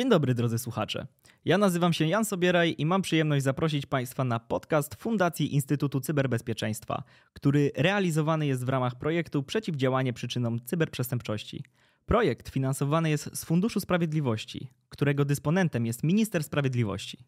Dzień 0.00 0.08
dobry 0.10 0.34
drodzy 0.34 0.58
słuchacze. 0.58 1.06
Ja 1.44 1.58
nazywam 1.58 1.92
się 1.92 2.06
Jan 2.06 2.24
Sobieraj 2.24 2.74
i 2.78 2.86
mam 2.86 3.02
przyjemność 3.02 3.44
zaprosić 3.44 3.86
Państwa 3.86 4.24
na 4.24 4.38
podcast 4.38 4.94
Fundacji 4.94 5.54
Instytutu 5.54 6.00
Cyberbezpieczeństwa, 6.00 7.02
który 7.32 7.70
realizowany 7.76 8.46
jest 8.46 8.64
w 8.64 8.68
ramach 8.68 8.94
projektu 8.94 9.42
Przeciwdziałanie 9.42 10.12
przyczynom 10.12 10.60
cyberprzestępczości. 10.64 11.64
Projekt 12.06 12.48
finansowany 12.48 13.10
jest 13.10 13.38
z 13.38 13.44
Funduszu 13.44 13.80
Sprawiedliwości, 13.80 14.68
którego 14.88 15.24
dysponentem 15.24 15.86
jest 15.86 16.04
Minister 16.04 16.44
Sprawiedliwości. 16.44 17.18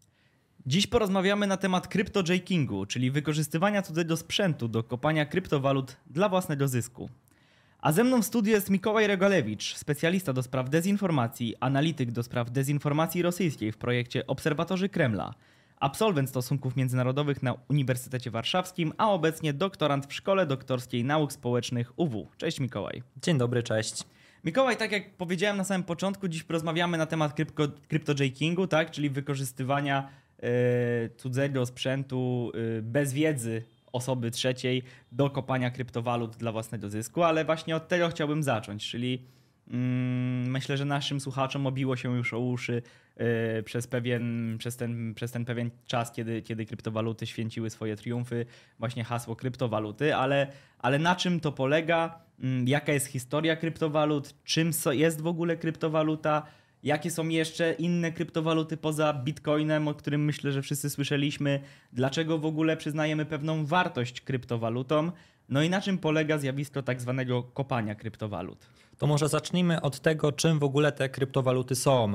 Dziś 0.66 0.86
porozmawiamy 0.86 1.46
na 1.46 1.56
temat 1.56 1.88
cryptojackingu, 1.88 2.86
czyli 2.86 3.10
wykorzystywania 3.10 3.82
cudzego 3.82 4.16
sprzętu 4.16 4.68
do 4.68 4.82
kopania 4.82 5.26
kryptowalut 5.26 5.96
dla 6.06 6.28
własnego 6.28 6.68
zysku. 6.68 7.10
A 7.82 7.92
ze 7.92 8.04
mną 8.04 8.22
w 8.22 8.26
studiu 8.26 8.52
jest 8.52 8.70
Mikołaj 8.70 9.06
Regalewicz, 9.06 9.76
specjalista 9.76 10.32
do 10.32 10.42
spraw 10.42 10.70
dezinformacji, 10.70 11.54
analityk 11.60 12.12
do 12.12 12.22
spraw 12.22 12.50
dezinformacji 12.50 13.22
rosyjskiej 13.22 13.72
w 13.72 13.78
projekcie 13.78 14.26
Obserwatorzy 14.26 14.88
Kremla, 14.88 15.34
absolwent 15.76 16.28
stosunków 16.28 16.76
międzynarodowych 16.76 17.42
na 17.42 17.54
Uniwersytecie 17.68 18.30
Warszawskim, 18.30 18.92
a 18.98 19.12
obecnie 19.12 19.52
doktorant 19.52 20.06
w 20.06 20.14
Szkole 20.14 20.46
Doktorskiej 20.46 21.04
Nauk 21.04 21.32
Społecznych 21.32 21.92
UW. 21.96 22.28
Cześć 22.36 22.60
Mikołaj. 22.60 23.02
Dzień 23.22 23.38
dobry, 23.38 23.62
cześć. 23.62 24.04
Mikołaj, 24.44 24.76
tak 24.76 24.92
jak 24.92 25.14
powiedziałem 25.16 25.56
na 25.56 25.64
samym 25.64 25.84
początku, 25.84 26.28
dziś 26.28 26.42
porozmawiamy 26.42 26.98
na 26.98 27.06
temat 27.06 27.36
cryptojackingu, 27.88 28.66
tak? 28.66 28.90
czyli 28.90 29.10
wykorzystywania 29.10 30.08
yy, 30.42 30.48
cudzego 31.16 31.66
sprzętu 31.66 32.52
yy, 32.54 32.82
bez 32.82 33.12
wiedzy 33.12 33.62
osoby 33.92 34.30
trzeciej 34.30 34.82
do 35.12 35.30
kopania 35.30 35.70
kryptowalut 35.70 36.36
dla 36.36 36.52
własnego 36.52 36.90
zysku, 36.90 37.22
ale 37.22 37.44
właśnie 37.44 37.76
od 37.76 37.88
tego 37.88 38.08
chciałbym 38.08 38.42
zacząć, 38.42 38.90
czyli 38.90 39.22
mm, 39.70 40.50
myślę, 40.50 40.76
że 40.76 40.84
naszym 40.84 41.20
słuchaczom 41.20 41.66
obiło 41.66 41.96
się 41.96 42.16
już 42.16 42.34
o 42.34 42.38
uszy 42.38 42.82
yy, 43.16 43.62
przez, 43.62 43.86
pewien, 43.86 44.56
przez, 44.58 44.76
ten, 44.76 45.14
przez 45.14 45.32
ten 45.32 45.44
pewien 45.44 45.70
czas, 45.86 46.12
kiedy, 46.12 46.42
kiedy 46.42 46.66
kryptowaluty 46.66 47.26
święciły 47.26 47.70
swoje 47.70 47.96
triumfy, 47.96 48.46
właśnie 48.78 49.04
hasło 49.04 49.36
kryptowaluty, 49.36 50.16
ale, 50.16 50.52
ale 50.78 50.98
na 50.98 51.16
czym 51.16 51.40
to 51.40 51.52
polega, 51.52 52.18
yy, 52.38 52.48
jaka 52.66 52.92
jest 52.92 53.06
historia 53.06 53.56
kryptowalut, 53.56 54.34
czym 54.44 54.70
jest 54.90 55.20
w 55.20 55.26
ogóle 55.26 55.56
kryptowaluta, 55.56 56.46
Jakie 56.82 57.10
są 57.10 57.28
jeszcze 57.28 57.72
inne 57.72 58.12
kryptowaluty 58.12 58.76
poza 58.76 59.12
Bitcoinem, 59.12 59.88
o 59.88 59.94
którym 59.94 60.24
myślę, 60.24 60.52
że 60.52 60.62
wszyscy 60.62 60.90
słyszeliśmy? 60.90 61.60
Dlaczego 61.92 62.38
w 62.38 62.46
ogóle 62.46 62.76
przyznajemy 62.76 63.24
pewną 63.24 63.66
wartość 63.66 64.20
kryptowalutom? 64.20 65.12
No 65.48 65.62
i 65.62 65.70
na 65.70 65.80
czym 65.80 65.98
polega 65.98 66.38
zjawisko 66.38 66.82
tak 66.82 67.00
zwanego 67.00 67.42
kopania 67.42 67.94
kryptowalut? 67.94 68.66
To 68.98 69.06
może 69.06 69.28
zacznijmy 69.28 69.80
od 69.80 70.00
tego, 70.00 70.32
czym 70.32 70.58
w 70.58 70.64
ogóle 70.64 70.92
te 70.92 71.08
kryptowaluty 71.08 71.74
są. 71.74 72.14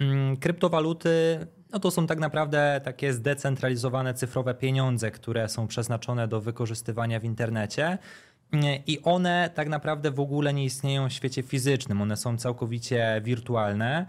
Mm, 0.00 0.36
kryptowaluty 0.36 1.46
no 1.72 1.80
to 1.80 1.90
są 1.90 2.06
tak 2.06 2.18
naprawdę 2.18 2.80
takie 2.84 3.12
zdecentralizowane 3.12 4.14
cyfrowe 4.14 4.54
pieniądze, 4.54 5.10
które 5.10 5.48
są 5.48 5.66
przeznaczone 5.66 6.28
do 6.28 6.40
wykorzystywania 6.40 7.20
w 7.20 7.24
internecie. 7.24 7.98
I 8.86 9.02
one 9.02 9.50
tak 9.54 9.68
naprawdę 9.68 10.10
w 10.10 10.20
ogóle 10.20 10.54
nie 10.54 10.64
istnieją 10.64 11.08
w 11.08 11.12
świecie 11.12 11.42
fizycznym, 11.42 12.02
one 12.02 12.16
są 12.16 12.36
całkowicie 12.36 13.20
wirtualne. 13.24 14.06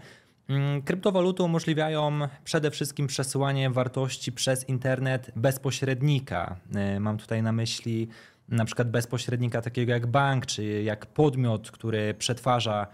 Mm, 0.48 0.82
kryptowaluty 0.82 1.42
umożliwiają 1.42 2.18
przede 2.44 2.70
wszystkim 2.70 3.06
przesyłanie 3.06 3.70
wartości 3.70 4.32
przez 4.32 4.68
internet 4.68 5.30
bezpośrednika. 5.36 6.56
E, 6.74 7.00
mam 7.00 7.18
tutaj 7.18 7.42
na 7.42 7.52
myśli 7.52 8.08
na 8.48 8.64
przykład 8.64 8.90
bezpośrednika 8.90 9.62
takiego 9.62 9.92
jak 9.92 10.06
bank, 10.06 10.46
czy 10.46 10.82
jak 10.82 11.06
podmiot, 11.06 11.70
który 11.70 12.14
przetwarza 12.14 12.86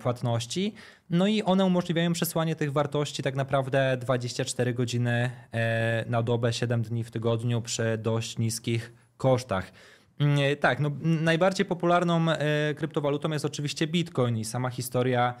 płatności. 0.00 0.74
No 1.10 1.26
i 1.26 1.42
one 1.42 1.64
umożliwiają 1.64 2.12
przesłanie 2.12 2.56
tych 2.56 2.72
wartości 2.72 3.22
tak 3.22 3.34
naprawdę 3.34 3.96
24 3.96 4.74
godziny 4.74 5.30
e, 5.52 6.04
na 6.08 6.22
dobę, 6.22 6.52
7 6.52 6.82
dni 6.82 7.04
w 7.04 7.10
tygodniu 7.10 7.62
przy 7.62 7.98
dość 7.98 8.38
niskich 8.38 8.92
kosztach. 9.16 9.72
Mm, 10.20 10.56
tak, 10.60 10.80
no, 10.80 10.90
najbardziej 11.02 11.66
popularną 11.66 12.30
e, 12.30 12.74
kryptowalutą 12.74 13.30
jest 13.30 13.44
oczywiście 13.44 13.86
Bitcoin 13.86 14.38
i 14.38 14.44
sama 14.44 14.70
historia 14.70 15.34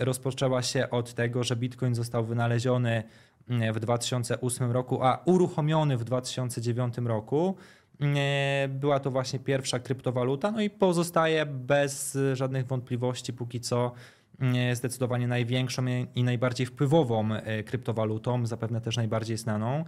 rozpoczęła 0.00 0.62
się 0.62 0.90
od 0.90 1.14
tego, 1.14 1.44
że 1.44 1.56
Bitcoin 1.56 1.94
został 1.94 2.24
wynaleziony 2.24 3.02
mm, 3.50 3.74
w 3.74 3.80
2008 3.80 4.70
roku, 4.70 5.02
a 5.02 5.22
uruchomiony 5.24 5.96
w 5.96 6.04
2009 6.04 6.94
roku. 6.98 7.56
Mm, 8.00 8.18
była 8.68 9.00
to 9.00 9.10
właśnie 9.10 9.38
pierwsza 9.38 9.78
kryptowaluta, 9.78 10.50
no 10.50 10.60
i 10.60 10.70
pozostaje 10.70 11.46
bez 11.46 12.18
żadnych 12.32 12.66
wątpliwości 12.66 13.32
póki 13.32 13.60
co 13.60 13.92
zdecydowanie 14.72 15.28
największą 15.28 15.82
i 16.14 16.24
najbardziej 16.24 16.66
wpływową 16.66 17.34
e, 17.34 17.62
kryptowalutą, 17.62 18.46
zapewne 18.46 18.80
też 18.80 18.96
najbardziej 18.96 19.36
znaną. 19.36 19.84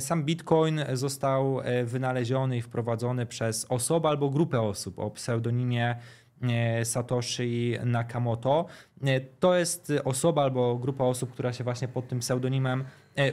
Sam 0.00 0.24
Bitcoin 0.24 0.80
został 0.92 1.60
e, 1.60 1.84
wynaleziony 1.84 2.56
i 2.56 2.62
wprowadzony 2.62 3.26
przez 3.26 3.66
osobę 3.68 4.08
albo 4.08 4.30
grupę 4.30 4.60
osób 4.60 4.98
o 4.98 5.10
pseudonimie 5.10 5.96
e, 6.42 6.84
Satoshi 6.84 7.76
Nakamoto. 7.84 8.66
E, 9.04 9.20
to 9.20 9.54
jest 9.58 9.92
osoba 10.04 10.42
albo 10.42 10.76
grupa 10.76 11.04
osób, 11.04 11.32
która 11.32 11.52
się 11.52 11.64
właśnie 11.64 11.88
pod 11.88 12.08
tym 12.08 12.18
pseudonimem 12.18 12.84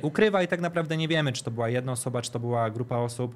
ukrywa 0.02 0.44
i 0.44 0.48
tak 0.48 0.62
naprawdę 0.62 0.98
nie 0.98 1.08
wiemy, 1.08 1.32
czy 1.32 1.44
to 1.44 1.52
była 1.52 1.70
jedna 1.70 1.92
osoba, 1.92 2.22
czy 2.22 2.32
to 2.32 2.40
była 2.40 2.70
grupa 2.70 2.98
osób. 2.98 3.36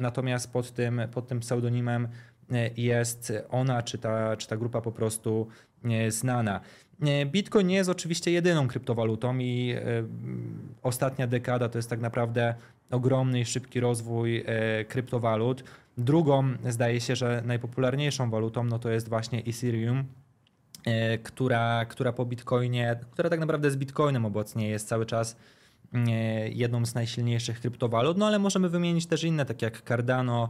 Natomiast 0.00 0.52
pod 0.52 0.72
tym, 0.72 1.00
pod 1.12 1.28
tym 1.28 1.40
pseudonimem 1.40 2.08
jest 2.76 3.32
ona, 3.50 3.82
czy 3.82 3.98
ta, 3.98 4.36
czy 4.36 4.48
ta 4.48 4.56
grupa 4.56 4.80
po 4.80 4.92
prostu 4.92 5.48
znana. 6.08 6.60
Bitcoin 7.26 7.66
nie 7.66 7.76
jest 7.76 7.90
oczywiście 7.90 8.30
jedyną 8.30 8.68
kryptowalutą 8.68 9.38
i 9.38 9.74
e, 9.76 9.82
ostatnia 10.82 11.26
dekada 11.26 11.68
to 11.68 11.78
jest 11.78 11.90
tak 11.90 12.00
naprawdę 12.00 12.54
ogromny 12.90 13.40
i 13.40 13.44
szybki 13.44 13.80
rozwój 13.80 14.44
e, 14.46 14.84
kryptowalut. 14.84 15.64
Drugą, 15.98 16.54
zdaje 16.68 17.00
się, 17.00 17.16
że 17.16 17.42
najpopularniejszą 17.46 18.30
walutą 18.30 18.64
no 18.64 18.78
to 18.78 18.90
jest 18.90 19.08
właśnie 19.08 19.38
Ethereum, 19.44 20.04
e, 20.84 21.18
która, 21.18 21.84
która 21.84 22.12
po 22.12 22.24
Bitcoinie, 22.24 23.00
która 23.10 23.30
tak 23.30 23.40
naprawdę 23.40 23.70
z 23.70 23.76
Bitcoinem 23.76 24.24
obecnie 24.24 24.68
jest 24.68 24.88
cały 24.88 25.06
czas 25.06 25.36
jedną 26.50 26.86
z 26.86 26.94
najsilniejszych 26.94 27.60
kryptowalut, 27.60 28.18
no 28.18 28.26
ale 28.26 28.38
możemy 28.38 28.68
wymienić 28.68 29.06
też 29.06 29.24
inne, 29.24 29.44
tak 29.44 29.62
jak 29.62 29.82
Cardano, 29.88 30.48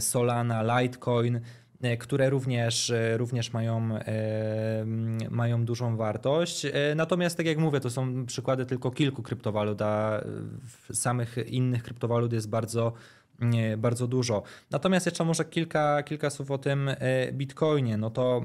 Solana, 0.00 0.80
Litecoin, 0.80 1.40
E, 1.82 1.96
które 1.96 2.30
również, 2.30 2.90
e, 2.90 3.16
również 3.16 3.52
mają, 3.52 3.96
e, 3.96 4.84
mają 5.30 5.64
dużą 5.64 5.96
wartość. 5.96 6.66
Natomiast, 6.96 7.36
tak 7.36 7.46
jak 7.46 7.58
mówię, 7.58 7.80
to 7.80 7.90
są 7.90 8.26
przykłady 8.26 8.66
tylko 8.66 8.90
kilku 8.90 9.22
kryptowalut, 9.22 9.82
a 9.82 10.24
samych 10.92 11.36
innych 11.46 11.82
kryptowalut 11.82 12.32
jest 12.32 12.48
bardzo, 12.48 12.92
bardzo 13.78 14.06
dużo. 14.06 14.42
Natomiast 14.70 15.06
jeszcze 15.06 15.24
może 15.24 15.44
kilka, 15.44 16.02
kilka 16.02 16.30
słów 16.30 16.50
o 16.50 16.58
tym 16.58 16.90
Bitcoinie. 17.32 17.96
No 17.96 18.10
to 18.10 18.44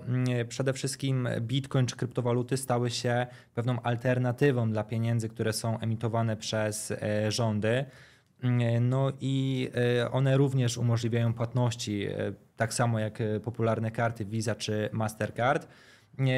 przede 0.49 0.73
wszystkim 0.73 1.27
Bitcoin 1.41 1.85
czy 1.85 1.95
kryptowaluty 1.95 2.57
stały 2.57 2.89
się 2.89 3.27
pewną 3.55 3.81
alternatywą 3.81 4.71
dla 4.71 4.83
pieniędzy, 4.83 5.29
które 5.29 5.53
są 5.53 5.79
emitowane 5.79 6.37
przez 6.37 6.93
rządy. 7.29 7.85
No 8.81 9.11
i 9.21 9.69
one 10.11 10.37
również 10.37 10.77
umożliwiają 10.77 11.33
płatności 11.33 12.07
tak 12.57 12.73
samo 12.73 12.99
jak 12.99 13.21
e, 13.21 13.39
popularne 13.39 13.91
karty 13.91 14.25
Visa 14.25 14.55
czy 14.55 14.89
Mastercard. 14.91 15.67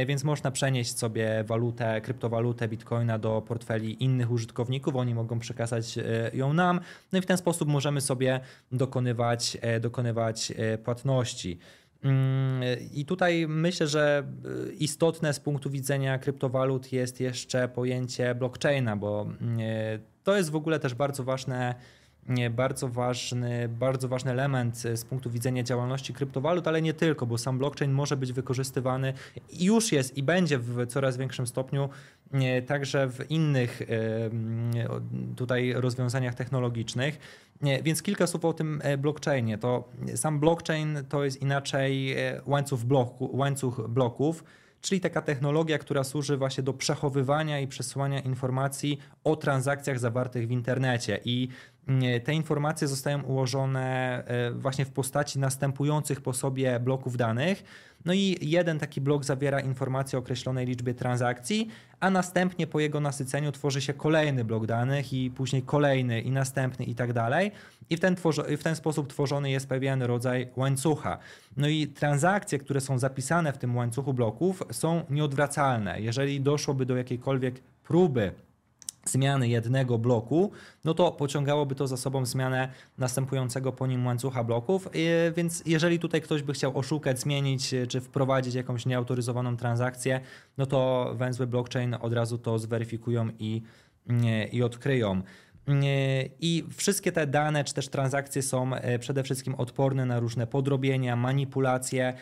Więc 0.08 0.24
można 0.24 0.52
przenieść 0.52 0.98
sobie 0.98 1.44
walutę, 1.44 2.02
kryptowalutę 2.02 2.68
Bitcoina 2.68 3.20
do 3.20 3.42
portfeli 3.42 4.04
innych 4.04 4.32
użytkowników, 4.32 4.96
oni 4.96 5.16
mogą 5.16 5.40
przekazać 5.40 5.98
e, 5.98 6.04
ją 6.34 6.54
nam, 6.54 6.80
no 7.12 7.20
i 7.20 7.22
w 7.22 7.26
ten 7.26 7.38
sposób 7.38 7.70
możemy 7.70 8.02
sobie 8.02 8.40
dokonywać, 8.72 9.58
e, 9.62 9.80
dokonywać 9.80 10.54
płatności. 10.84 11.60
Mm, 12.04 12.64
I 12.94 13.06
tutaj 13.06 13.48
myślę, 13.48 13.88
że 13.88 14.24
istotne 14.80 15.34
z 15.34 15.40
punktu 15.40 15.70
widzenia 15.70 16.18
kryptowalut 16.18 16.92
jest 16.92 17.20
jeszcze 17.20 17.68
pojęcie 17.68 18.36
blockchaina, 18.36 18.96
bo 18.96 19.22
mm, 19.42 19.60
to 20.30 20.38
jest 20.38 20.50
w 20.50 20.56
ogóle 20.56 20.80
też 20.80 20.94
bardzo 20.94 21.24
ważne 21.24 21.76
bardzo 22.52 22.88
ważny, 22.88 23.70
bardzo 23.70 24.08
ważny 24.08 24.32
element 24.32 24.78
z 24.78 25.06
punktu 25.06 25.30
widzenia 25.30 25.64
działalności 25.64 26.14
kryptowalut, 26.14 26.68
ale 26.68 26.82
nie 26.82 26.94
tylko, 26.94 27.26
bo 27.26 27.38
sam 27.38 27.58
blockchain 27.58 27.92
może 27.92 28.18
być 28.18 28.34
wykorzystywany 28.34 29.14
już 29.60 29.92
jest 29.92 30.18
i 30.18 30.24
będzie 30.24 30.58
w 30.58 30.88
coraz 30.88 31.18
większym 31.18 31.48
stopniu 31.48 31.90
także 32.68 33.10
w 33.10 33.32
innych 33.32 33.82
tutaj 35.36 35.74
rozwiązaniach 35.74 36.36
technologicznych. 36.36 37.20
Więc 37.84 38.02
kilka 38.02 38.28
słów 38.28 38.46
o 38.46 38.54
tym 38.54 38.82
e, 38.84 38.98
blockchainie. 38.98 39.58
To 39.58 39.90
sam 40.16 40.40
blockchain 40.40 40.98
to 41.10 41.24
jest 41.24 41.42
inaczej 41.42 42.14
e, 42.14 42.42
łańcuch, 42.46 42.84
bloku, 42.84 43.38
łańcuch 43.38 43.88
bloków, 43.88 44.44
czyli 44.82 45.02
taka 45.02 45.22
technologia, 45.22 45.78
która 45.78 46.04
służy 46.04 46.38
właśnie 46.38 46.64
do 46.64 46.74
przechowywania 46.74 47.60
i 47.60 47.68
przesyłania 47.68 48.20
informacji 48.20 49.00
o 49.24 49.36
transakcjach 49.36 50.00
zawartych 50.00 50.48
w 50.48 50.52
internecie. 50.52 51.20
I 51.26 51.48
te 52.24 52.34
informacje 52.34 52.88
zostają 52.88 53.24
ułożone 53.24 54.24
właśnie 54.56 54.86
w 54.86 54.92
postaci 54.92 55.40
następujących 55.40 56.22
po 56.22 56.34
sobie 56.34 56.80
bloków 56.80 57.18
danych. 57.18 57.64
No 58.06 58.14
i 58.14 58.38
jeden 58.42 58.80
taki 58.80 59.02
blok 59.02 59.26
zawiera 59.26 59.60
informacje 59.60 60.20
o 60.20 60.22
określonej 60.22 60.66
liczbie 60.66 60.94
transakcji, 60.94 61.68
a 62.00 62.10
następnie 62.10 62.68
po 62.68 62.80
jego 62.80 63.00
nasyceniu 63.00 63.52
tworzy 63.52 63.82
się 63.82 63.94
kolejny 63.94 64.44
blok 64.44 64.66
danych 64.66 65.14
i 65.14 65.32
później 65.32 65.62
kolejny 65.62 66.22
i 66.22 66.32
następny 66.32 66.86
i 66.86 66.96
tak 66.96 67.14
dalej. 67.14 67.52
I 67.90 67.98
w 67.98 68.00
ten, 68.00 68.16
w 68.58 68.64
ten 68.64 68.76
sposób 68.76 69.08
tworzony 69.08 69.50
jest 69.52 69.68
pewien 69.68 70.02
rodzaj 70.02 70.48
łańcucha. 70.56 71.18
No 71.58 71.68
i 71.68 71.88
transakcje, 71.88 72.60
które 72.60 72.82
są 72.82 73.00
zapisane 73.00 73.54
w 73.54 73.58
tym 73.58 73.76
łańcuchu 73.76 74.14
bloków 74.14 74.64
są 74.72 75.04
nieodwracalne. 75.10 76.02
Jeżeli 76.02 76.42
doszłoby 76.42 76.86
do 76.86 76.96
jakiejkolwiek 76.96 77.60
próby 77.84 78.32
zmiany 79.06 79.48
jednego 79.48 79.98
bloku, 79.98 80.52
no 80.86 80.94
to 80.94 81.12
pociągałoby 81.12 81.76
to 81.76 81.88
za 81.88 81.98
sobą 81.98 82.26
zmianę 82.26 82.70
następującego 82.98 83.72
po 83.72 83.88
nim 83.88 84.06
łańcucha 84.06 84.44
bloków. 84.44 84.88
Więc 85.36 85.64
jeżeli 85.66 86.00
tutaj 86.00 86.22
ktoś 86.22 86.44
by 86.44 86.54
chciał 86.54 86.78
oszukać, 86.78 87.20
zmienić 87.20 87.76
czy 87.90 88.02
wprowadzić 88.02 88.56
jakąś 88.56 88.86
nieautoryzowaną 88.86 89.58
transakcję, 89.58 90.22
no 90.58 90.66
to 90.66 91.12
węzły 91.16 91.48
blockchain 91.48 91.96
od 92.02 92.14
razu 92.14 92.38
to 92.38 92.60
zweryfikują 92.60 93.30
i, 93.40 93.62
i 94.52 94.64
odkryją. 94.64 95.22
I 96.40 96.64
wszystkie 96.78 97.12
te 97.12 97.28
dane 97.28 97.64
czy 97.64 97.74
też 97.74 97.88
transakcje 97.88 98.42
są 98.42 98.76
e, 98.76 99.00
przede 99.00 99.24
wszystkim 99.24 99.56
odporne 99.56 100.06
na 100.06 100.20
różne 100.20 100.48
podrobienia, 100.48 101.16
manipulacje, 101.16 102.14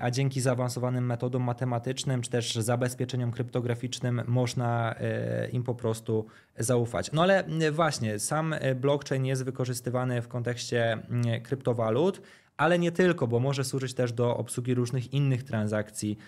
a 0.00 0.10
dzięki 0.10 0.40
zaawansowanym 0.40 1.06
metodom 1.06 1.42
matematycznym 1.42 2.22
czy 2.22 2.30
też 2.30 2.54
zabezpieczeniom 2.54 3.30
kryptograficznym 3.30 4.22
można 4.26 4.94
e, 4.94 5.48
im 5.48 5.62
po 5.62 5.74
prostu 5.74 6.26
zaufać. 6.58 7.12
No 7.12 7.22
ale 7.22 7.44
właśnie, 7.72 8.18
sam 8.18 8.52
e, 8.52 8.74
blockchain 8.74 9.24
jest 9.24 9.44
wykorzystywany 9.44 10.22
w 10.22 10.28
kontekście 10.28 10.98
kryptowalut, 11.42 12.20
ale 12.56 12.78
nie 12.78 12.92
tylko, 12.92 13.26
bo 13.26 13.40
może 13.40 13.64
służyć 13.64 13.94
też 13.94 14.12
do 14.12 14.36
obsługi 14.36 14.74
różnych 14.74 15.12
innych 15.12 15.42
transakcji 15.42 16.18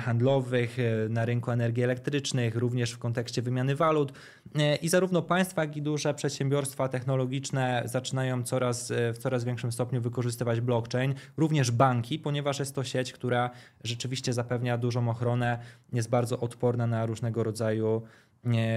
handlowych, 0.00 0.78
e, 0.78 1.08
na 1.08 1.24
rynku 1.24 1.50
energii 1.50 1.82
elektrycznych, 1.82 2.56
również 2.56 2.92
w 2.92 2.98
kontekście 2.98 3.42
wymiany 3.42 3.76
walut. 3.76 4.12
E, 4.54 4.76
I 4.76 4.88
zarówno 4.88 5.22
państwa, 5.22 5.60
jak 5.60 5.76
i 5.76 5.82
duże 5.82 6.14
przedsiębiorstwa 6.14 6.88
technologiczne 6.88 7.82
zaczynają 7.84 8.42
coraz, 8.42 8.90
e, 8.90 9.12
w 9.12 9.18
coraz 9.18 9.44
większym 9.44 9.72
stopniu 9.72 10.00
wykorzystywać 10.00 10.60
blockchain, 10.60 11.14
również 11.36 11.70
banki, 11.70 12.18
ponieważ 12.18 12.58
jest 12.58 12.74
to 12.74 12.84
sieć, 12.84 13.12
która 13.12 13.50
rzeczywiście 13.84 14.32
zapewnia 14.32 14.78
dużą 14.78 15.08
ochronę, 15.08 15.58
jest 15.92 16.10
bardzo 16.10 16.40
odporna 16.40 16.86
na 16.86 17.06
różnego 17.06 17.44
rodzaju 17.44 18.02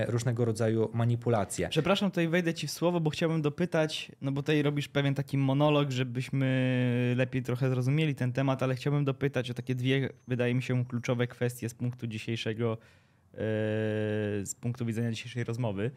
różnego 0.08 0.46
rodzaju 0.46 0.90
manipulacje. 0.94 1.70
Przepraszam, 1.70 2.12
tutaj 2.12 2.28
wejdę 2.28 2.54
ci 2.54 2.68
w 2.68 2.72
słowo, 2.72 3.00
bo 3.00 3.10
chciałbym 3.10 3.42
dopytać, 3.42 4.12
no 4.22 4.32
bo 4.32 4.42
tutaj 4.42 4.62
robisz 4.62 4.88
pewien 4.88 5.16
taki 5.16 5.38
monolog, 5.38 5.92
żebyśmy 5.92 7.14
lepiej 7.18 7.44
trochę 7.44 7.70
zrozumieli 7.70 8.16
ten 8.16 8.34
temat, 8.34 8.64
ale 8.64 8.76
chciałbym 8.76 9.06
dopytać 9.06 9.52
o 9.52 9.54
takie 9.54 9.76
dwie, 9.76 10.10
wydaje 10.28 10.56
mi 10.56 10.64
się, 10.64 10.86
kluczowe 10.86 11.28
kwestie 11.28 11.70
z 11.70 11.74
punktu 11.74 12.08
dzisiejszego, 12.08 12.78
e, 13.34 13.38
z 14.46 14.56
punktu 14.62 14.86
widzenia 14.86 15.12
dzisiejszej 15.12 15.44
rozmowy. 15.44 15.92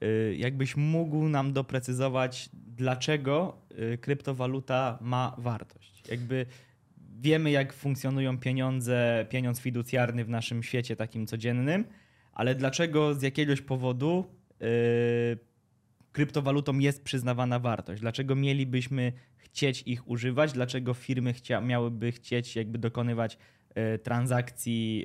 E, 0.00 0.34
jakbyś 0.34 0.76
mógł 0.76 1.28
nam 1.28 1.52
doprecyzować, 1.52 2.48
dlaczego 2.76 3.56
e, 3.70 3.98
kryptowaluta 3.98 4.98
ma 5.00 5.34
wartość? 5.38 6.02
Jakby 6.10 6.46
wiemy, 7.20 7.50
jak 7.50 7.72
funkcjonują 7.72 8.38
pieniądze, 8.38 9.26
pieniądz 9.30 9.60
fiducjarny 9.60 10.24
w 10.24 10.28
naszym 10.28 10.62
świecie 10.62 10.96
takim 10.96 11.26
codziennym, 11.26 11.84
ale 12.36 12.54
dlaczego 12.54 13.14
z 13.14 13.22
jakiegoś 13.22 13.60
powodu 13.60 14.24
yy, 14.60 14.66
kryptowalutom 16.12 16.80
jest 16.82 17.04
przyznawana 17.04 17.58
wartość? 17.58 18.00
Dlaczego 18.00 18.34
mielibyśmy 18.34 19.12
chcieć 19.36 19.82
ich 19.86 20.08
używać? 20.08 20.52
Dlaczego 20.52 20.94
firmy 20.94 21.32
chcia, 21.32 21.60
miałyby 21.60 22.12
chcieć 22.12 22.56
jakby 22.56 22.78
dokonywać 22.78 23.38
transakcji 24.02 25.04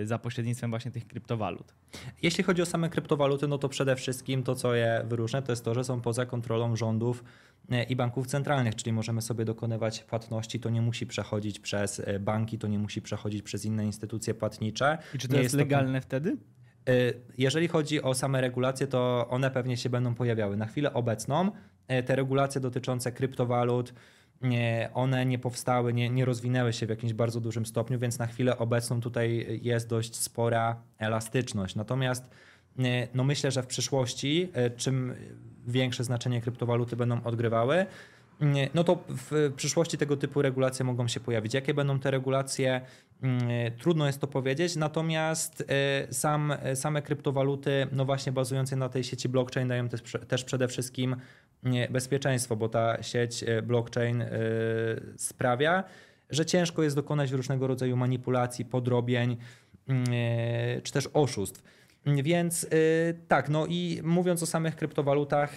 yy, 0.00 0.06
za 0.06 0.18
pośrednictwem 0.18 0.70
właśnie 0.70 0.90
tych 0.90 1.06
kryptowalut? 1.06 1.74
Jeśli 2.22 2.44
chodzi 2.44 2.62
o 2.62 2.66
same 2.66 2.88
kryptowaluty, 2.88 3.48
no 3.48 3.58
to 3.58 3.68
przede 3.68 3.96
wszystkim 3.96 4.42
to, 4.42 4.54
co 4.54 4.74
je 4.74 5.04
wyróżnia, 5.08 5.42
to 5.42 5.52
jest 5.52 5.64
to, 5.64 5.74
że 5.74 5.84
są 5.84 6.00
poza 6.00 6.26
kontrolą 6.26 6.76
rządów 6.76 7.24
yy, 7.70 7.82
i 7.82 7.96
banków 7.96 8.26
centralnych, 8.26 8.74
czyli 8.74 8.92
możemy 8.92 9.22
sobie 9.22 9.44
dokonywać 9.44 10.04
płatności, 10.04 10.60
to 10.60 10.70
nie 10.70 10.82
musi 10.82 11.06
przechodzić 11.06 11.60
przez 11.60 12.02
banki, 12.20 12.58
to 12.58 12.68
nie 12.68 12.78
musi 12.78 13.02
przechodzić 13.02 13.42
przez 13.42 13.64
inne 13.64 13.86
instytucje 13.86 14.34
płatnicze. 14.34 14.98
I 15.14 15.18
czy 15.18 15.28
to 15.28 15.34
jest, 15.34 15.42
jest, 15.42 15.56
legalne 15.56 16.00
to... 16.00 16.04
wtedy? 16.04 16.36
Jeżeli 17.38 17.68
chodzi 17.68 18.02
o 18.02 18.14
same 18.14 18.40
regulacje, 18.40 18.86
to 18.86 19.26
one 19.28 19.50
pewnie 19.50 19.76
się 19.76 19.90
będą 19.90 20.14
pojawiały. 20.14 20.56
Na 20.56 20.66
chwilę 20.66 20.92
obecną 20.92 21.52
te 22.06 22.16
regulacje 22.16 22.60
dotyczące 22.60 23.12
kryptowalut, 23.12 23.94
nie, 24.40 24.90
one 24.94 25.26
nie 25.26 25.38
powstały, 25.38 25.92
nie, 25.92 26.10
nie 26.10 26.24
rozwinęły 26.24 26.72
się 26.72 26.86
w 26.86 26.90
jakimś 26.90 27.12
bardzo 27.12 27.40
dużym 27.40 27.66
stopniu, 27.66 27.98
więc 27.98 28.18
na 28.18 28.26
chwilę 28.26 28.58
obecną 28.58 29.00
tutaj 29.00 29.60
jest 29.62 29.88
dość 29.88 30.16
spora 30.16 30.82
elastyczność. 30.98 31.74
Natomiast 31.74 32.30
no 33.14 33.24
myślę, 33.24 33.50
że 33.50 33.62
w 33.62 33.66
przyszłości, 33.66 34.48
e, 34.52 34.70
czym 34.70 35.14
większe 35.66 36.04
znaczenie 36.04 36.40
kryptowaluty 36.40 36.96
będą 36.96 37.22
odgrywały, 37.22 37.86
no 38.74 38.84
to 38.84 39.04
w 39.08 39.52
przyszłości 39.56 39.98
tego 39.98 40.16
typu 40.16 40.42
regulacje 40.42 40.84
mogą 40.84 41.08
się 41.08 41.20
pojawić. 41.20 41.54
Jakie 41.54 41.74
będą 41.74 41.98
te 41.98 42.10
regulacje? 42.10 42.80
Trudno 43.78 44.06
jest 44.06 44.20
to 44.20 44.26
powiedzieć, 44.26 44.76
natomiast 44.76 45.64
e, 45.68 46.14
sam, 46.14 46.52
same 46.74 47.02
kryptowaluty, 47.02 47.86
no 47.92 48.04
właśnie 48.04 48.32
bazujące 48.32 48.76
na 48.76 48.88
tej 48.88 49.04
sieci 49.04 49.28
blockchain, 49.28 49.68
dają 49.68 49.88
też, 49.88 50.02
też 50.28 50.44
przede 50.44 50.68
wszystkim 50.68 51.16
bezpieczeństwo, 51.90 52.56
bo 52.56 52.68
ta 52.68 53.02
sieć 53.02 53.42
e, 53.42 53.62
blockchain 53.62 54.22
e, 54.22 54.28
sprawia, 55.16 55.84
że 56.30 56.46
ciężko 56.46 56.82
jest 56.82 56.96
dokonać 56.96 57.30
różnego 57.30 57.66
rodzaju 57.66 57.96
manipulacji, 57.96 58.64
podrobień 58.64 59.36
mm, 59.88 60.04
e, 60.12 60.80
czy 60.82 60.92
też 60.92 61.08
oszustw. 61.12 61.62
Więc 62.06 62.66
tak, 63.28 63.48
no 63.48 63.66
i 63.66 64.00
mówiąc 64.04 64.42
o 64.42 64.46
samych 64.46 64.76
kryptowalutach, 64.76 65.56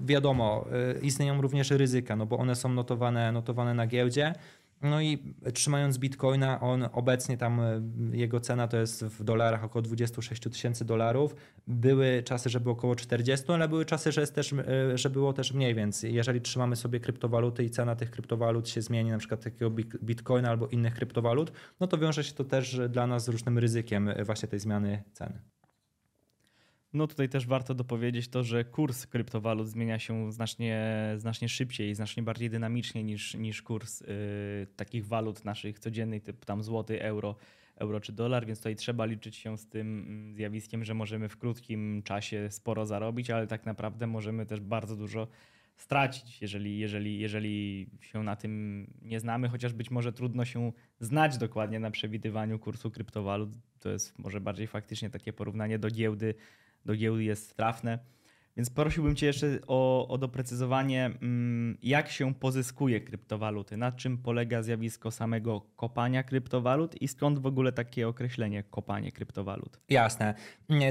wiadomo, 0.00 0.64
istnieją 1.02 1.42
również 1.42 1.70
ryzyka, 1.70 2.16
no 2.16 2.26
bo 2.26 2.38
one 2.38 2.56
są 2.56 2.68
notowane, 2.68 3.32
notowane 3.32 3.74
na 3.74 3.86
giełdzie. 3.86 4.34
No 4.82 5.00
i 5.00 5.34
trzymając 5.54 5.98
bitcoina, 5.98 6.60
on 6.60 6.88
obecnie 6.92 7.36
tam 7.36 7.60
e, 7.60 7.80
jego 8.12 8.40
cena 8.40 8.68
to 8.68 8.76
jest 8.76 9.04
w 9.04 9.24
dolarach 9.24 9.64
około 9.64 9.82
26 9.82 10.42
tysięcy 10.42 10.84
dolarów. 10.84 11.36
Były 11.66 12.22
czasy, 12.22 12.50
że 12.50 12.60
było 12.60 12.72
około 12.72 12.96
40, 12.96 13.52
ale 13.52 13.68
były 13.68 13.84
czasy, 13.84 14.12
że, 14.12 14.20
jest 14.20 14.34
też, 14.34 14.52
e, 14.52 14.98
że 14.98 15.10
było 15.10 15.32
też 15.32 15.52
mniej, 15.52 15.74
więc 15.74 16.02
jeżeli 16.02 16.40
trzymamy 16.40 16.76
sobie 16.76 17.00
kryptowaluty 17.00 17.64
i 17.64 17.70
cena 17.70 17.96
tych 17.96 18.10
kryptowalut 18.10 18.68
się 18.68 18.82
zmieni, 18.82 19.10
na 19.10 19.18
przykład 19.18 19.44
takiego 19.44 19.70
bitcoina 20.02 20.48
albo 20.48 20.66
innych 20.66 20.94
kryptowalut, 20.94 21.52
no 21.80 21.86
to 21.86 21.98
wiąże 21.98 22.24
się 22.24 22.32
to 22.32 22.44
też 22.44 22.80
dla 22.88 23.06
nas 23.06 23.24
z 23.24 23.28
różnym 23.28 23.58
ryzykiem 23.58 24.08
e, 24.08 24.24
właśnie 24.24 24.48
tej 24.48 24.60
zmiany 24.60 25.02
ceny. 25.12 25.51
No 26.92 27.06
tutaj 27.06 27.28
też 27.28 27.46
warto 27.46 27.74
dopowiedzieć 27.74 28.28
to, 28.28 28.44
że 28.44 28.64
kurs 28.64 29.06
kryptowalut 29.06 29.68
zmienia 29.68 29.98
się 29.98 30.32
znacznie, 30.32 30.94
znacznie 31.16 31.48
szybciej 31.48 31.94
znacznie 31.94 32.22
bardziej 32.22 32.50
dynamicznie 32.50 33.04
niż, 33.04 33.34
niż 33.34 33.62
kurs 33.62 34.00
yy, 34.00 34.06
takich 34.76 35.06
walut 35.06 35.44
naszych 35.44 35.78
codziennych, 35.78 36.22
typu 36.22 36.44
tam 36.44 36.62
złoty, 36.62 37.02
euro, 37.02 37.36
euro 37.76 38.00
czy 38.00 38.12
dolar, 38.12 38.46
więc 38.46 38.58
tutaj 38.58 38.76
trzeba 38.76 39.04
liczyć 39.04 39.36
się 39.36 39.58
z 39.58 39.66
tym 39.66 40.04
mm, 40.06 40.34
zjawiskiem, 40.34 40.84
że 40.84 40.94
możemy 40.94 41.28
w 41.28 41.36
krótkim 41.36 42.02
czasie 42.02 42.50
sporo 42.50 42.86
zarobić, 42.86 43.30
ale 43.30 43.46
tak 43.46 43.66
naprawdę 43.66 44.06
możemy 44.06 44.46
też 44.46 44.60
bardzo 44.60 44.96
dużo 44.96 45.28
stracić, 45.76 46.42
jeżeli, 46.42 46.78
jeżeli, 46.78 47.18
jeżeli 47.18 47.86
się 48.00 48.22
na 48.22 48.36
tym 48.36 48.86
nie 49.02 49.20
znamy, 49.20 49.48
chociaż 49.48 49.72
być 49.72 49.90
może 49.90 50.12
trudno 50.12 50.44
się 50.44 50.72
znać 51.00 51.38
dokładnie 51.38 51.80
na 51.80 51.90
przewidywaniu 51.90 52.58
kursu 52.58 52.90
kryptowalut. 52.90 53.50
To 53.80 53.90
jest 53.90 54.18
może 54.18 54.40
bardziej 54.40 54.66
faktycznie 54.66 55.10
takie 55.10 55.32
porównanie 55.32 55.78
do 55.78 55.90
giełdy 55.90 56.34
do 56.84 56.94
giełdy 56.94 57.24
jest 57.24 57.56
trafne. 57.56 57.98
Więc 58.56 58.70
prosiłbym 58.70 59.16
Cię 59.16 59.26
jeszcze 59.26 59.58
o, 59.66 60.08
o 60.08 60.18
doprecyzowanie, 60.18 61.10
mm, 61.22 61.78
jak 61.82 62.10
się 62.10 62.34
pozyskuje 62.34 63.00
kryptowaluty, 63.00 63.76
na 63.76 63.92
czym 63.92 64.18
polega 64.18 64.62
zjawisko 64.62 65.10
samego 65.10 65.60
kopania 65.76 66.22
kryptowalut 66.22 67.02
i 67.02 67.08
skąd 67.08 67.38
w 67.38 67.46
ogóle 67.46 67.72
takie 67.72 68.08
określenie 68.08 68.62
kopanie 68.62 69.12
kryptowalut? 69.12 69.80
Jasne. 69.88 70.34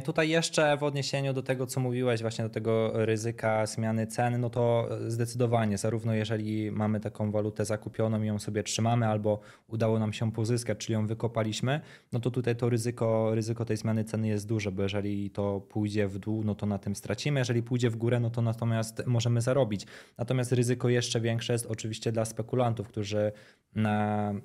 Tutaj 0.06 0.30
jeszcze 0.30 0.78
w 0.78 0.84
odniesieniu 0.84 1.34
do 1.34 1.44
tego, 1.44 1.68
co 1.68 1.80
mówiłeś, 1.80 2.22
właśnie 2.22 2.44
do 2.44 2.50
tego 2.50 2.92
ryzyka 3.06 3.66
zmiany 3.66 4.08
cen, 4.08 4.42
no 4.42 4.50
to 4.50 4.90
zdecydowanie, 5.08 5.78
zarówno 5.78 6.14
jeżeli 6.14 6.72
mamy 6.72 7.00
taką 7.00 7.32
walutę 7.32 7.66
zakupioną 7.66 8.22
i 8.24 8.28
ją 8.28 8.40
sobie 8.40 8.64
trzymamy, 8.64 9.08
albo 9.08 9.40
udało 9.68 10.00
nam 10.00 10.14
się 10.14 10.32
pozyskać, 10.32 10.78
czyli 10.78 10.94
ją 10.94 11.08
wykopaliśmy, 11.08 11.82
no 12.12 12.20
to 12.20 12.32
tutaj 12.32 12.56
to 12.56 12.70
ryzyko, 12.70 13.36
ryzyko 13.36 13.66
tej 13.66 13.78
zmiany 13.78 14.04
ceny 14.04 14.28
jest 14.28 14.48
duże, 14.48 14.72
bo 14.72 14.84
jeżeli 14.84 15.30
to 15.30 15.62
pójdzie 15.62 16.08
w 16.08 16.20
dół, 16.20 16.44
no 16.44 16.56
to 16.56 16.66
na 16.66 16.78
tym 16.78 16.96
stracimy 16.96 17.40
jeżeli 17.52 17.64
pójdzie 17.64 17.90
w 17.90 17.96
górę, 17.96 18.20
no 18.20 18.30
to 18.30 18.42
natomiast 18.42 19.04
możemy 19.06 19.42
zarobić. 19.42 19.86
Natomiast 20.18 20.52
ryzyko 20.52 20.90
jeszcze 20.90 21.22
większe 21.22 21.54
jest 21.54 21.66
oczywiście 21.66 22.12
dla 22.12 22.26
spekulantów, 22.26 22.88
którzy 22.88 23.32
na 23.76 24.30
e, 24.32 24.36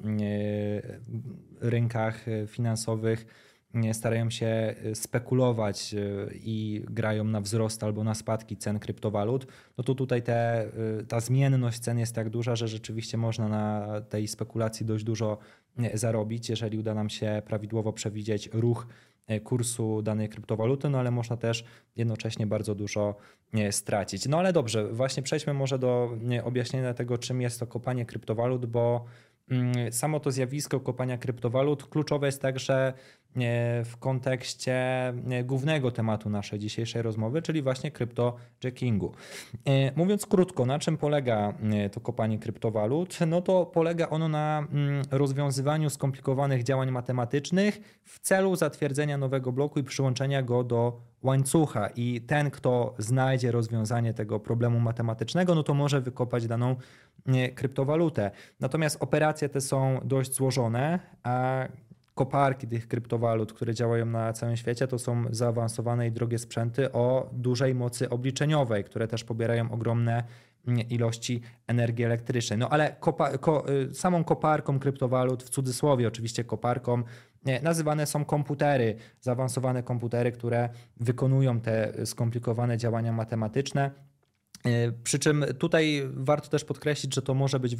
rynkach 1.60 2.24
finansowych 2.46 3.26
starają 3.92 4.30
się 4.30 4.74
spekulować 4.94 5.94
i 6.34 6.84
grają 6.90 7.24
na 7.24 7.40
wzrost 7.40 7.84
albo 7.84 8.04
na 8.04 8.14
spadki 8.14 8.56
cen 8.56 8.78
kryptowalut, 8.78 9.46
no 9.78 9.84
to 9.84 9.94
tutaj 9.94 10.22
te, 10.22 10.68
ta 11.08 11.20
zmienność 11.20 11.78
cen 11.78 11.98
jest 11.98 12.14
tak 12.14 12.30
duża, 12.30 12.56
że 12.56 12.68
rzeczywiście 12.68 13.16
można 13.16 13.48
na 13.48 14.00
tej 14.00 14.28
spekulacji 14.28 14.86
dość 14.86 15.04
dużo 15.04 15.38
zarobić, 15.94 16.48
jeżeli 16.48 16.78
uda 16.78 16.94
nam 16.94 17.10
się 17.10 17.42
prawidłowo 17.46 17.92
przewidzieć 17.92 18.50
ruch 18.52 18.86
kursu 19.44 20.02
danej 20.02 20.28
kryptowaluty, 20.28 20.88
no 20.90 20.98
ale 20.98 21.10
można 21.10 21.36
też 21.36 21.64
jednocześnie 21.96 22.46
bardzo 22.46 22.74
dużo 22.74 23.16
stracić. 23.70 24.28
No 24.28 24.38
ale 24.38 24.52
dobrze, 24.52 24.92
właśnie 24.92 25.22
przejdźmy 25.22 25.54
może 25.54 25.78
do 25.78 26.10
objaśnienia 26.44 26.94
tego, 26.94 27.18
czym 27.18 27.40
jest 27.40 27.60
to 27.60 27.66
kopanie 27.66 28.06
kryptowalut, 28.06 28.66
bo 28.66 29.04
samo 29.90 30.20
to 30.20 30.30
zjawisko 30.30 30.80
kopania 30.80 31.18
kryptowalut 31.18 31.84
kluczowe 31.84 32.26
jest 32.26 32.42
także 32.42 32.92
w 33.84 33.92
kontekście 33.98 34.74
głównego 35.44 35.90
tematu 35.90 36.30
naszej 36.30 36.58
dzisiejszej 36.58 37.02
rozmowy, 37.02 37.42
czyli 37.42 37.62
właśnie 37.62 37.90
kryptojackingu. 37.90 39.12
Mówiąc 39.96 40.26
krótko, 40.26 40.66
na 40.66 40.78
czym 40.78 40.96
polega 40.96 41.54
to 41.92 42.00
kopanie 42.00 42.38
kryptowalut? 42.38 43.18
No 43.26 43.40
to 43.40 43.66
polega 43.66 44.08
ono 44.08 44.28
na 44.28 44.66
mm, 44.72 45.02
rozwiązywaniu 45.10 45.90
skomplikowanych 45.90 46.62
działań 46.62 46.90
matematycznych 46.90 48.00
w 48.04 48.18
celu 48.20 48.56
zatwierdzenia 48.56 49.18
nowego 49.18 49.52
bloku 49.52 49.78
i 49.78 49.84
przyłączenia 49.84 50.42
go 50.42 50.64
do 50.64 51.00
łańcucha 51.22 51.88
i 51.96 52.20
ten, 52.20 52.50
kto 52.50 52.94
znajdzie 52.98 53.52
rozwiązanie 53.52 54.14
tego 54.14 54.40
problemu 54.40 54.80
matematycznego, 54.80 55.54
no 55.54 55.62
to 55.62 55.74
może 55.74 56.00
wykopać 56.00 56.46
daną 56.46 56.76
kryptowalutę. 57.54 58.30
Natomiast 58.60 59.02
operacje 59.02 59.48
te 59.48 59.60
są 59.60 60.00
dość 60.04 60.34
złożone, 60.34 60.98
a 61.22 61.66
koparki 62.16 62.66
tych 62.66 62.88
kryptowalut, 62.88 63.52
które 63.52 63.74
działają 63.74 64.06
na 64.06 64.32
całym 64.32 64.56
świecie, 64.56 64.86
to 64.86 64.98
są 64.98 65.24
zaawansowane 65.30 66.06
i 66.06 66.12
drogie 66.12 66.38
sprzęty 66.38 66.92
o 66.92 67.30
dużej 67.32 67.74
mocy 67.74 68.10
obliczeniowej, 68.10 68.84
które 68.84 69.08
też 69.08 69.24
pobierają 69.24 69.72
ogromne 69.72 70.24
mm, 70.66 70.88
ilości 70.88 71.40
energii 71.66 72.04
elektrycznej. 72.04 72.58
No 72.58 72.68
ale 72.68 72.96
kopa, 73.00 73.38
ko, 73.38 73.72
y, 73.90 73.94
samą 73.94 74.24
koparką 74.24 74.78
kryptowalut, 74.78 75.42
w 75.42 75.50
cudzysłowie 75.50 76.08
oczywiście 76.08 76.44
koparką, 76.44 77.02
nazywane 77.62 78.06
są 78.06 78.24
komputery, 78.24 78.96
zaawansowane 79.20 79.82
komputery, 79.82 80.32
które 80.32 80.68
wykonują 80.96 81.60
te 81.60 82.06
skomplikowane 82.06 82.78
działania 82.78 83.12
matematyczne. 83.12 83.90
Y, 84.66 84.92
przy 85.04 85.18
czym 85.18 85.44
tutaj 85.58 86.02
warto 86.14 86.48
też 86.48 86.64
podkreślić, 86.64 87.14
że 87.14 87.22
to 87.22 87.34
może 87.34 87.60
być 87.60 87.76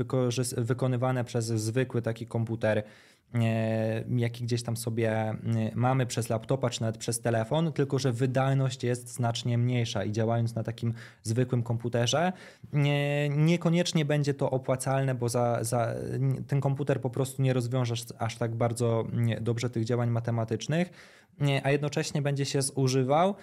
wykonywane 0.57 1.25
przez 1.25 1.47
zwykły 1.47 2.03
taki 2.03 2.27
komputer 2.27 2.83
jaki 4.17 4.45
gdzieś 4.45 4.63
tam 4.63 4.77
sobie 4.77 5.35
mamy 5.75 6.07
przez 6.07 6.29
laptopa 6.29 6.71
czy 6.71 6.81
nawet 6.81 6.99
przez 6.99 7.21
telefon, 7.21 7.73
tylko 7.73 7.99
że 7.99 8.13
wydajność 8.13 8.85
jest 8.85 9.09
znacznie 9.09 9.59
mniejsza 9.59 10.05
i 10.05 10.13
działając 10.13 10.55
na 10.55 10.63
takim 10.63 10.95
zwykłym 11.23 11.63
komputerze, 11.63 12.33
niekoniecznie 13.31 14.05
będzie 14.05 14.35
to 14.35 14.51
opłacalne, 14.51 15.15
bo 15.15 15.29
za, 15.29 15.65
za 15.65 15.95
ten 16.47 16.61
komputer 16.61 17.01
po 17.01 17.11
prostu 17.11 17.43
nie 17.43 17.53
rozwiąże 17.53 17.95
aż 18.19 18.37
tak 18.37 18.55
bardzo 18.55 19.05
dobrze 19.41 19.71
tych 19.71 19.85
działań 19.85 20.11
matematycznych, 20.11 20.91
a 21.63 21.71
jednocześnie 21.71 22.23
będzie 22.23 22.45
się 22.45 22.63
zużywał, 22.63 23.35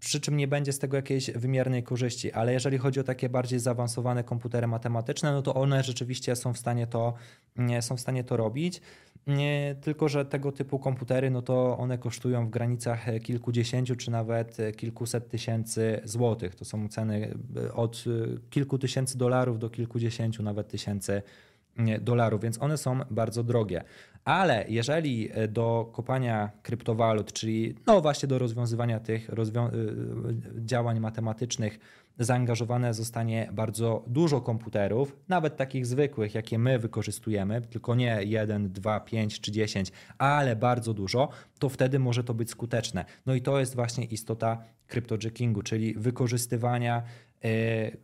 przy 0.00 0.20
czym 0.20 0.36
nie 0.36 0.48
będzie 0.48 0.72
z 0.72 0.78
tego 0.78 0.96
jakiejś 0.96 1.30
wymiernej 1.30 1.82
korzyści. 1.82 2.32
Ale 2.32 2.52
jeżeli 2.52 2.78
chodzi 2.78 3.00
o 3.00 3.04
takie 3.04 3.28
bardziej 3.28 3.58
zaawansowane 3.58 4.24
komputery 4.24 4.66
matematyczne, 4.66 5.32
no 5.32 5.42
to 5.42 5.54
one 5.54 5.82
rzeczywiście 5.82 6.36
są 6.36 6.52
w 6.52 6.58
stanie 6.58 6.86
to, 6.86 7.14
są 7.80 7.96
w 7.96 8.00
stanie 8.00 8.24
to 8.24 8.36
robić. 8.36 8.80
Tylko, 9.80 10.08
że 10.08 10.24
tego 10.24 10.52
typu 10.52 10.78
komputery, 10.78 11.30
no 11.30 11.42
to 11.42 11.78
one 11.78 11.98
kosztują 11.98 12.46
w 12.46 12.50
granicach 12.50 13.06
kilkudziesięciu 13.22 13.96
czy 13.96 14.10
nawet 14.10 14.56
kilkuset 14.76 15.28
tysięcy 15.28 16.00
złotych. 16.04 16.54
To 16.54 16.64
są 16.64 16.88
ceny 16.88 17.34
od 17.74 18.04
kilku 18.50 18.78
tysięcy 18.78 19.18
dolarów 19.18 19.58
do 19.58 19.70
kilkudziesięciu 19.70 20.42
nawet 20.42 20.68
tysięcy 20.68 21.22
dolarów, 22.00 22.40
więc 22.40 22.62
one 22.62 22.78
są 22.78 23.00
bardzo 23.10 23.42
drogie. 23.42 23.84
Ale 24.24 24.64
jeżeli 24.68 25.28
e, 25.32 25.48
do 25.48 25.90
kopania 25.92 26.50
kryptowalut, 26.62 27.32
czyli 27.32 27.74
no 27.86 28.00
właśnie 28.00 28.26
do 28.26 28.38
rozwiązywania 28.38 29.00
tych 29.00 29.28
rozwią 29.28 29.66
e, 29.66 29.70
działań 30.64 31.00
matematycznych, 31.00 31.78
zaangażowane 32.20 32.94
zostanie 32.94 33.48
bardzo 33.52 34.04
dużo 34.06 34.40
komputerów, 34.40 35.16
nawet 35.28 35.56
takich 35.56 35.86
zwykłych, 35.86 36.34
jakie 36.34 36.58
my 36.58 36.78
wykorzystujemy, 36.78 37.60
tylko 37.60 37.94
nie 37.94 38.24
1, 38.24 38.72
2, 38.72 39.00
5 39.00 39.40
czy 39.40 39.52
10, 39.52 39.92
ale 40.18 40.56
bardzo 40.56 40.94
dużo, 40.94 41.28
to 41.58 41.68
wtedy 41.68 41.98
może 41.98 42.24
to 42.24 42.34
być 42.34 42.50
skuteczne. 42.50 43.04
No 43.26 43.34
i 43.34 43.42
to 43.42 43.60
jest 43.60 43.74
właśnie 43.74 44.04
istota 44.04 44.64
cryptojackingu, 44.86 45.62
czyli 45.62 45.94
wykorzystywania 45.94 47.02
e, 47.44 47.50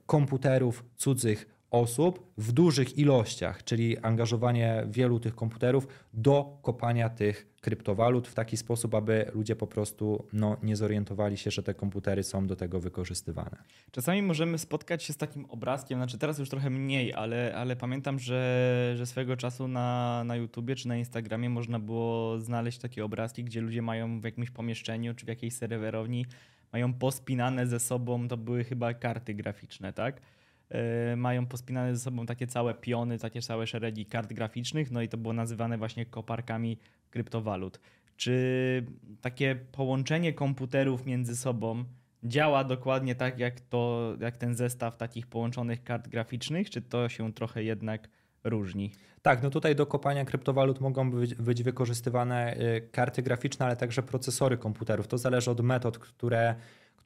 komputerów 0.06 0.84
cudzych 0.96 1.55
osób 1.76 2.32
w 2.38 2.52
dużych 2.52 2.98
ilościach, 2.98 3.64
czyli 3.64 3.98
angażowanie 3.98 4.86
wielu 4.88 5.20
tych 5.20 5.34
komputerów 5.34 5.86
do 6.14 6.58
kopania 6.62 7.08
tych 7.08 7.56
kryptowalut 7.60 8.28
w 8.28 8.34
taki 8.34 8.56
sposób, 8.56 8.94
aby 8.94 9.30
ludzie 9.34 9.56
po 9.56 9.66
prostu 9.66 10.26
no, 10.32 10.56
nie 10.62 10.76
zorientowali 10.76 11.36
się, 11.36 11.50
że 11.50 11.62
te 11.62 11.74
komputery 11.74 12.22
są 12.22 12.46
do 12.46 12.56
tego 12.56 12.80
wykorzystywane. 12.80 13.56
Czasami 13.90 14.22
możemy 14.22 14.58
spotkać 14.58 15.02
się 15.02 15.12
z 15.12 15.16
takim 15.16 15.44
obrazkiem, 15.44 15.98
znaczy 15.98 16.18
teraz 16.18 16.38
już 16.38 16.48
trochę 16.48 16.70
mniej, 16.70 17.14
ale, 17.14 17.54
ale 17.56 17.76
pamiętam, 17.76 18.18
że, 18.18 18.94
że 18.96 19.06
swego 19.06 19.36
czasu 19.36 19.68
na, 19.68 20.22
na 20.24 20.36
YouTubie 20.36 20.76
czy 20.76 20.88
na 20.88 20.96
Instagramie 20.96 21.50
można 21.50 21.78
było 21.78 22.40
znaleźć 22.40 22.78
takie 22.78 23.04
obrazki, 23.04 23.44
gdzie 23.44 23.60
ludzie 23.60 23.82
mają 23.82 24.20
w 24.20 24.24
jakimś 24.24 24.50
pomieszczeniu 24.50 25.14
czy 25.14 25.26
w 25.26 25.28
jakiejś 25.28 25.54
serwerowni 25.54 26.26
mają 26.72 26.94
pospinane 26.94 27.66
ze 27.66 27.80
sobą, 27.80 28.28
to 28.28 28.36
były 28.36 28.64
chyba 28.64 28.94
karty 28.94 29.34
graficzne, 29.34 29.92
tak? 29.92 30.20
E, 30.70 31.16
mają 31.16 31.46
pospinane 31.46 31.96
ze 31.96 32.02
sobą 32.02 32.26
takie 32.26 32.46
całe 32.46 32.74
piony, 32.74 33.18
takie 33.18 33.42
całe 33.42 33.66
szeregi 33.66 34.06
kart 34.06 34.32
graficznych, 34.32 34.90
no 34.90 35.02
i 35.02 35.08
to 35.08 35.16
było 35.16 35.34
nazywane 35.34 35.78
właśnie 35.78 36.06
koparkami 36.06 36.78
kryptowalut. 37.10 37.80
Czy 38.16 38.86
takie 39.20 39.56
połączenie 39.72 40.32
komputerów 40.32 41.06
między 41.06 41.36
sobą 41.36 41.84
działa 42.24 42.64
dokładnie 42.64 43.14
tak 43.14 43.38
jak, 43.38 43.60
to, 43.60 44.12
jak 44.20 44.36
ten 44.36 44.54
zestaw 44.54 44.96
takich 44.96 45.26
połączonych 45.26 45.84
kart 45.84 46.08
graficznych, 46.08 46.70
czy 46.70 46.82
to 46.82 47.08
się 47.08 47.32
trochę 47.32 47.64
jednak 47.64 48.08
różni? 48.44 48.92
Tak, 49.22 49.42
no 49.42 49.50
tutaj 49.50 49.76
do 49.76 49.86
kopania 49.86 50.24
kryptowalut 50.24 50.80
mogą 50.80 51.10
być, 51.10 51.34
być 51.34 51.62
wykorzystywane 51.62 52.56
y, 52.56 52.88
karty 52.92 53.22
graficzne, 53.22 53.66
ale 53.66 53.76
także 53.76 54.02
procesory 54.02 54.58
komputerów. 54.58 55.08
To 55.08 55.18
zależy 55.18 55.50
od 55.50 55.60
metod, 55.60 55.98
które 55.98 56.54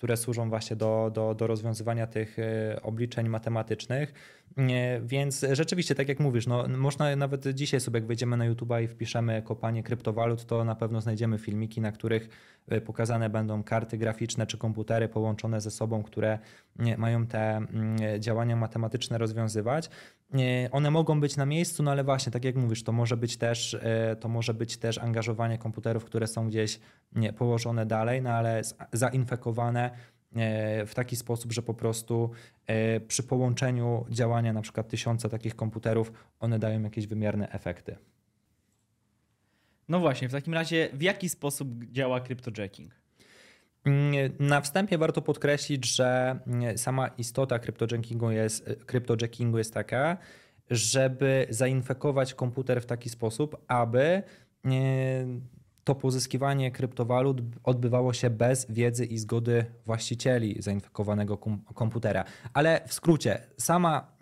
które 0.00 0.16
służą 0.16 0.48
właśnie 0.48 0.76
do, 0.76 1.10
do, 1.14 1.34
do 1.34 1.46
rozwiązywania 1.46 2.06
tych 2.06 2.38
e, 2.38 2.82
obliczeń 2.82 3.28
matematycznych. 3.28 4.12
Więc 5.02 5.46
rzeczywiście, 5.52 5.94
tak 5.94 6.08
jak 6.08 6.20
mówisz, 6.20 6.46
no, 6.46 6.68
można 6.68 7.16
nawet 7.16 7.48
dzisiaj 7.48 7.80
sobie, 7.80 7.98
jak 7.98 8.06
wejdziemy 8.06 8.36
na 8.36 8.44
YouTube 8.44 8.72
i 8.84 8.88
wpiszemy 8.88 9.42
kopanie 9.42 9.82
kryptowalut, 9.82 10.46
to 10.46 10.64
na 10.64 10.74
pewno 10.74 11.00
znajdziemy 11.00 11.38
filmiki, 11.38 11.80
na 11.80 11.92
których 11.92 12.28
e, 12.68 12.80
pokazane 12.80 13.30
będą 13.30 13.62
karty 13.62 13.98
graficzne 13.98 14.46
czy 14.46 14.58
komputery 14.58 15.08
połączone 15.08 15.60
ze 15.60 15.70
sobą, 15.70 16.02
które 16.02 16.38
mają 16.98 17.26
te 17.26 17.56
mm, 17.56 18.20
działania 18.20 18.56
matematyczne 18.56 19.18
rozwiązywać. 19.18 19.90
One 20.70 20.90
mogą 20.90 21.20
być 21.20 21.36
na 21.36 21.46
miejscu, 21.46 21.82
no 21.82 21.90
ale 21.90 22.04
właśnie, 22.04 22.32
tak 22.32 22.44
jak 22.44 22.56
mówisz, 22.56 22.82
to 22.82 22.92
może 22.92 23.16
być 23.16 23.36
też, 23.36 23.74
e, 23.74 24.16
to 24.16 24.28
może 24.28 24.54
być 24.54 24.76
też 24.76 24.98
angażowanie 24.98 25.58
komputerów, 25.58 26.04
które 26.04 26.26
są 26.26 26.48
gdzieś 26.48 26.80
położone 27.38 27.86
dalej, 27.86 28.22
no 28.22 28.30
ale 28.30 28.62
zainfekowane 28.92 29.90
e, 30.36 30.86
w 30.86 30.94
taki 30.94 31.16
sposób, 31.16 31.52
że 31.52 31.62
po 31.62 31.74
prostu 31.74 32.30
e, 32.66 33.00
przy 33.00 33.22
połączeniu 33.22 34.06
działania 34.10 34.52
na 34.52 34.62
przykład 34.62 34.88
tysiąca 34.88 35.28
takich 35.28 35.56
komputerów, 35.56 36.12
one 36.40 36.58
dają 36.58 36.82
jakieś 36.82 37.06
wymierne 37.06 37.52
efekty. 37.52 37.96
No 39.88 40.00
właśnie, 40.00 40.28
w 40.28 40.32
takim 40.32 40.54
razie 40.54 40.88
w 40.92 41.02
jaki 41.02 41.28
sposób 41.28 41.84
działa 41.84 42.20
cryptojacking? 42.20 42.99
Mm, 43.84 44.32
na 44.38 44.60
wstępie 44.60 44.98
warto 44.98 45.22
podkreślić, 45.22 45.96
że 45.96 46.38
mm, 46.46 46.78
sama 46.78 47.08
istota 47.08 47.58
cryptojackingu 47.58 48.30
jest, 48.30 48.64
cryptojackingu 48.86 49.58
jest 49.58 49.74
taka, 49.74 50.16
żeby 50.70 51.46
zainfekować 51.50 52.34
komputer 52.34 52.82
w 52.82 52.86
taki 52.86 53.08
sposób, 53.08 53.56
aby 53.68 54.22
to 55.84 55.94
pozyskiwanie 55.94 56.70
kryptowalut 56.70 57.40
odbywało 57.64 58.12
się 58.12 58.30
bez 58.30 58.66
wiedzy 58.70 59.04
i 59.04 59.18
zgody 59.18 59.64
właścicieli 59.86 60.62
zainfekowanego 60.62 61.38
komputera. 61.74 62.24
Ale 62.54 62.80
w 62.86 62.92
skrócie, 62.92 63.40
sama, 63.58 64.16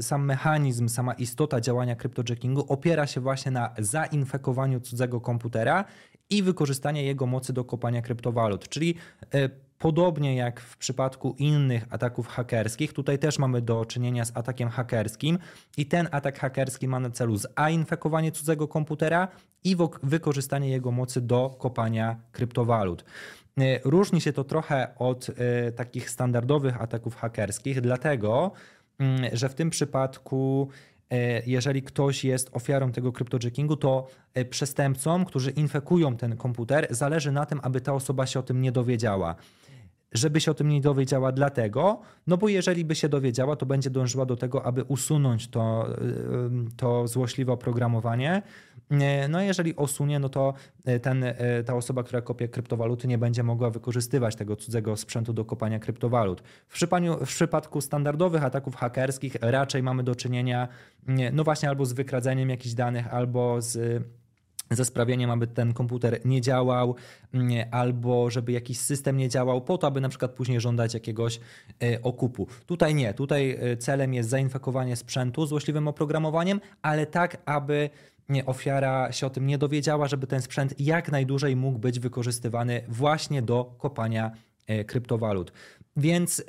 sam 0.00 0.24
mechanizm, 0.24 0.88
sama 0.88 1.12
istota 1.12 1.60
działania 1.60 1.96
cryptojackingu 1.96 2.64
opiera 2.68 3.06
się 3.06 3.20
właśnie 3.20 3.52
na 3.52 3.74
zainfekowaniu 3.78 4.80
cudzego 4.80 5.20
komputera 5.20 5.84
i 6.32 6.42
wykorzystanie 6.42 7.02
jego 7.02 7.26
mocy 7.26 7.52
do 7.52 7.64
kopania 7.64 8.02
kryptowalut. 8.02 8.68
Czyli 8.68 8.94
e, 9.34 9.48
podobnie 9.78 10.36
jak 10.36 10.60
w 10.60 10.76
przypadku 10.76 11.34
innych 11.38 11.86
ataków 11.90 12.26
hakerskich, 12.26 12.92
tutaj 12.92 13.18
też 13.18 13.38
mamy 13.38 13.62
do 13.62 13.84
czynienia 13.84 14.24
z 14.24 14.36
atakiem 14.36 14.68
hakerskim 14.68 15.38
i 15.76 15.86
ten 15.86 16.08
atak 16.10 16.38
hakerski 16.38 16.88
ma 16.88 17.00
na 17.00 17.10
celu 17.10 17.36
zainfekowanie 17.36 18.32
cudzego 18.32 18.68
komputera 18.68 19.28
i 19.64 19.76
wykorzystanie 20.02 20.70
jego 20.70 20.92
mocy 20.92 21.20
do 21.20 21.56
kopania 21.58 22.16
kryptowalut. 22.32 23.04
E, 23.58 23.78
różni 23.84 24.20
się 24.20 24.32
to 24.32 24.44
trochę 24.44 24.94
od 24.98 25.30
e, 25.30 25.72
takich 25.72 26.10
standardowych 26.10 26.82
ataków 26.82 27.16
hakerskich, 27.16 27.80
dlatego 27.80 28.52
mm, 28.98 29.36
że 29.36 29.48
w 29.48 29.54
tym 29.54 29.70
przypadku 29.70 30.68
jeżeli 31.46 31.82
ktoś 31.82 32.24
jest 32.24 32.50
ofiarą 32.52 32.92
tego 32.92 33.12
cryptojackingu, 33.12 33.76
to 33.76 34.08
przestępcom, 34.50 35.24
którzy 35.24 35.50
infekują 35.50 36.16
ten 36.16 36.36
komputer, 36.36 36.86
zależy 36.90 37.32
na 37.32 37.46
tym, 37.46 37.60
aby 37.62 37.80
ta 37.80 37.92
osoba 37.94 38.26
się 38.26 38.40
o 38.40 38.42
tym 38.42 38.62
nie 38.62 38.72
dowiedziała 38.72 39.34
żeby 40.12 40.40
się 40.40 40.50
o 40.50 40.54
tym 40.54 40.68
nie 40.68 40.80
dowiedziała 40.80 41.32
dlatego, 41.32 42.00
no 42.26 42.36
bo 42.36 42.48
jeżeli 42.48 42.84
by 42.84 42.94
się 42.94 43.08
dowiedziała, 43.08 43.56
to 43.56 43.66
będzie 43.66 43.90
dążyła 43.90 44.26
do 44.26 44.36
tego, 44.36 44.66
aby 44.66 44.84
usunąć 44.84 45.48
to, 45.48 45.86
to 46.76 47.06
złośliwe 47.06 47.52
oprogramowanie. 47.52 48.42
No 49.28 49.38
a 49.38 49.42
jeżeli 49.42 49.76
osunie, 49.76 50.18
no 50.18 50.28
to 50.28 50.54
ten, 51.02 51.24
ta 51.66 51.74
osoba, 51.74 52.02
która 52.02 52.22
kopie 52.22 52.48
kryptowaluty 52.48 53.08
nie 53.08 53.18
będzie 53.18 53.42
mogła 53.42 53.70
wykorzystywać 53.70 54.36
tego 54.36 54.56
cudzego 54.56 54.96
sprzętu 54.96 55.32
do 55.32 55.44
kopania 55.44 55.78
kryptowalut. 55.78 56.42
W 56.68 56.74
przypadku, 56.74 57.24
w 57.24 57.28
przypadku 57.28 57.80
standardowych 57.80 58.44
ataków 58.44 58.76
hakerskich 58.76 59.36
raczej 59.40 59.82
mamy 59.82 60.02
do 60.02 60.14
czynienia 60.14 60.68
no 61.32 61.44
właśnie 61.44 61.68
albo 61.68 61.86
z 61.86 61.92
wykradzeniem 61.92 62.50
jakichś 62.50 62.74
danych, 62.74 63.14
albo 63.14 63.60
z 63.60 64.02
ze 64.76 64.84
sprawieniem, 64.84 65.30
aby 65.30 65.46
ten 65.46 65.72
komputer 65.72 66.20
nie 66.24 66.40
działał, 66.40 66.94
albo 67.70 68.30
żeby 68.30 68.52
jakiś 68.52 68.78
system 68.78 69.16
nie 69.16 69.28
działał, 69.28 69.60
po 69.60 69.78
to, 69.78 69.86
aby 69.86 70.00
na 70.00 70.08
przykład 70.08 70.30
później 70.30 70.60
żądać 70.60 70.94
jakiegoś 70.94 71.40
e, 71.82 72.02
okupu. 72.02 72.46
Tutaj 72.66 72.94
nie, 72.94 73.14
tutaj 73.14 73.58
e, 73.60 73.76
celem 73.76 74.14
jest 74.14 74.28
zainfekowanie 74.28 74.96
sprzętu 74.96 75.46
złośliwym 75.46 75.88
oprogramowaniem, 75.88 76.60
ale 76.82 77.06
tak, 77.06 77.36
aby 77.44 77.90
ofiara 78.46 79.12
się 79.12 79.26
o 79.26 79.30
tym 79.30 79.46
nie 79.46 79.58
dowiedziała, 79.58 80.08
żeby 80.08 80.26
ten 80.26 80.42
sprzęt 80.42 80.80
jak 80.80 81.12
najdłużej 81.12 81.56
mógł 81.56 81.78
być 81.78 82.00
wykorzystywany 82.00 82.82
właśnie 82.88 83.42
do 83.42 83.74
kopania 83.78 84.30
e, 84.66 84.84
kryptowalut. 84.84 85.52
Więc 85.96 86.44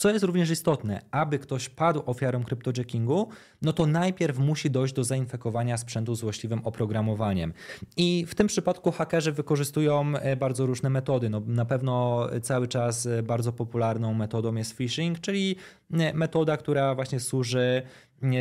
co 0.00 0.10
jest 0.10 0.24
również 0.24 0.50
istotne, 0.50 1.00
aby 1.10 1.38
ktoś 1.38 1.68
padł 1.68 2.02
ofiarą 2.06 2.44
cryptojackingu, 2.44 3.28
no 3.62 3.72
to 3.72 3.86
najpierw 3.86 4.38
musi 4.38 4.70
dojść 4.70 4.94
do 4.94 5.04
zainfekowania 5.04 5.76
sprzętu 5.76 6.14
złośliwym 6.14 6.60
oprogramowaniem. 6.64 7.52
I 7.96 8.26
w 8.28 8.34
tym 8.34 8.46
przypadku 8.46 8.92
hakerzy 8.92 9.32
wykorzystują 9.32 10.12
e, 10.16 10.36
bardzo 10.36 10.66
różne 10.66 10.90
metody. 10.90 11.30
No, 11.30 11.42
na 11.46 11.64
pewno 11.64 12.26
cały 12.42 12.68
czas 12.68 13.06
e, 13.06 13.22
bardzo 13.22 13.52
popularną 13.52 14.14
metodą 14.14 14.54
jest 14.54 14.76
phishing, 14.76 15.20
czyli 15.20 15.56
e, 15.92 16.14
metoda, 16.14 16.56
która 16.56 16.94
właśnie 16.94 17.20
służy 17.20 17.82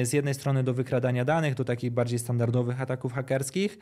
z 0.03 0.13
jednej 0.13 0.33
strony 0.33 0.63
do 0.63 0.73
wykradania 0.73 1.25
danych, 1.25 1.55
do 1.55 1.65
takich 1.65 1.91
bardziej 1.91 2.19
standardowych 2.19 2.81
ataków 2.81 3.13
hakerskich, 3.13 3.79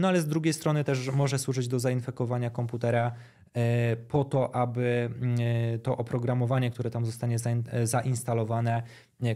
no 0.00 0.08
ale 0.08 0.20
z 0.20 0.28
drugiej 0.28 0.52
strony 0.52 0.84
też 0.84 1.10
może 1.10 1.38
służyć 1.38 1.68
do 1.68 1.80
zainfekowania 1.80 2.50
komputera 2.50 3.12
E, 3.56 3.96
po 3.96 4.24
to, 4.24 4.54
aby 4.54 5.10
e, 5.74 5.78
to 5.78 5.96
oprogramowanie, 5.96 6.70
które 6.70 6.90
tam 6.90 7.06
zostanie 7.06 7.36
e, 7.72 7.86
zainstalowane, 7.86 8.82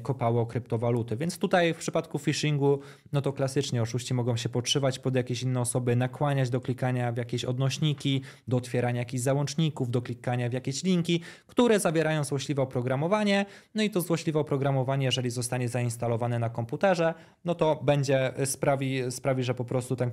kopało 0.03 0.47
kryptowaluty. 0.47 1.17
Więc 1.17 1.39
tutaj 1.39 1.75
w 1.75 1.77
przypadku 1.77 2.19
phishingu, 2.19 2.81
no 3.13 3.23
to 3.23 3.33
klasycznie 3.33 3.83
oszuści 3.83 4.15
mogą 4.15 4.37
się 4.37 4.49
podszywać 4.49 4.99
pod 4.99 5.15
jakieś 5.15 5.43
inne 5.43 5.61
osoby, 5.61 5.97
nakłaniać 5.97 6.51
do 6.51 6.61
klikania 6.61 7.13
w 7.13 7.17
jakieś 7.17 7.45
odnośniki, 7.45 8.23
do 8.49 8.57
otwierania 8.57 8.99
jakichś 8.99 9.23
załączników, 9.23 9.91
do 9.91 10.03
klikania 10.03 10.49
w 10.49 10.53
jakieś 10.53 10.83
linki, 10.83 11.21
które 11.47 11.81
zawierają 11.81 12.25
złośliwe 12.25 12.63
oprogramowanie. 12.63 13.47
No 13.75 13.83
i 13.83 13.91
to 13.91 14.01
złośliwe 14.01 14.41
oprogramowanie, 14.41 15.05
jeżeli 15.05 15.31
zostanie 15.31 15.69
zainstalowane 15.69 16.39
na 16.39 16.51
komputerze, 16.51 17.15
no 17.45 17.55
to 17.55 17.81
będzie 17.85 18.33
sprawi, 18.45 19.03
sprawi 19.11 19.43
że 19.43 19.55
po 19.55 19.65
prostu 19.65 19.97
ten, 19.97 20.11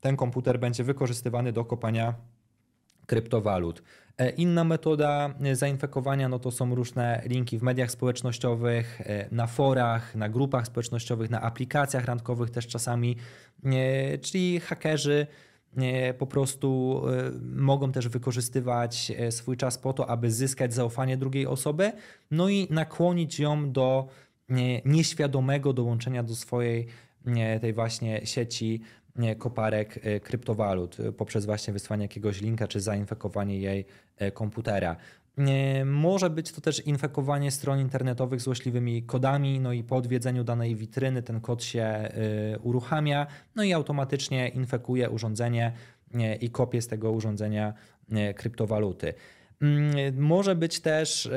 ten 0.00 0.16
komputer 0.16 0.60
będzie 0.60 0.84
wykorzystywany 0.84 1.52
do 1.52 1.64
kopania 1.64 2.14
kryptowalut. 3.06 3.82
E, 4.18 4.30
inna 4.30 4.64
metoda 4.64 5.34
e, 5.40 5.56
zainfekowania 5.56 6.28
no 6.28 6.38
to 6.38 6.50
są 6.50 6.74
różne 6.74 7.22
linki 7.26 7.58
w 7.58 7.62
mediach 7.62 7.90
społecznościowych, 7.90 9.00
e, 9.00 9.28
na 9.32 9.46
forach, 9.46 10.14
na 10.14 10.28
grupach 10.28 10.66
społecznościowych, 10.66 11.30
na 11.30 11.40
aplikacjach 11.40 12.04
randkowych 12.04 12.50
też 12.50 12.66
czasami, 12.66 13.16
czyli 14.22 14.60
hakerzy 14.60 15.26
po 16.18 16.26
prostu 16.26 17.02
mogą 17.42 17.92
też 17.92 18.08
wykorzystywać 18.08 19.12
swój 19.30 19.56
czas 19.56 19.78
po 19.78 19.92
to, 19.92 20.10
aby 20.10 20.30
zyskać 20.30 20.74
zaufanie 20.74 21.16
drugiej 21.16 21.46
osoby, 21.46 21.92
no 22.30 22.48
i 22.48 22.66
nakłonić 22.70 23.40
ją 23.40 23.72
do 23.72 24.08
nieświadomego 24.84 25.72
dołączenia 25.72 26.22
do 26.22 26.34
swojej 26.34 26.86
tej 27.60 27.72
właśnie 27.72 28.20
sieci 28.24 28.80
koparek 29.38 30.00
e, 30.02 30.20
kryptowalut 30.20 31.00
e, 31.00 31.12
poprzez 31.12 31.46
właśnie 31.46 31.72
wysłanie 31.72 32.04
jakiegoś 32.04 32.40
linka 32.40 32.68
czy 32.68 32.80
zainfekowanie 32.80 33.58
jej 33.58 33.84
e, 34.16 34.30
komputera. 34.30 34.96
Może 35.84 36.30
być 36.30 36.52
to 36.52 36.60
też 36.60 36.86
infekowanie 36.86 37.50
stron 37.50 37.80
internetowych 37.80 38.40
złośliwymi 38.40 39.02
kodami, 39.02 39.60
no 39.60 39.72
i 39.72 39.82
po 39.84 39.96
odwiedzeniu 39.96 40.44
danej 40.44 40.76
witryny 40.76 41.22
ten 41.22 41.40
kod 41.40 41.64
się 41.64 42.08
uruchamia, 42.62 43.26
no 43.56 43.62
i 43.62 43.72
automatycznie 43.72 44.48
infekuje 44.48 45.10
urządzenie 45.10 45.72
i 46.40 46.50
kopie 46.50 46.82
z 46.82 46.86
tego 46.86 47.12
urządzenia 47.12 47.74
kryptowaluty. 48.36 49.14
Mm, 49.60 50.18
może 50.18 50.54
być 50.54 50.80
też, 50.80 51.30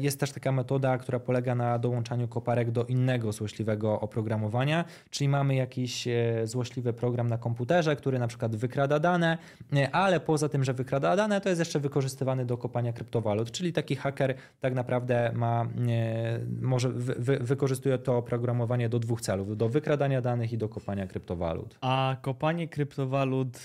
jest 0.00 0.20
też 0.20 0.32
taka 0.32 0.52
metoda, 0.52 0.98
która 0.98 1.20
polega 1.20 1.54
na 1.54 1.78
dołączaniu 1.78 2.28
koparek 2.28 2.70
do 2.70 2.84
innego 2.84 3.32
złośliwego 3.32 4.00
oprogramowania, 4.00 4.84
czyli 5.10 5.28
mamy 5.28 5.54
jakiś 5.54 6.08
e, 6.08 6.12
złośliwy 6.44 6.92
program 6.92 7.28
na 7.28 7.38
komputerze, 7.38 7.96
który 7.96 8.18
na 8.18 8.26
przykład 8.26 8.56
wykrada 8.56 8.98
dane, 8.98 9.38
e, 9.72 9.90
ale 9.90 10.20
poza 10.20 10.48
tym, 10.48 10.64
że 10.64 10.74
wykrada 10.74 11.16
dane, 11.16 11.40
to 11.40 11.48
jest 11.48 11.58
jeszcze 11.58 11.80
wykorzystywany 11.80 12.46
do 12.46 12.56
kopania 12.56 12.92
kryptowalut, 12.92 13.50
czyli 13.50 13.72
taki 13.72 13.96
haker 13.96 14.34
tak 14.60 14.74
naprawdę 14.74 15.32
ma, 15.34 15.62
e, 15.88 16.38
może 16.60 16.88
wy, 16.88 17.38
wykorzystuje 17.38 17.98
to 17.98 18.16
oprogramowanie 18.16 18.88
do 18.88 18.98
dwóch 18.98 19.20
celów, 19.20 19.56
do 19.56 19.68
wykradania 19.68 20.20
danych 20.20 20.52
i 20.52 20.58
do 20.58 20.68
kopania 20.68 21.06
kryptowalut. 21.06 21.78
A 21.80 22.16
kopanie 22.22 22.68
kryptowalut 22.68 23.56
y, 23.56 23.60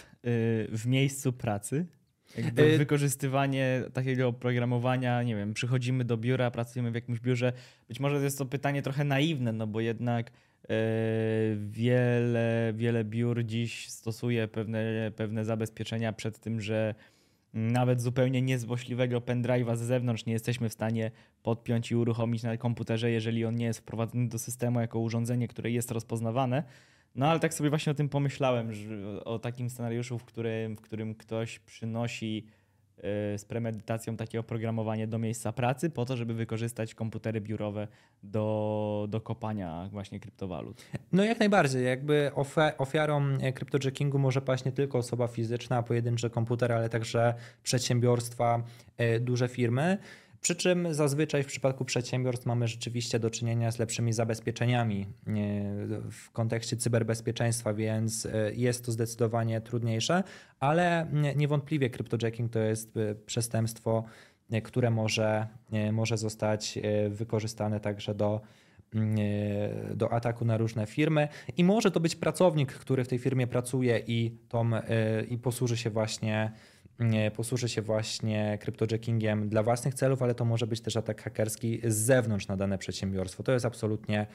w 0.71 0.84
miejscu 0.86 1.34
pracy 1.34 1.86
jakby 2.38 2.63
y, 2.63 2.78
wykorzystywanie 2.78 3.84
takiego 3.93 4.28
oprogramowania, 4.28 5.23
nie 5.23 5.36
wiem, 5.36 5.54
przychodzimy 5.54 6.06
do 6.06 6.17
biura, 6.17 6.52
pracujemy 6.52 6.91
w 6.91 6.95
jakimś 6.95 7.19
biurze. 7.19 7.54
Być 7.88 8.00
może 8.00 8.23
jest 8.23 8.38
to 8.38 8.45
pytanie 8.45 8.82
trochę 8.82 9.04
naiwne, 9.04 9.54
no 9.54 9.67
bo 9.67 9.80
jednak 9.80 10.32
yy, 10.69 10.76
wiele, 11.69 12.73
wiele 12.76 13.04
biur 13.04 13.45
dziś 13.45 13.89
stosuje 13.89 14.47
pewne, 14.47 15.12
pewne 15.15 15.45
zabezpieczenia 15.45 16.13
przed 16.13 16.39
tym, 16.39 16.62
że 16.62 16.95
nawet 17.54 18.02
zupełnie 18.02 18.41
niezłośliwego 18.41 19.19
pendrive'a 19.19 19.76
z 19.76 19.80
zewnątrz 19.80 20.26
nie 20.26 20.34
jesteśmy 20.34 20.69
w 20.69 20.73
stanie 20.73 21.12
podpiąć 21.43 21.91
i 21.91 21.95
uruchomić 21.95 22.43
na 22.43 22.58
komputerze, 22.58 23.12
jeżeli 23.12 23.45
on 23.45 23.56
nie 23.56 23.65
jest 23.65 23.80
wprowadzony 23.80 24.30
do 24.30 24.39
systemu 24.39 24.80
jako 24.80 25.00
urządzenie, 25.00 25.47
które 25.47 25.71
jest 25.71 25.91
rozpoznawane. 25.91 26.63
No 27.17 27.27
ale 27.27 27.39
tak 27.39 27.53
sobie 27.53 27.69
właśnie 27.69 27.91
o 27.91 27.95
tym 27.95 28.10
pomyślałem, 28.10 28.73
że 28.73 29.23
o 29.25 29.39
takim 29.39 29.69
scenariuszu, 29.69 30.19
w 30.19 30.25
którym, 30.25 30.75
w 30.75 30.82
którym 30.82 31.15
ktoś 31.15 31.60
przynosi 31.60 32.36
yy, 32.97 33.03
z 33.38 33.45
premedytacją 33.45 34.17
takie 34.17 34.39
oprogramowanie 34.39 35.08
do 35.08 35.17
miejsca 35.17 35.51
pracy 35.51 35.89
po 35.89 36.06
to, 36.06 36.17
żeby 36.17 36.34
wykorzystać 36.34 36.95
komputery 36.95 37.41
biurowe 37.41 37.88
do, 38.23 39.08
do 39.10 39.21
kopania 39.21 39.89
właśnie 39.91 40.19
kryptowalut. 40.19 40.86
No 41.12 41.23
jak 41.23 41.39
najbardziej. 41.39 41.86
Jakby 41.86 42.32
ofiarą 42.77 43.27
e, 43.41 43.53
kryptojackingu 43.53 44.19
może 44.19 44.41
paść 44.41 44.65
nie 44.65 44.71
tylko 44.71 44.97
osoba 44.97 45.27
fizyczna, 45.27 45.84
pojedynczy 45.84 46.30
komputer, 46.30 46.71
ale 46.71 46.89
także 46.89 47.34
przedsiębiorstwa, 47.63 48.63
e, 48.97 49.19
duże 49.19 49.47
firmy. 49.47 49.97
Przy 50.47 50.55
czym 50.55 50.93
zazwyczaj 50.93 51.43
w 51.43 51.47
przypadku 51.47 51.86
przedsiębiorstw 51.86 52.45
mamy 52.45 52.67
rzeczywiście 52.67 53.19
do 53.19 53.29
czynienia 53.29 53.71
z 53.71 53.79
lepszymi 53.79 54.13
zabezpieczeniami 54.13 55.07
w 56.12 56.31
kontekście 56.31 56.77
cyberbezpieczeństwa, 56.77 57.73
więc 57.73 58.25
e, 58.25 58.51
jest 58.53 58.86
to 58.86 58.91
zdecydowanie 58.91 59.62
trudniejsze, 59.62 60.23
ale 60.60 61.07
niewątpliwie 61.36 61.89
cryptojacking 61.89 62.51
to 62.51 62.60
jest 62.60 62.97
e, 62.97 63.15
przestępstwo, 63.15 64.03
e, 64.51 64.62
które 64.62 64.91
może, 64.91 65.47
może 65.91 66.17
zostać 66.17 66.79
wykorzystane 67.10 67.79
także 67.79 68.15
do 68.15 68.41
do 69.95 70.12
ataku 70.12 70.45
na 70.45 70.57
różne 70.57 70.86
firmy. 70.86 71.27
I 71.57 71.63
może 71.63 71.91
to 71.91 71.99
być 71.99 72.15
pracownik, 72.15 72.73
który 72.73 73.03
w 73.03 73.07
tej 73.07 73.19
firmie 73.19 73.47
pracuje 73.47 74.03
i, 74.07 74.31
tą, 74.49 74.71
i 75.29 75.38
posłuży 75.38 75.77
się 75.77 75.89
właśnie 75.89 76.51
posłuży 77.36 77.69
się 77.69 77.81
właśnie 77.81 78.57
kryptojackingiem 78.62 79.49
dla 79.49 79.63
własnych 79.63 79.93
celów, 79.93 80.21
ale 80.21 80.36
to 80.36 80.45
może 80.45 80.67
być 80.67 80.81
też 80.81 80.97
atak 80.97 81.21
hakerski 81.21 81.81
z 81.83 81.95
zewnątrz 81.95 82.47
na 82.47 82.57
dane 82.57 82.77
przedsiębiorstwo. 82.77 83.43
To 83.43 83.51
jest 83.51 83.65
absolutnie, 83.65 84.27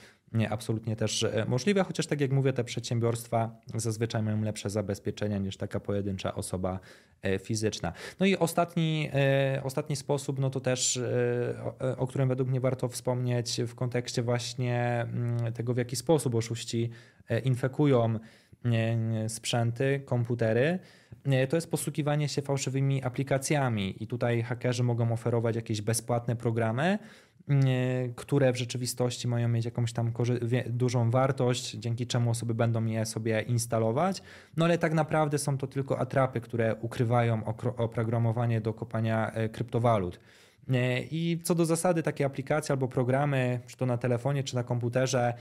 absolutnie 0.50 0.96
też 0.96 1.22
e, 1.22 1.44
możliwe, 1.48 1.84
chociaż 1.84 2.06
tak 2.06 2.20
jak 2.20 2.30
mówię, 2.30 2.52
te 2.52 2.64
przedsiębiorstwa 2.64 3.60
zazwyczaj 3.74 4.22
mają 4.22 4.42
lepsze 4.42 4.70
zabezpieczenia 4.70 5.38
niż 5.38 5.56
taka 5.56 5.80
pojedyncza 5.80 6.34
osoba 6.34 6.80
e, 7.22 7.38
fizyczna. 7.38 7.92
No 8.20 8.26
i 8.26 8.36
ostatni, 8.36 9.10
e, 9.14 9.60
ostatni 9.64 9.96
sposób, 9.96 10.38
no 10.38 10.50
to 10.50 10.60
też, 10.60 11.00
o, 11.80 11.96
o 11.96 12.06
którym 12.06 12.28
według 12.28 12.48
mnie 12.48 12.60
warto 12.60 12.88
wspomnieć 12.88 13.60
w 13.66 13.74
kontekście 13.74 14.22
właśnie 14.22 15.00
mm, 15.00 15.52
tego, 15.52 15.74
w 15.74 15.76
jaki 15.76 15.96
sposób 15.96 16.34
oszuści 16.34 16.90
infekują 17.44 18.18
sprzęty, 19.28 20.02
komputery, 20.04 20.78
to 21.48 21.56
jest 21.56 21.70
posługiwanie 21.70 22.28
się 22.28 22.42
fałszywymi 22.42 23.02
aplikacjami 23.02 24.02
i 24.02 24.06
tutaj 24.06 24.42
hakerzy 24.42 24.82
mogą 24.82 25.12
oferować 25.12 25.56
jakieś 25.56 25.82
bezpłatne 25.82 26.36
programy, 26.36 26.98
które 28.16 28.52
w 28.52 28.56
rzeczywistości 28.56 29.28
mają 29.28 29.48
mieć 29.48 29.64
jakąś 29.64 29.92
tam 29.92 30.12
dużą 30.66 31.10
wartość, 31.10 31.70
dzięki 31.70 32.06
czemu 32.06 32.30
osoby 32.30 32.54
będą 32.54 32.84
je 32.84 33.06
sobie 33.06 33.40
instalować, 33.40 34.22
no 34.56 34.64
ale 34.64 34.78
tak 34.78 34.94
naprawdę 34.94 35.38
są 35.38 35.58
to 35.58 35.66
tylko 35.66 35.98
atrapy, 35.98 36.40
które 36.40 36.74
ukrywają 36.80 37.44
oprogramowanie 37.76 38.60
do 38.60 38.74
kopania 38.74 39.30
e, 39.32 39.48
kryptowalut. 39.48 40.20
I 41.10 41.40
co 41.44 41.54
do 41.54 41.64
zasady, 41.64 42.02
takie 42.02 42.24
aplikacje 42.24 42.72
albo 42.72 42.88
programy, 42.88 43.60
czy 43.66 43.76
to 43.76 43.86
na 43.86 43.98
telefonie, 43.98 44.44
czy 44.44 44.54
na 44.54 44.64
komputerze, 44.64 45.34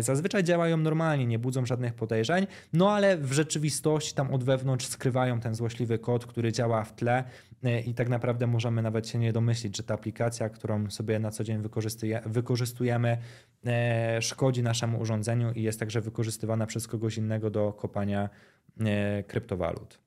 zazwyczaj 0.00 0.44
działają 0.44 0.76
normalnie, 0.76 1.26
nie 1.26 1.38
budzą 1.38 1.66
żadnych 1.66 1.94
podejrzeń, 1.94 2.46
no 2.72 2.92
ale 2.92 3.18
w 3.18 3.32
rzeczywistości 3.32 4.14
tam 4.14 4.34
od 4.34 4.44
wewnątrz 4.44 4.86
skrywają 4.86 5.40
ten 5.40 5.54
złośliwy 5.54 5.98
kod, 5.98 6.26
który 6.26 6.52
działa 6.52 6.84
w 6.84 6.94
tle 6.94 7.24
i 7.86 7.94
tak 7.94 8.08
naprawdę 8.08 8.46
możemy 8.46 8.82
nawet 8.82 9.08
się 9.08 9.18
nie 9.18 9.32
domyślić, 9.32 9.76
że 9.76 9.82
ta 9.82 9.94
aplikacja, 9.94 10.48
którą 10.48 10.90
sobie 10.90 11.18
na 11.18 11.30
co 11.30 11.44
dzień 11.44 11.62
wykorzystujemy, 12.26 13.18
e, 13.66 14.22
szkodzi 14.22 14.62
naszemu 14.62 15.00
urządzeniu 15.00 15.52
i 15.52 15.62
jest 15.62 15.80
także 15.80 16.00
wykorzystywana 16.00 16.66
przez 16.66 16.86
kogoś 16.86 17.16
innego 17.16 17.50
do 17.50 17.72
kopania 17.72 18.28
e, 18.80 19.22
kryptowalut. 19.22 20.03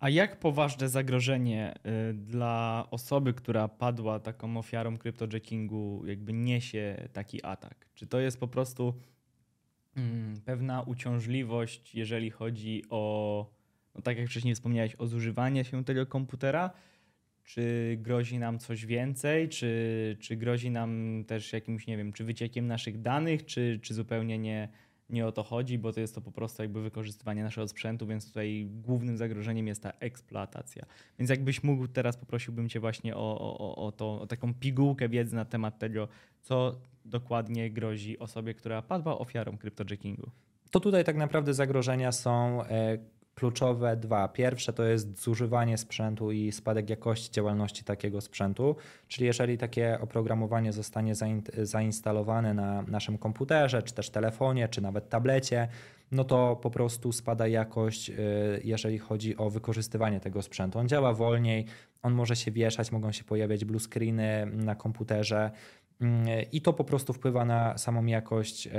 A 0.00 0.08
jak 0.08 0.38
poważne 0.38 0.88
zagrożenie 0.88 1.74
y, 2.10 2.14
dla 2.14 2.86
osoby, 2.90 3.34
która 3.34 3.68
padła 3.68 4.20
taką 4.20 4.56
ofiarą 4.56 4.96
kryptojackingu, 4.96 6.06
jakby 6.06 6.32
niesie 6.32 7.08
taki 7.12 7.44
atak? 7.44 7.86
Czy 7.94 8.06
to 8.06 8.20
jest 8.20 8.40
po 8.40 8.48
prostu 8.48 8.94
mm, 9.96 10.40
pewna 10.44 10.82
uciążliwość, 10.82 11.94
jeżeli 11.94 12.30
chodzi 12.30 12.82
o, 12.90 13.50
no 13.94 14.02
tak 14.02 14.18
jak 14.18 14.28
wcześniej 14.28 14.54
wspomniałeś, 14.54 14.94
o 14.98 15.06
zużywanie 15.06 15.64
się 15.64 15.84
tego 15.84 16.06
komputera? 16.06 16.70
Czy 17.44 17.96
grozi 18.00 18.38
nam 18.38 18.58
coś 18.58 18.86
więcej? 18.86 19.48
Czy, 19.48 20.16
czy 20.20 20.36
grozi 20.36 20.70
nam 20.70 21.24
też 21.26 21.52
jakimś, 21.52 21.86
nie 21.86 21.96
wiem, 21.96 22.12
czy 22.12 22.24
wyciekiem 22.24 22.66
naszych 22.66 23.00
danych, 23.00 23.44
czy, 23.44 23.78
czy 23.82 23.94
zupełnie 23.94 24.38
nie, 24.38 24.68
nie 25.10 25.26
o 25.26 25.32
to 25.32 25.42
chodzi, 25.42 25.78
bo 25.78 25.92
to 25.92 26.00
jest 26.00 26.14
to 26.14 26.20
po 26.20 26.32
prostu 26.32 26.62
jakby 26.62 26.82
wykorzystywanie 26.82 27.42
naszego 27.42 27.68
sprzętu, 27.68 28.06
więc 28.06 28.26
tutaj 28.26 28.68
głównym 28.70 29.16
zagrożeniem 29.16 29.66
jest 29.66 29.82
ta 29.82 29.90
eksploatacja. 29.90 30.86
Więc 31.18 31.30
jakbyś 31.30 31.62
mógł, 31.62 31.88
teraz 31.88 32.16
poprosiłbym 32.16 32.68
Cię 32.68 32.80
właśnie 32.80 33.16
o, 33.16 33.38
o, 33.58 33.86
o, 33.86 33.92
to, 33.92 34.20
o 34.20 34.26
taką 34.26 34.54
pigułkę 34.54 35.08
wiedzy 35.08 35.36
na 35.36 35.44
temat 35.44 35.78
tego, 35.78 36.08
co 36.42 36.80
dokładnie 37.04 37.70
grozi 37.70 38.18
osobie, 38.18 38.54
która 38.54 38.82
padła 38.82 39.18
ofiarą 39.18 39.58
kryptojackingu. 39.58 40.30
To 40.70 40.80
tutaj 40.80 41.04
tak 41.04 41.16
naprawdę 41.16 41.54
zagrożenia 41.54 42.12
są 42.12 42.64
e, 42.64 42.98
kluczowe 43.38 43.96
dwa. 43.96 44.28
Pierwsze 44.28 44.72
to 44.72 44.84
jest 44.84 45.22
zużywanie 45.22 45.78
sprzętu 45.78 46.32
i 46.32 46.52
spadek 46.52 46.90
jakości 46.90 47.30
działalności 47.30 47.84
takiego 47.84 48.20
sprzętu, 48.20 48.76
czyli 49.08 49.26
jeżeli 49.26 49.58
takie 49.58 49.98
oprogramowanie 50.00 50.72
zostanie 50.72 51.12
zainstalowane 51.62 52.54
na 52.54 52.82
naszym 52.82 53.18
komputerze, 53.18 53.82
czy 53.82 53.94
też 53.94 54.10
telefonie, 54.10 54.68
czy 54.68 54.80
nawet 54.80 55.08
tablecie, 55.08 55.68
no 56.12 56.24
to 56.24 56.56
po 56.56 56.70
prostu 56.70 57.12
spada 57.12 57.46
jakość, 57.46 58.10
y, 58.10 58.14
jeżeli 58.64 58.98
chodzi 58.98 59.36
o 59.36 59.50
wykorzystywanie 59.50 60.20
tego 60.20 60.42
sprzętu. 60.42 60.78
On 60.78 60.88
działa 60.88 61.12
wolniej, 61.12 61.64
on 62.02 62.14
może 62.14 62.36
się 62.36 62.50
wieszać, 62.50 62.92
mogą 62.92 63.12
się 63.12 63.24
pojawiać 63.24 63.64
blue 63.64 63.80
screeny 63.80 64.46
na 64.46 64.74
komputerze 64.74 65.50
mm, 66.00 66.26
i 66.52 66.60
to 66.60 66.72
po 66.72 66.84
prostu 66.84 67.12
wpływa 67.12 67.44
na 67.44 67.78
samą 67.78 68.06
jakość 68.06 68.66
y, 68.66 68.70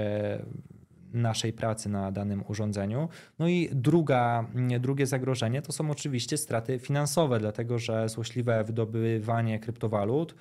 naszej 1.14 1.54
pracy 1.54 1.90
na 1.90 2.12
danym 2.12 2.44
urządzeniu. 2.48 3.10
No 3.40 3.48
i 3.48 3.70
druga, 3.72 4.48
drugie 4.80 5.06
zagrożenie 5.06 5.62
to 5.62 5.72
są 5.72 5.92
oczywiście 5.92 6.38
straty 6.38 6.80
finansowe, 6.80 7.40
dlatego 7.40 7.80
że 7.80 8.10
złośliwe 8.10 8.64
wydobywanie 8.64 9.60
kryptowalut 9.60 10.36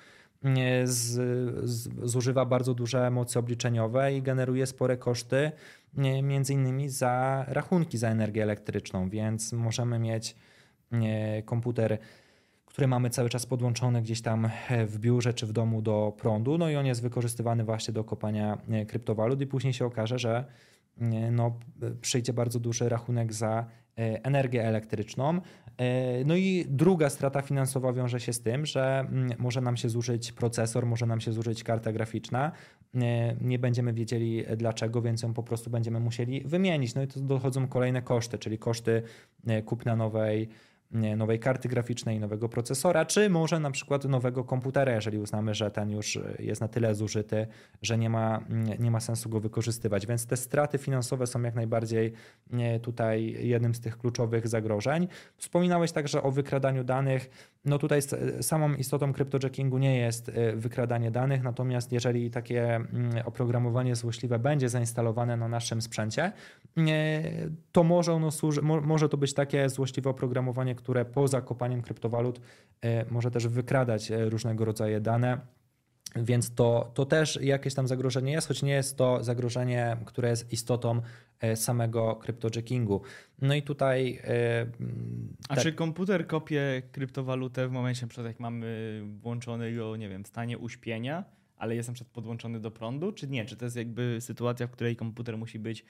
z, 0.83 1.19
z, 1.69 2.09
zużywa 2.09 2.45
bardzo 2.45 2.73
duże 2.73 3.11
mocy 3.11 3.39
obliczeniowe 3.39 4.13
i 4.13 4.21
generuje 4.21 4.65
spore 4.65 4.97
koszty, 4.97 5.51
między 6.23 6.53
innymi 6.53 6.89
za 6.89 7.45
rachunki 7.47 7.97
za 7.97 8.09
energię 8.09 8.43
elektryczną, 8.43 9.09
więc 9.09 9.53
możemy 9.53 9.99
mieć 9.99 10.35
komputer 11.45 11.97
który 12.79 12.87
mamy 12.87 13.09
cały 13.09 13.29
czas 13.29 13.45
podłączony 13.45 14.01
gdzieś 14.01 14.21
tam 14.21 14.49
w 14.87 14.99
biurze 14.99 15.33
czy 15.33 15.45
w 15.45 15.53
domu 15.53 15.81
do 15.81 16.13
prądu, 16.17 16.57
no 16.57 16.69
i 16.69 16.75
on 16.75 16.85
jest 16.85 17.01
wykorzystywany 17.01 17.63
właśnie 17.63 17.93
do 17.93 18.03
kopania 18.03 18.57
e, 18.69 18.85
kryptowalut 18.85 19.41
i 19.41 19.47
później 19.47 19.73
się 19.73 19.85
okaże, 19.85 20.19
że 20.19 20.45
e, 21.01 21.31
no, 21.31 21.59
przyjdzie 22.01 22.33
bardzo 22.33 22.59
duży 22.59 22.89
rachunek 22.89 23.33
za 23.33 23.65
e, 23.97 24.25
energię 24.25 24.67
elektryczną. 24.67 25.41
No 26.25 26.35
i 26.35 26.65
druga 26.69 27.09
strata 27.09 27.41
finansowa 27.41 27.93
wiąże 27.93 28.19
się 28.19 28.33
z 28.33 28.41
tym, 28.41 28.65
że 28.65 28.99
mm, 28.99 29.31
może 29.39 29.61
nam 29.61 29.77
się 29.77 29.89
zużyć 29.89 30.31
procesor, 30.31 30.85
może 30.85 31.05
nam 31.05 31.21
się 31.21 31.31
zużyć 31.31 31.63
karta 31.63 31.91
graficzna. 31.91 32.51
Nie 33.41 33.59
będziemy 33.59 33.93
wiedzieli 33.93 34.43
dlaczego, 34.57 35.01
więc 35.01 35.21
ją 35.21 35.33
po 35.33 35.43
prostu 35.43 35.69
będziemy 35.69 35.99
musieli 35.99 36.41
wymienić. 36.45 36.95
No 36.95 37.01
i 37.01 37.07
tu 37.07 37.21
dochodzą 37.21 37.67
kolejne 37.67 38.01
koszty, 38.01 38.37
czyli 38.37 38.57
koszty 38.57 39.03
kupna 39.65 39.95
nowej 39.95 40.49
nowej 40.91 41.39
karty 41.39 41.69
graficznej, 41.69 42.19
nowego 42.19 42.49
procesora, 42.49 43.05
czy 43.05 43.29
może 43.29 43.59
na 43.59 43.71
przykład 43.71 44.05
nowego 44.05 44.43
komputera, 44.43 44.95
jeżeli 44.95 45.17
uznamy, 45.17 45.53
że 45.53 45.71
ten 45.71 45.89
już 45.89 46.19
jest 46.39 46.61
na 46.61 46.67
tyle 46.67 46.95
zużyty, 46.95 47.47
że 47.81 47.97
nie 47.97 48.09
ma, 48.09 48.45
nie 48.79 48.91
ma 48.91 48.99
sensu 48.99 49.29
go 49.29 49.39
wykorzystywać. 49.39 50.07
Więc 50.07 50.25
te 50.25 50.37
straty 50.37 50.77
finansowe 50.77 51.27
są 51.27 51.41
jak 51.41 51.55
najbardziej 51.55 52.13
tutaj 52.81 53.47
jednym 53.47 53.75
z 53.75 53.79
tych 53.79 53.97
kluczowych 53.97 54.47
zagrożeń. 54.47 55.07
Wspominałeś 55.37 55.91
także 55.91 56.23
o 56.23 56.31
wykradaniu 56.31 56.83
danych. 56.83 57.29
No 57.65 57.77
tutaj 57.77 58.01
samą 58.41 58.73
istotą 58.73 59.13
kryptojackingu 59.13 59.77
nie 59.77 59.97
jest 59.97 60.29
e, 60.29 60.55
wykradanie 60.55 61.11
danych, 61.11 61.43
natomiast 61.43 61.91
jeżeli 61.91 62.31
takie 62.31 62.75
mm, 62.75 63.11
oprogramowanie 63.25 63.95
złośliwe 63.95 64.39
będzie 64.39 64.69
zainstalowane 64.69 65.37
na 65.37 65.47
naszym 65.47 65.81
sprzęcie, 65.81 66.31
to 67.71 67.83
może, 67.83 68.13
ono 68.13 68.31
służy, 68.31 68.61
może 68.61 69.09
to 69.09 69.17
być 69.17 69.33
takie 69.33 69.69
złośliwe 69.69 70.09
oprogramowanie, 70.09 70.75
które 70.75 71.05
poza 71.05 71.41
kopaniem 71.41 71.81
kryptowalut 71.81 72.41
e, 72.81 73.05
może 73.11 73.31
też 73.31 73.47
wykradać 73.47 74.11
różnego 74.29 74.65
rodzaju 74.65 74.99
dane. 74.99 75.39
Więc 76.15 76.55
to, 76.55 76.91
to 76.93 77.05
też 77.05 77.39
jakieś 77.41 77.73
tam 77.73 77.87
zagrożenie 77.87 78.31
jest, 78.31 78.47
choć 78.47 78.63
nie 78.63 78.71
jest 78.71 78.97
to 78.97 79.23
zagrożenie, 79.23 79.97
które 80.05 80.29
jest 80.29 80.53
istotą 80.53 81.01
samego 81.55 82.15
kryptojackingu. 82.15 83.01
No 83.41 83.53
i 83.53 83.61
tutaj. 83.61 84.21
A 85.49 85.55
tak. 85.55 85.63
czy 85.63 85.73
komputer 85.73 86.27
kopie 86.27 86.81
kryptowalutę 86.91 87.67
w 87.67 87.71
momencie, 87.71 88.07
przed 88.07 88.25
jak 88.25 88.39
mamy 88.39 89.01
włączony 89.21 89.75
go, 89.75 89.95
nie 89.95 90.09
wiem, 90.09 90.23
w 90.23 90.27
stanie 90.27 90.57
uśpienia, 90.57 91.23
ale 91.57 91.75
jest 91.75 91.89
na 91.89 91.95
przykład 91.95 92.13
podłączony 92.13 92.59
do 92.59 92.71
prądu, 92.71 93.11
czy 93.11 93.27
nie? 93.27 93.45
Czy 93.45 93.57
to 93.57 93.65
jest 93.65 93.77
jakby 93.77 94.17
sytuacja, 94.19 94.67
w 94.67 94.71
której 94.71 94.95
komputer 94.95 95.37
musi 95.37 95.59
być 95.59 95.85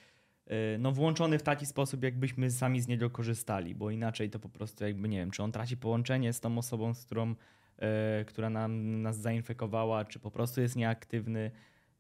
Y, 0.52 0.78
no, 0.80 0.92
włączony 0.92 1.40
w 1.40 1.44
taki 1.44 1.66
sposób, 1.66 2.04
jakbyśmy 2.04 2.52
sami 2.52 2.82
z 2.82 2.88
niego 2.88 3.10
korzystali, 3.10 3.76
bo 3.76 3.92
inaczej 3.92 4.30
to 4.30 4.40
po 4.40 4.50
prostu 4.50 4.84
jakby 4.84 5.10
nie 5.10 5.18
wiem, 5.18 5.32
czy 5.32 5.44
on 5.44 5.52
traci 5.52 5.78
połączenie 5.78 6.34
z 6.34 6.40
tą 6.40 6.58
osobą, 6.58 6.94
z 6.94 7.06
którą, 7.06 7.36
która 8.28 8.50
nam, 8.50 9.02
nas 9.02 9.18
zainfekowała, 9.18 10.06
czy 10.06 10.20
po 10.20 10.32
prostu 10.32 10.62
jest 10.62 10.76
nieaktywny. 10.76 11.52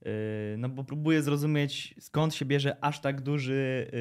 Y, 0.05 0.55
no 0.57 0.69
bo 0.69 0.83
próbuję 0.83 1.21
zrozumieć, 1.21 1.95
skąd 1.99 2.35
się 2.35 2.45
bierze 2.45 2.77
aż 2.81 2.99
tak 2.99 3.21
duży 3.21 3.91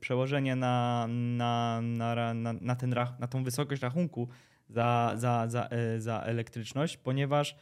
przełożenie 0.00 0.56
na, 0.56 1.06
na, 1.08 1.80
na, 1.82 2.34
na, 2.34 2.52
na, 2.52 2.76
ten, 2.76 2.94
na 3.18 3.26
tą 3.26 3.44
wysokość 3.44 3.82
rachunku 3.82 4.28
za, 4.68 5.12
za, 5.16 5.48
za, 5.48 5.68
za 5.98 6.20
elektryczność, 6.20 6.96
ponieważ 6.96 7.56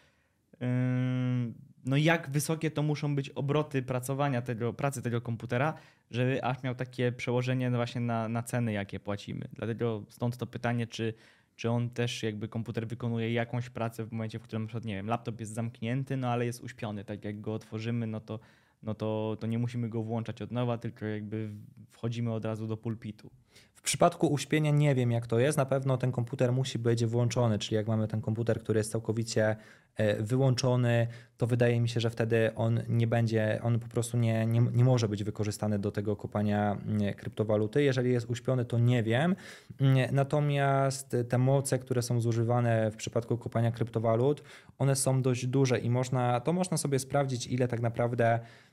no 1.84 1.96
jak 1.96 2.30
wysokie 2.30 2.70
to 2.70 2.82
muszą 2.82 3.14
być 3.14 3.30
obroty 3.30 3.82
pracowania 3.82 4.42
tego, 4.42 4.72
pracy 4.72 5.02
tego 5.02 5.20
komputera, 5.20 5.74
żeby 6.10 6.44
aż 6.44 6.62
miał 6.62 6.74
takie 6.74 7.12
przełożenie 7.12 7.70
właśnie 7.70 8.00
na, 8.00 8.28
na 8.28 8.42
ceny, 8.42 8.72
jakie 8.72 9.00
płacimy. 9.00 9.48
Dlatego 9.52 10.04
stąd 10.08 10.36
to 10.36 10.46
pytanie, 10.46 10.86
czy, 10.86 11.14
czy 11.60 11.70
on 11.70 11.90
też 11.90 12.22
jakby 12.22 12.48
komputer 12.48 12.88
wykonuje 12.88 13.32
jakąś 13.32 13.70
pracę 13.70 14.04
w 14.04 14.12
momencie, 14.12 14.38
w 14.38 14.42
którym 14.42 14.62
na 14.62 14.66
przykład, 14.66 14.84
nie 14.84 14.94
wiem, 14.94 15.06
laptop 15.06 15.40
jest 15.40 15.54
zamknięty, 15.54 16.16
no 16.16 16.28
ale 16.28 16.46
jest 16.46 16.62
uśpiony. 16.62 17.04
Tak 17.04 17.24
jak 17.24 17.40
go 17.40 17.54
otworzymy, 17.54 18.06
no 18.06 18.20
to, 18.20 18.40
no 18.82 18.94
to, 18.94 19.36
to 19.40 19.46
nie 19.46 19.58
musimy 19.58 19.88
go 19.88 20.02
włączać 20.02 20.42
od 20.42 20.50
nowa, 20.50 20.78
tylko 20.78 21.06
jakby 21.06 21.50
wchodzimy 21.90 22.32
od 22.32 22.44
razu 22.44 22.66
do 22.66 22.76
pulpitu. 22.76 23.30
W 23.80 23.82
przypadku 23.82 24.26
uśpienia 24.26 24.70
nie 24.70 24.94
wiem, 24.94 25.10
jak 25.10 25.26
to 25.26 25.38
jest. 25.38 25.58
Na 25.58 25.66
pewno 25.66 25.96
ten 25.96 26.12
komputer 26.12 26.52
musi 26.52 26.78
być 26.78 27.06
włączony, 27.06 27.58
czyli 27.58 27.76
jak 27.76 27.88
mamy 27.88 28.08
ten 28.08 28.20
komputer, 28.20 28.60
który 28.60 28.80
jest 28.80 28.92
całkowicie 28.92 29.56
e, 29.96 30.22
wyłączony, 30.22 31.06
to 31.36 31.46
wydaje 31.46 31.80
mi 31.80 31.88
się, 31.88 32.00
że 32.00 32.10
wtedy 32.10 32.54
on 32.54 32.80
nie 32.88 33.06
będzie, 33.06 33.60
on 33.62 33.78
po 33.78 33.88
prostu 33.88 34.16
nie, 34.16 34.46
nie, 34.46 34.60
nie 34.60 34.84
może 34.84 35.08
być 35.08 35.24
wykorzystany 35.24 35.78
do 35.78 35.90
tego 35.90 36.16
kopania 36.16 36.76
kryptowaluty. 37.16 37.82
Jeżeli 37.82 38.12
jest 38.12 38.30
uśpiony, 38.30 38.64
to 38.64 38.78
nie 38.78 39.02
wiem. 39.02 39.36
Natomiast 40.12 41.16
te 41.28 41.38
moce, 41.38 41.78
które 41.78 42.02
są 42.02 42.20
zużywane 42.20 42.90
w 42.90 42.96
przypadku 42.96 43.38
kopania 43.38 43.72
kryptowalut, 43.72 44.42
one 44.78 44.96
są 44.96 45.22
dość 45.22 45.46
duże 45.46 45.78
i 45.78 45.90
można, 45.90 46.40
to 46.40 46.52
można 46.52 46.76
sobie 46.76 46.98
sprawdzić, 46.98 47.46
ile 47.46 47.68
tak 47.68 47.80
naprawdę 47.80 48.40
Mm, 48.40 48.69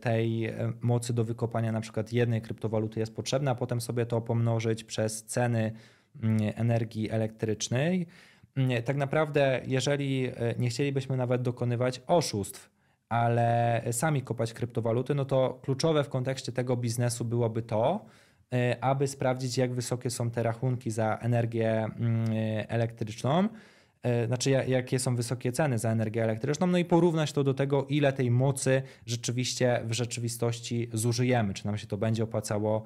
tej 0.00 0.44
e, 0.46 0.72
mocy 0.80 1.12
do 1.12 1.24
wykopania 1.24 1.72
na 1.72 1.80
przykład 1.80 2.12
jednej 2.12 2.42
kryptowaluty 2.42 3.00
jest 3.00 3.16
potrzebna, 3.16 3.50
a 3.50 3.54
potem 3.54 3.80
sobie 3.80 4.06
to 4.06 4.20
pomnożyć 4.20 4.84
przez 4.84 5.24
ceny 5.24 5.72
mm, 6.22 6.52
energii 6.56 7.10
elektrycznej. 7.10 8.06
Mm, 8.56 8.82
tak 8.82 8.96
naprawdę, 8.96 9.60
jeżeli 9.66 10.26
e, 10.26 10.32
nie 10.58 10.68
chcielibyśmy 10.68 11.16
nawet 11.16 11.42
dokonywać 11.42 12.02
oszustw, 12.06 12.70
ale 13.08 13.82
sami 13.92 14.22
kopać 14.22 14.52
kryptowaluty, 14.52 15.14
no 15.14 15.24
to 15.24 15.60
kluczowe 15.62 16.04
w 16.04 16.08
kontekście 16.08 16.52
tego 16.52 16.76
biznesu 16.76 17.24
byłoby 17.24 17.62
to, 17.62 18.04
e, 18.52 18.84
aby 18.84 19.08
sprawdzić, 19.08 19.58
jak 19.58 19.74
wysokie 19.74 20.10
są 20.10 20.30
te 20.30 20.42
rachunki 20.42 20.90
za 20.90 21.18
energię 21.20 21.86
elektryczną 22.68 23.48
E, 23.48 23.73
znaczy 24.26 24.50
jakie 24.50 24.98
są 24.98 25.16
wysokie 25.16 25.52
ceny 25.52 25.78
za 25.78 25.90
energię 25.90 26.24
elektryczną, 26.24 26.66
no 26.66 26.78
i 26.78 26.84
porównać 26.84 27.32
to 27.32 27.44
do 27.44 27.54
tego, 27.54 27.86
ile 27.88 28.12
tej 28.12 28.30
mocy 28.30 28.82
rzeczywiście 29.06 29.80
w 29.84 29.92
rzeczywistości 29.92 30.88
zużyjemy, 30.92 31.54
czy 31.54 31.66
nam 31.66 31.78
się 31.78 31.86
to 31.86 31.96
będzie 31.96 32.24
opłacało, 32.24 32.84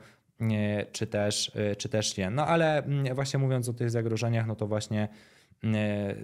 czy 0.92 1.06
też, 1.06 1.52
e, 1.54 1.76
czy 1.76 1.88
też 1.88 2.16
nie. 2.16 2.30
No 2.30 2.46
ale 2.46 2.84
mm, 2.84 3.14
właśnie 3.14 3.38
mówiąc 3.38 3.68
o 3.68 3.72
tych 3.72 3.90
zagrożeniach, 3.90 4.46
no 4.46 4.56
to 4.56 4.66
właśnie 4.66 5.08
e, 5.64 6.14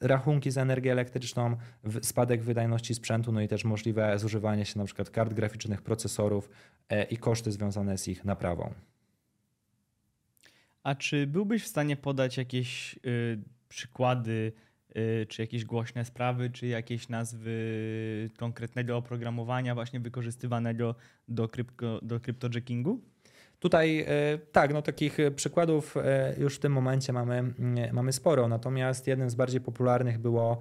rachunki 0.00 0.50
za 0.50 0.62
energię 0.62 0.92
elektryczną, 0.92 1.56
spadek 2.02 2.42
wydajności 2.42 2.94
sprzętu, 2.94 3.32
no 3.32 3.40
i 3.40 3.48
też 3.48 3.64
możliwe 3.64 4.18
zużywanie 4.18 4.64
się 4.64 4.78
na 4.78 4.84
przykład 4.84 5.10
kart 5.10 5.34
graficznych, 5.34 5.82
procesorów 5.82 6.50
i 7.10 7.16
koszty 7.16 7.52
związane 7.52 7.98
z 7.98 8.08
ich 8.08 8.24
naprawą. 8.24 8.74
A 10.82 10.94
czy 10.94 11.26
byłbyś 11.26 11.62
w 11.64 11.66
stanie 11.66 11.96
podać 11.96 12.36
jakieś 12.36 12.98
y, 13.06 13.38
przykłady, 13.68 14.52
y, 14.96 15.26
czy 15.28 15.42
jakieś 15.42 15.64
głośne 15.64 16.04
sprawy, 16.04 16.50
czy 16.50 16.66
jakieś 16.66 17.08
nazwy 17.08 18.30
konkretnego 18.38 18.96
oprogramowania 18.96 19.74
właśnie 19.74 20.00
wykorzystywanego 20.00 20.94
do, 21.28 21.48
krypto, 21.48 22.00
do 22.02 22.20
cryptojackingu? 22.20 23.00
Tutaj 23.58 24.00
y, 24.34 24.38
tak, 24.52 24.72
no 24.72 24.82
takich 24.82 25.18
przykładów 25.36 25.96
y, 25.96 26.40
już 26.40 26.56
w 26.56 26.58
tym 26.58 26.72
momencie 26.72 27.12
mamy, 27.12 27.54
mamy 27.92 28.12
sporo, 28.12 28.48
natomiast 28.48 29.06
jednym 29.06 29.30
z 29.30 29.34
bardziej 29.34 29.60
popularnych 29.60 30.18
było 30.18 30.60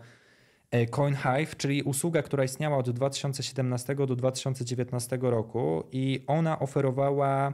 CoinHive, 0.91 1.57
czyli 1.57 1.83
usługa, 1.83 2.21
która 2.21 2.43
istniała 2.43 2.77
od 2.77 2.89
2017 2.89 3.95
do 3.95 4.15
2019 4.15 5.17
roku 5.21 5.83
i 5.91 6.23
ona 6.27 6.59
oferowała 6.59 7.53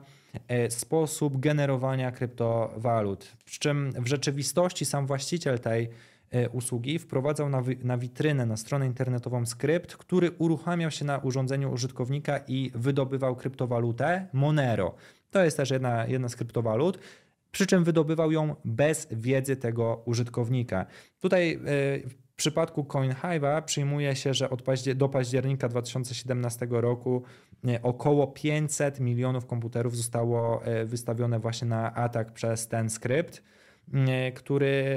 sposób 0.70 1.40
generowania 1.40 2.12
kryptowalut. 2.12 3.36
Przy 3.46 3.60
czym 3.60 3.92
w 3.92 4.08
rzeczywistości 4.08 4.86
sam 4.86 5.08
właściciel 5.08 5.60
tej 5.60 5.90
e, 6.30 6.50
usługi 6.50 7.00
wprowadzał 7.00 7.50
na, 7.50 7.64
na 7.84 7.98
witrynę, 7.98 8.46
na 8.46 8.58
stronę 8.58 8.86
internetową 8.86 9.46
skrypt, 9.46 9.96
który 9.96 10.32
uruchamiał 10.32 10.92
się 10.92 11.06
na 11.06 11.18
urządzeniu 11.18 11.72
użytkownika 11.72 12.40
i 12.48 12.72
wydobywał 12.76 13.36
kryptowalutę 13.36 14.28
Monero. 14.34 14.96
To 15.32 15.44
jest 15.44 15.58
też 15.58 15.70
jedna, 15.70 16.06
jedna 16.08 16.30
z 16.30 16.36
kryptowalut 16.36 17.00
przy 17.52 17.66
czym 17.66 17.84
wydobywał 17.84 18.32
ją 18.32 18.56
bez 18.66 19.08
wiedzy 19.12 19.56
tego 19.56 20.02
użytkownika. 20.06 20.86
Tutaj 21.20 21.54
e, 21.54 21.60
przypadku 22.42 22.84
CoinHive'a 22.84 23.62
przyjmuje 23.62 24.16
się, 24.16 24.34
że 24.34 24.50
od 24.50 24.62
paździer 24.62 24.96
do 24.96 25.10
października 25.10 25.70
2017 25.70 26.68
roku 26.70 27.24
około 27.84 28.28
500 28.28 29.00
milionów 29.00 29.46
komputerów 29.46 29.98
zostało 29.98 30.66
e, 30.66 30.86
wystawione 30.86 31.40
właśnie 31.40 31.68
na 31.68 31.96
atak 31.96 32.32
przez 32.32 32.68
ten 32.68 32.90
skrypt, 32.90 33.44
który 34.36 34.96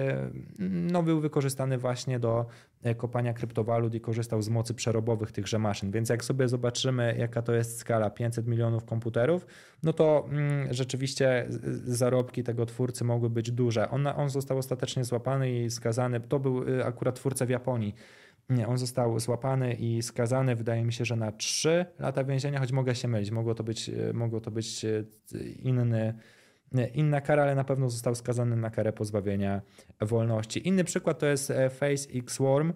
no, 0.70 1.03
był 1.03 1.20
wykorzystany 1.20 1.79
właśnie 1.79 2.18
do 2.18 2.47
e, 2.83 2.94
kopania 2.94 3.33
kryptowalut 3.33 3.94
i 3.94 4.01
korzystał 4.01 4.42
z 4.42 4.49
mocy 4.49 4.75
przerobowych 4.75 5.33
tychże 5.33 5.59
maszyn. 5.59 5.90
Więc 5.90 6.09
jak 6.09 6.25
sobie 6.25 6.49
zobaczymy, 6.49 7.14
jaka 7.18 7.42
to 7.42 7.53
jest 7.55 7.79
skala 7.79 8.11
500 8.11 8.47
milionów 8.47 8.85
komputerów, 8.85 9.47
no 9.83 9.92
to 9.92 10.27
mm, 10.31 10.75
rzeczywiście 10.75 11.47
zarobki 11.85 12.42
tego 12.42 12.66
twórcy 12.66 13.05
mogły 13.05 13.31
być 13.31 13.51
duże. 13.51 13.90
On, 13.90 14.07
on 14.07 14.31
został 14.31 14.59
ostatecznie 14.59 15.05
złapany 15.05 15.64
i 15.64 15.70
skazany. 15.70 16.20
To 16.20 16.38
był 16.38 16.64
akurat 16.85 17.14
twórca 17.14 17.47
w 17.47 17.49
Japonii 17.49 17.94
nie, 18.51 18.68
on 18.68 18.79
został 18.79 19.20
złapany 19.20 19.75
i 19.75 20.03
skazany, 20.03 20.57
wydaje 20.57 20.85
mi 20.85 20.92
się, 20.92 21.05
że 21.05 21.16
na 21.16 21.33
3 21.33 21.87
lata 21.99 22.25
więzienia, 22.25 22.61
choć 22.61 22.73
mogę 22.73 22.94
się 22.94 23.09
mylić, 23.09 23.31
mogło 23.31 23.55
to 23.55 23.64
być, 23.64 23.88
e, 23.88 24.12
mogło 24.12 24.40
to 24.40 24.51
być 24.51 24.85
e, 24.85 25.05
inny, 25.62 26.14
inna 26.95 27.21
kara, 27.21 27.43
ale 27.43 27.55
na 27.55 27.65
pewno 27.65 27.91
został 27.91 28.15
skazany 28.15 28.57
na 28.57 28.71
karę 28.71 28.93
pozbawienia 28.93 29.63
wolności. 30.01 30.69
Inny 30.69 30.85
przykład 30.85 31.19
to 31.19 31.27
jest 31.27 31.51
e, 31.51 31.71
Face 31.71 32.09
X 32.15 32.39
Worm, 32.39 32.73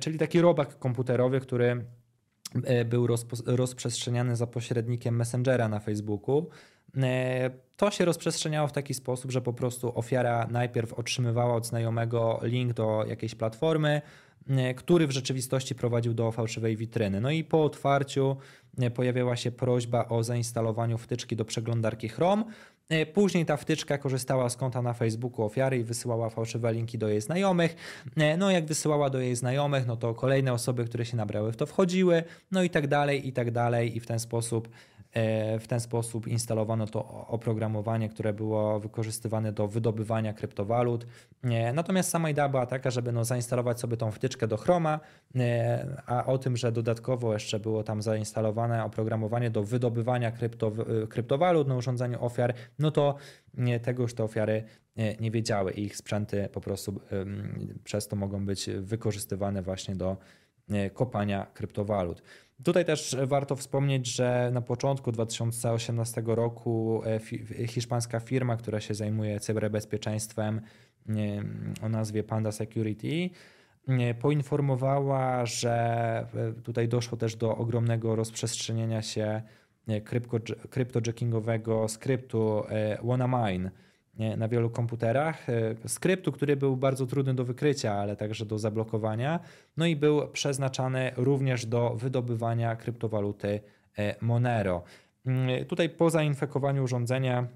czyli 0.00 0.18
taki 0.18 0.40
robak 0.40 0.78
komputerowy, 0.78 1.40
który 1.40 1.84
był 2.86 3.06
rozprzestrzeniany 3.46 4.36
za 4.36 4.46
pośrednikiem 4.46 5.16
Messengera 5.16 5.68
na 5.68 5.80
Facebooku. 5.80 6.48
To 7.76 7.90
się 7.90 8.04
rozprzestrzeniało 8.04 8.68
w 8.68 8.72
taki 8.72 8.94
sposób, 8.94 9.30
że 9.30 9.40
po 9.40 9.52
prostu 9.52 9.98
ofiara 9.98 10.46
najpierw 10.50 10.92
otrzymywała 10.92 11.54
od 11.54 11.66
znajomego 11.66 12.40
link 12.42 12.72
do 12.72 13.04
jakiejś 13.08 13.34
platformy, 13.34 14.02
E, 14.48 14.74
który 14.74 15.06
w 15.06 15.10
rzeczywistości 15.10 15.74
prowadził 15.74 16.14
do 16.14 16.32
fałszywej 16.32 16.76
witryny. 16.76 17.20
No 17.20 17.30
i 17.30 17.44
po 17.44 17.64
otwarciu 17.64 18.36
e, 18.78 18.90
pojawiała 18.90 19.36
się 19.36 19.50
prośba 19.50 20.08
o 20.08 20.22
zainstalowanie 20.22 20.98
wtyczki 20.98 21.36
do 21.36 21.44
przeglądarki 21.44 22.08
Chrome. 22.08 22.44
E, 22.88 23.06
później 23.06 23.46
ta 23.46 23.56
wtyczka 23.56 23.98
korzystała 23.98 24.48
z 24.48 24.56
konta 24.56 24.82
na 24.82 24.92
Facebooku 24.92 25.44
ofiary 25.44 25.78
i 25.78 25.84
wysyłała 25.84 26.30
fałszywe 26.30 26.72
linki 26.72 26.98
do 26.98 27.08
jej 27.08 27.20
znajomych. 27.20 27.76
No 28.38 28.50
jak 28.50 28.66
wysyłała 28.66 29.10
do 29.10 29.20
jej 29.20 29.36
znajomych, 29.36 29.86
no 29.86 29.96
to 29.96 30.14
kolejne 30.14 30.52
osoby, 30.52 30.84
które 30.84 31.04
się 31.04 31.16
nabrały 31.16 31.52
w 31.52 31.56
to 31.56 31.66
wchodziły, 31.66 32.24
no 32.50 32.62
i 32.62 32.70
tak 32.70 32.86
dalej, 32.86 33.28
i 33.28 33.32
tak 33.32 33.50
dalej 33.50 33.96
i 33.96 34.00
w 34.00 34.06
ten 34.06 34.18
sposób 34.18 34.68
E, 34.68 34.93
w 35.60 35.64
ten 35.68 35.80
sposób 35.80 36.26
instalowano 36.26 36.86
to 36.86 37.26
oprogramowanie, 37.28 38.08
które 38.08 38.32
było 38.32 38.80
wykorzystywane 38.80 39.52
do 39.52 39.68
wydobywania 39.68 40.32
kryptowalut. 40.32 41.06
E, 41.42 41.72
natomiast 41.72 42.10
sama 42.10 42.30
idea 42.30 42.48
była 42.48 42.66
taka, 42.66 42.90
żeby 42.90 43.12
no 43.12 43.24
zainstalować 43.24 43.80
sobie 43.80 43.96
tą 43.96 44.10
wtyczkę 44.10 44.48
do 44.48 44.56
Chroma, 44.56 45.00
e, 45.36 46.02
a 46.06 46.26
o 46.26 46.38
tym, 46.38 46.56
że 46.56 46.72
dodatkowo 46.72 47.32
jeszcze 47.32 47.60
było 47.60 47.82
tam 47.82 48.02
zainstalowane 48.02 48.84
oprogramowanie 48.84 49.50
do 49.50 49.62
wydobywania 49.62 50.30
krypto, 50.30 50.72
kryptowalut 51.08 51.68
na 51.68 51.76
urządzeniu 51.76 52.24
ofiar, 52.24 52.54
no 52.78 52.90
to 52.90 53.14
tego 53.82 54.02
już 54.02 54.14
te 54.14 54.24
ofiary 54.24 54.64
nie 55.20 55.30
wiedziały 55.30 55.72
i 55.72 55.84
ich 55.84 55.96
sprzęty 55.96 56.48
po 56.52 56.60
prostu 56.60 57.00
przez 57.84 58.08
to 58.08 58.16
mogą 58.16 58.46
być 58.46 58.70
wykorzystywane 58.80 59.62
właśnie 59.62 59.96
do 59.96 60.16
kopania 60.94 61.46
kryptowalut. 61.54 62.22
Tutaj 62.62 62.84
też 62.84 63.16
warto 63.26 63.56
wspomnieć, 63.56 64.06
że 64.06 64.50
na 64.52 64.60
początku 64.60 65.12
2018 65.12 66.22
roku 66.26 67.02
e, 67.04 67.66
hiszpańska 67.66 68.20
firma, 68.20 68.56
która 68.56 68.80
się 68.80 68.94
zajmuje 68.94 69.40
cyberbezpieczeństwem 69.40 70.60
o 71.82 71.88
nazwie 71.88 72.22
Panda 72.22 72.52
Security, 72.52 73.30
poinformowała, 74.20 75.46
że 75.46 75.72
e, 76.34 76.52
tutaj 76.62 76.88
doszło 76.88 77.18
też 77.18 77.36
do 77.36 77.56
ogromnego 77.56 78.16
rozprzestrzeniania 78.16 79.02
się 79.02 79.42
kryptojackingowego 80.70 81.88
skryptu 81.88 82.62
e, 82.68 82.98
WannaMine 83.02 83.70
na 84.36 84.48
wielu 84.48 84.70
komputerach. 84.70 85.48
E, 85.48 85.74
skryptu, 85.88 86.32
który 86.32 86.56
był 86.56 86.76
bardzo 86.76 87.06
trudny 87.06 87.34
do 87.34 87.44
wykrycia, 87.44 87.92
ale 87.92 88.16
także 88.16 88.46
do 88.46 88.58
zablokowania. 88.58 89.40
No 89.76 89.86
i 89.86 89.96
był 89.96 90.28
przeznaczany 90.28 91.12
również 91.16 91.66
do 91.66 91.94
wydobywania 91.94 92.76
kryptowaluty 92.76 93.60
e, 93.98 94.14
Monero. 94.20 94.82
Mm, 95.26 95.64
tutaj 95.64 95.88
po 95.88 96.10
zainfekowaniu 96.10 96.84
urządzenia 96.84 97.46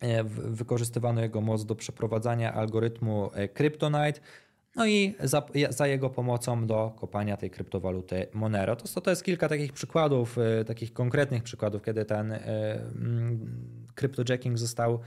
e, 0.00 0.24
wykorzystywano 0.24 1.20
jego 1.20 1.40
moc 1.40 1.64
do 1.64 1.74
przeprowadzania 1.74 2.54
algorytmu 2.54 3.30
Kryptonite, 3.54 4.20
no 4.76 4.86
i 4.86 5.14
za, 5.20 5.42
za, 5.70 5.86
jego 5.86 6.10
pomocą 6.10 6.66
do 6.66 6.92
kopania 6.96 7.36
tej 7.36 7.50
kryptowaluty 7.50 8.26
Monero. 8.32 8.76
To, 8.76 9.00
to 9.00 9.10
jest 9.10 9.24
kilka 9.24 9.48
takich 9.48 9.72
przykładów, 9.72 10.36
takich 10.66 10.92
konkretnych 10.92 11.42
przykładów, 11.42 11.82
kiedy 11.82 12.04
ten 12.04 12.32
mm, 12.32 13.76
został 14.54 15.00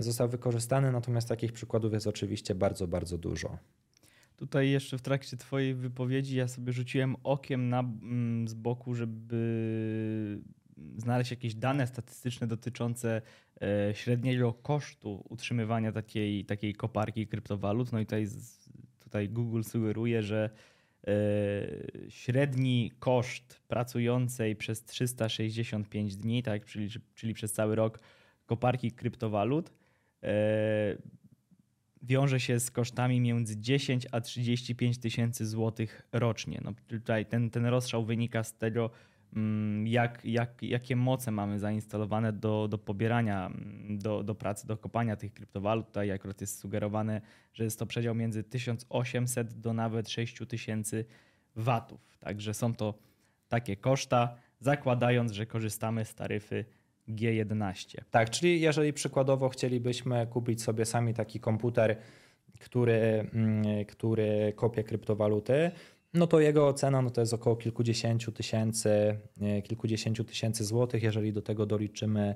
został 0.00 0.28
wykorzystany, 0.28 0.92
natomiast 0.92 1.28
takich 1.28 1.52
przykładów 1.52 1.92
jest 1.92 2.06
oczywiście 2.06 2.54
bardzo, 2.54 2.88
bardzo 2.88 3.18
dużo. 3.18 3.58
Tutaj 4.36 4.70
jeszcze 4.70 4.98
w 4.98 5.02
trakcie 5.02 5.36
Twojej 5.36 5.74
wypowiedzi 5.74 6.36
ja 6.36 6.48
sobie 6.48 6.72
rzuciłem 6.72 7.16
okiem 7.24 7.68
na, 7.68 7.80
mm, 7.80 8.48
z 8.48 8.54
boku, 8.54 8.94
żeby 8.94 10.40
znaleźć 10.96 11.30
jakieś 11.30 11.54
dane 11.54 11.86
statystyczne 11.86 12.46
dotyczące 12.46 13.22
e, 13.62 13.94
średniego 13.94 14.52
kosztu 14.52 15.24
utrzymywania 15.28 15.92
takiej, 15.92 16.44
takiej 16.44 16.74
koparki 16.74 17.26
kryptowalut. 17.26 17.92
No 17.92 18.00
i 18.00 18.06
tutaj, 18.06 18.26
tutaj 19.00 19.28
Google 19.28 19.62
sugeruje, 19.62 20.22
że 20.22 20.50
e, 21.06 21.12
średni 22.08 22.92
koszt 22.98 23.60
pracującej 23.68 24.56
przez 24.56 24.84
365 24.84 26.16
dni, 26.16 26.42
tak, 26.42 26.64
czyli, 26.64 26.88
czyli 27.14 27.34
przez 27.34 27.52
cały 27.52 27.76
rok 27.76 28.00
koparki 28.48 28.92
kryptowalut 28.92 29.72
wiąże 32.02 32.40
się 32.40 32.60
z 32.60 32.70
kosztami 32.70 33.20
między 33.20 33.56
10 33.56 34.06
a 34.12 34.20
35 34.20 34.98
tysięcy 34.98 35.46
złotych 35.46 36.02
rocznie. 36.12 36.60
No, 36.64 36.72
tutaj 36.86 37.26
ten, 37.26 37.50
ten 37.50 37.66
rozstrzał 37.66 38.04
wynika 38.04 38.44
z 38.44 38.54
tego, 38.54 38.90
mm, 39.36 39.86
jak, 39.86 40.24
jak, 40.24 40.62
jakie 40.62 40.96
moce 40.96 41.30
mamy 41.30 41.58
zainstalowane 41.58 42.32
do, 42.32 42.68
do 42.68 42.78
pobierania, 42.78 43.46
mm, 43.46 43.98
do, 43.98 44.22
do 44.22 44.34
pracy, 44.34 44.66
do 44.66 44.76
kopania 44.76 45.16
tych 45.16 45.32
kryptowalut. 45.32 45.86
Tutaj 45.86 46.10
akurat 46.10 46.40
jest 46.40 46.58
sugerowane, 46.58 47.20
że 47.54 47.64
jest 47.64 47.78
to 47.78 47.86
przedział 47.86 48.14
między 48.14 48.44
1800 48.44 49.60
do 49.60 49.72
nawet 49.72 50.08
6000 50.08 51.04
watów. 51.56 52.18
Także 52.20 52.54
są 52.54 52.74
to 52.74 52.94
takie 53.48 53.76
koszta, 53.76 54.34
zakładając, 54.60 55.32
że 55.32 55.46
korzystamy 55.46 56.04
z 56.04 56.14
taryfy 56.14 56.64
G11. 57.08 57.96
Tak, 58.10 58.30
czyli 58.30 58.60
jeżeli 58.60 58.92
przykładowo 58.92 59.48
chcielibyśmy 59.48 60.26
kupić 60.26 60.62
sobie 60.62 60.84
sami 60.84 61.14
taki 61.14 61.40
komputer, 61.40 61.96
który, 62.60 63.28
mm, 63.34 63.84
który 63.84 64.52
kopie 64.56 64.84
kryptowaluty, 64.84 65.70
no 66.14 66.26
to 66.26 66.40
jego 66.40 66.72
cena 66.72 67.02
no 67.02 67.10
to 67.10 67.20
jest 67.20 67.34
około 67.34 67.56
kilkudziesięciu 67.56 68.32
tysięcy, 68.32 69.18
e, 69.40 69.62
kilkudziesięciu 69.62 70.24
tysięcy 70.24 70.64
złotych. 70.64 71.02
Jeżeli 71.02 71.32
do 71.32 71.42
tego 71.42 71.66
doliczymy 71.66 72.34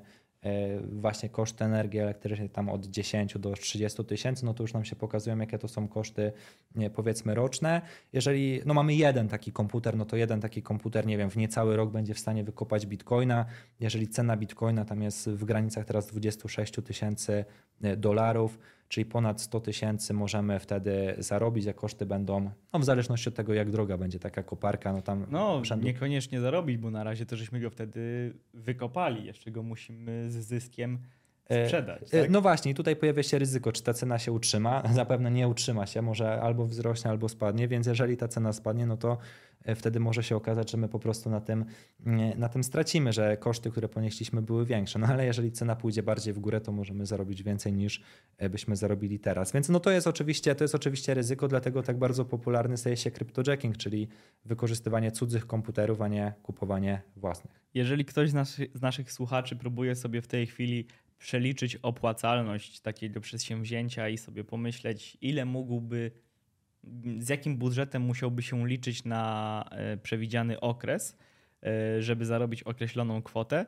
właśnie 0.91 1.29
koszty 1.29 1.63
energii 1.63 1.99
elektrycznej 1.99 2.49
tam 2.49 2.69
od 2.69 2.85
10 2.85 3.37
do 3.39 3.53
30 3.53 4.05
tysięcy, 4.05 4.45
no 4.45 4.53
to 4.53 4.63
już 4.63 4.73
nam 4.73 4.85
się 4.85 4.95
pokazują, 4.95 5.39
jakie 5.39 5.57
to 5.57 5.67
są 5.67 5.87
koszty 5.87 6.31
powiedzmy 6.95 7.35
roczne. 7.35 7.81
Jeżeli 8.13 8.61
no 8.65 8.73
mamy 8.73 8.93
jeden 8.93 9.27
taki 9.27 9.51
komputer, 9.51 9.97
no 9.97 10.05
to 10.05 10.15
jeden 10.15 10.41
taki 10.41 10.61
komputer, 10.61 11.05
nie 11.05 11.17
wiem, 11.17 11.29
w 11.29 11.37
niecały 11.37 11.75
rok 11.75 11.91
będzie 11.91 12.13
w 12.13 12.19
stanie 12.19 12.43
wykopać 12.43 12.85
bitcoina. 12.85 13.45
Jeżeli 13.79 14.07
cena 14.07 14.37
bitcoina 14.37 14.85
tam 14.85 15.01
jest 15.01 15.29
w 15.29 15.45
granicach 15.45 15.85
teraz 15.85 16.07
26 16.07 16.73
tysięcy 16.85 17.45
e, 17.81 17.97
dolarów, 17.97 18.59
czyli 18.93 19.05
ponad 19.05 19.41
100 19.41 19.59
tysięcy 19.59 20.13
możemy 20.13 20.59
wtedy 20.59 21.15
zarobić, 21.17 21.67
a 21.67 21.73
koszty 21.73 22.05
będą, 22.05 22.51
no 22.73 22.79
w 22.79 22.83
zależności 22.83 23.29
od 23.29 23.35
tego, 23.35 23.53
jak 23.53 23.71
droga 23.71 23.97
będzie 23.97 24.19
taka 24.19 24.43
koparka, 24.43 24.93
no 24.93 25.01
tam... 25.01 25.25
No, 25.31 25.65
rzędu... 25.65 25.85
niekoniecznie 25.85 26.41
zarobić, 26.41 26.77
bo 26.77 26.91
na 26.91 27.03
razie 27.03 27.25
to 27.25 27.35
żeśmy 27.35 27.59
go 27.59 27.69
wtedy 27.69 28.33
wykopali, 28.53 29.25
jeszcze 29.25 29.51
go 29.51 29.63
musimy 29.63 30.31
z 30.31 30.35
zyskiem 30.35 30.99
e, 31.49 31.65
sprzedać. 31.65 32.13
E, 32.13 32.21
tak? 32.21 32.29
No 32.29 32.41
właśnie, 32.41 32.73
tutaj 32.73 32.95
pojawia 32.95 33.23
się 33.23 33.39
ryzyko, 33.39 33.71
czy 33.71 33.83
ta 33.83 33.93
cena 33.93 34.19
się 34.19 34.31
utrzyma. 34.31 34.83
Zapewne 34.93 35.31
nie 35.31 35.47
utrzyma 35.47 35.85
się, 35.85 36.01
może 36.01 36.41
albo 36.41 36.65
wzrośnie, 36.65 37.11
albo 37.11 37.29
spadnie, 37.29 37.67
więc 37.67 37.87
jeżeli 37.87 38.17
ta 38.17 38.27
cena 38.27 38.53
spadnie, 38.53 38.85
no 38.85 38.97
to 38.97 39.17
wtedy 39.75 39.99
może 39.99 40.23
się 40.23 40.35
okazać, 40.35 40.71
że 40.71 40.77
my 40.77 40.89
po 40.89 40.99
prostu 40.99 41.29
na 41.29 41.41
tym, 41.41 41.65
na 42.37 42.49
tym 42.49 42.63
stracimy, 42.63 43.13
że 43.13 43.37
koszty, 43.37 43.71
które 43.71 43.89
ponieśliśmy 43.89 44.41
były 44.41 44.65
większe. 44.65 44.99
No 44.99 45.07
ale 45.07 45.25
jeżeli 45.25 45.51
cena 45.51 45.75
pójdzie 45.75 46.03
bardziej 46.03 46.33
w 46.33 46.39
górę, 46.39 46.61
to 46.61 46.71
możemy 46.71 47.05
zarobić 47.05 47.43
więcej 47.43 47.73
niż 47.73 48.01
e, 48.37 48.49
byśmy 48.49 48.75
zarobili 48.75 49.19
teraz. 49.19 49.51
Więc 49.51 49.69
no 49.69 49.79
to 49.79 49.91
jest 49.91 50.07
oczywiście, 50.07 50.55
to 50.55 50.63
jest 50.63 50.75
oczywiście 50.75 51.13
ryzyko, 51.13 51.47
dlatego 51.47 51.83
tak 51.83 51.97
bardzo 51.97 52.25
popularny 52.25 52.77
staje 52.77 52.97
się 52.97 53.11
cryptojacking, 53.11 53.77
czyli 53.77 54.07
wykorzystywanie 54.45 55.11
cudzych 55.11 55.47
komputerów, 55.47 56.01
a 56.01 56.07
nie 56.07 56.33
kupowanie 56.43 57.01
własnych. 57.15 57.61
Jeżeli 57.73 58.05
ktoś 58.05 58.29
z, 58.29 58.33
naszy, 58.33 58.67
z 58.73 58.81
naszych 58.81 59.11
słuchaczy 59.11 59.55
próbuje 59.55 59.95
sobie 59.95 60.21
w 60.21 60.27
tej 60.27 60.47
chwili 60.47 60.87
przeliczyć 61.17 61.75
opłacalność 61.75 62.79
takiego 62.79 63.21
przedsięwzięcia 63.21 64.09
i 64.09 64.17
sobie 64.17 64.43
pomyśleć, 64.43 65.17
ile 65.21 65.45
mógłby 65.45 66.11
z 67.19 67.29
jakim 67.29 67.57
budżetem 67.57 68.01
musiałby 68.01 68.41
się 68.41 68.67
liczyć 68.67 69.05
na 69.05 69.65
e, 69.71 69.97
przewidziany 69.97 70.59
okres, 70.59 71.17
e, 71.63 72.01
żeby 72.01 72.25
zarobić 72.25 72.63
określoną 72.63 73.21
kwotę, 73.21 73.65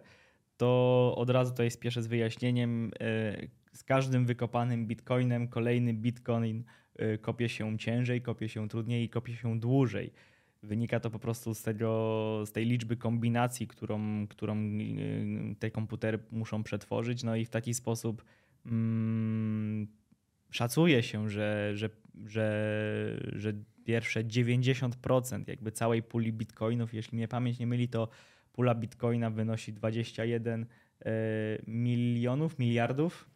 to 0.57 1.13
od 1.17 1.29
razu 1.29 1.63
jest 1.63 1.77
spieszę 1.77 2.03
z 2.03 2.07
wyjaśnieniem. 2.07 2.91
E, 2.99 3.47
z 3.73 3.83
każdym 3.83 4.25
wykopanym 4.25 4.87
bitcoinem 4.87 5.47
kolejny 5.47 5.93
bitcoin 5.93 6.63
kopie 7.21 7.49
się 7.49 7.77
ciężej, 7.77 8.21
kopie 8.21 8.49
się 8.49 8.67
trudniej 8.67 9.03
i 9.03 9.09
kopie 9.09 9.35
się 9.35 9.59
dłużej. 9.59 10.13
Wynika 10.63 10.99
to 10.99 11.09
po 11.09 11.19
prostu 11.19 11.53
z, 11.53 11.63
tego, 11.63 12.43
z 12.45 12.51
tej 12.51 12.65
liczby 12.65 12.97
kombinacji, 12.97 13.67
którą, 13.67 14.27
którą 14.27 14.57
te 15.59 15.71
komputery 15.71 16.19
muszą 16.31 16.63
przetworzyć. 16.63 17.23
No 17.23 17.35
i 17.35 17.45
w 17.45 17.49
taki 17.49 17.73
sposób 17.73 18.25
mm, 18.65 19.87
szacuje 20.51 21.03
się, 21.03 21.29
że, 21.29 21.71
że, 21.75 21.89
że, 22.25 23.19
że 23.33 23.53
pierwsze 23.85 24.23
90% 24.23 25.43
jakby 25.47 25.71
całej 25.71 26.03
puli 26.03 26.33
bitcoinów, 26.33 26.93
jeśli 26.93 27.17
mnie 27.17 27.27
pamięć 27.27 27.59
nie 27.59 27.67
myli, 27.67 27.87
to 27.87 28.09
pula 28.53 28.75
bitcoina 28.75 29.29
wynosi 29.29 29.73
21 29.73 30.65
e, 31.05 31.11
milionów, 31.67 32.59
miliardów? 32.59 33.29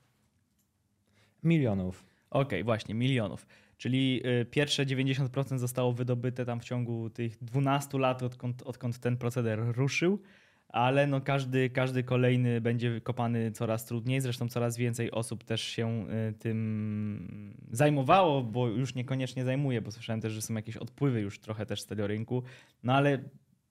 Milionów. 1.44 2.06
Okej, 2.30 2.48
okay, 2.48 2.64
właśnie, 2.64 2.96
milionów. 2.96 3.48
Czyli 3.78 4.22
e, 4.24 4.46
pierwsze 4.46 4.86
90% 4.86 5.58
zostało 5.58 5.94
wydobyte 5.94 6.46
tam 6.46 6.60
w 6.60 6.64
ciągu 6.64 7.10
tych 7.10 7.44
12 7.44 7.98
lat, 7.98 8.24
odkąd, 8.24 8.62
odkąd 8.62 9.00
ten 9.00 9.18
proceder 9.18 9.60
ruszył 9.76 10.22
ale 10.70 11.08
no 11.08 11.22
każdy, 11.22 11.70
każdy 11.70 12.04
kolejny 12.04 12.62
będzie 12.62 13.02
kopany 13.02 13.52
coraz 13.52 13.86
trudniej. 13.86 14.22
Zresztą 14.22 14.50
coraz 14.50 14.78
więcej 14.78 15.12
osób 15.12 15.44
też 15.44 15.62
się 15.62 16.06
y, 16.30 16.34
tym 16.34 17.56
zajmowało, 17.72 18.44
bo 18.44 18.68
już 18.68 18.96
niekoniecznie 18.96 19.46
zajmuje, 19.46 19.82
bo 19.82 19.92
słyszałem 19.92 20.22
też, 20.22 20.34
że 20.34 20.42
są 20.42 20.54
jakieś 20.54 20.78
odpływy 20.78 21.22
już 21.22 21.40
trochę 21.40 21.66
też 21.66 21.82
z 21.82 21.86
tego 21.86 22.08
rynku. 22.08 22.44
No 22.84 22.94
ale 22.94 23.20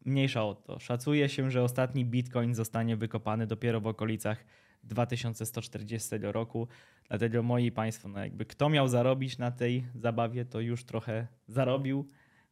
mniejsza 0.04 0.44
o 0.44 0.54
to. 0.54 0.78
Szacuje 0.78 1.28
się, 1.28 1.50
że 1.50 1.62
ostatni 1.62 2.04
bitcoin 2.04 2.54
zostanie 2.54 2.96
wykopany 2.96 3.46
dopiero 3.46 3.80
w 3.80 3.86
okolicach 3.86 4.44
2140 4.84 6.10
roku. 6.22 6.68
Dlatego 7.08 7.42
moi 7.42 7.72
Państwo, 7.72 8.08
no 8.08 8.18
jakby 8.18 8.44
kto 8.44 8.68
miał 8.68 8.88
zarobić 8.88 9.38
na 9.38 9.50
tej 9.50 9.84
zabawie, 9.94 10.44
to 10.44 10.60
już 10.60 10.84
trochę 10.84 11.26
zarobił. 11.46 12.08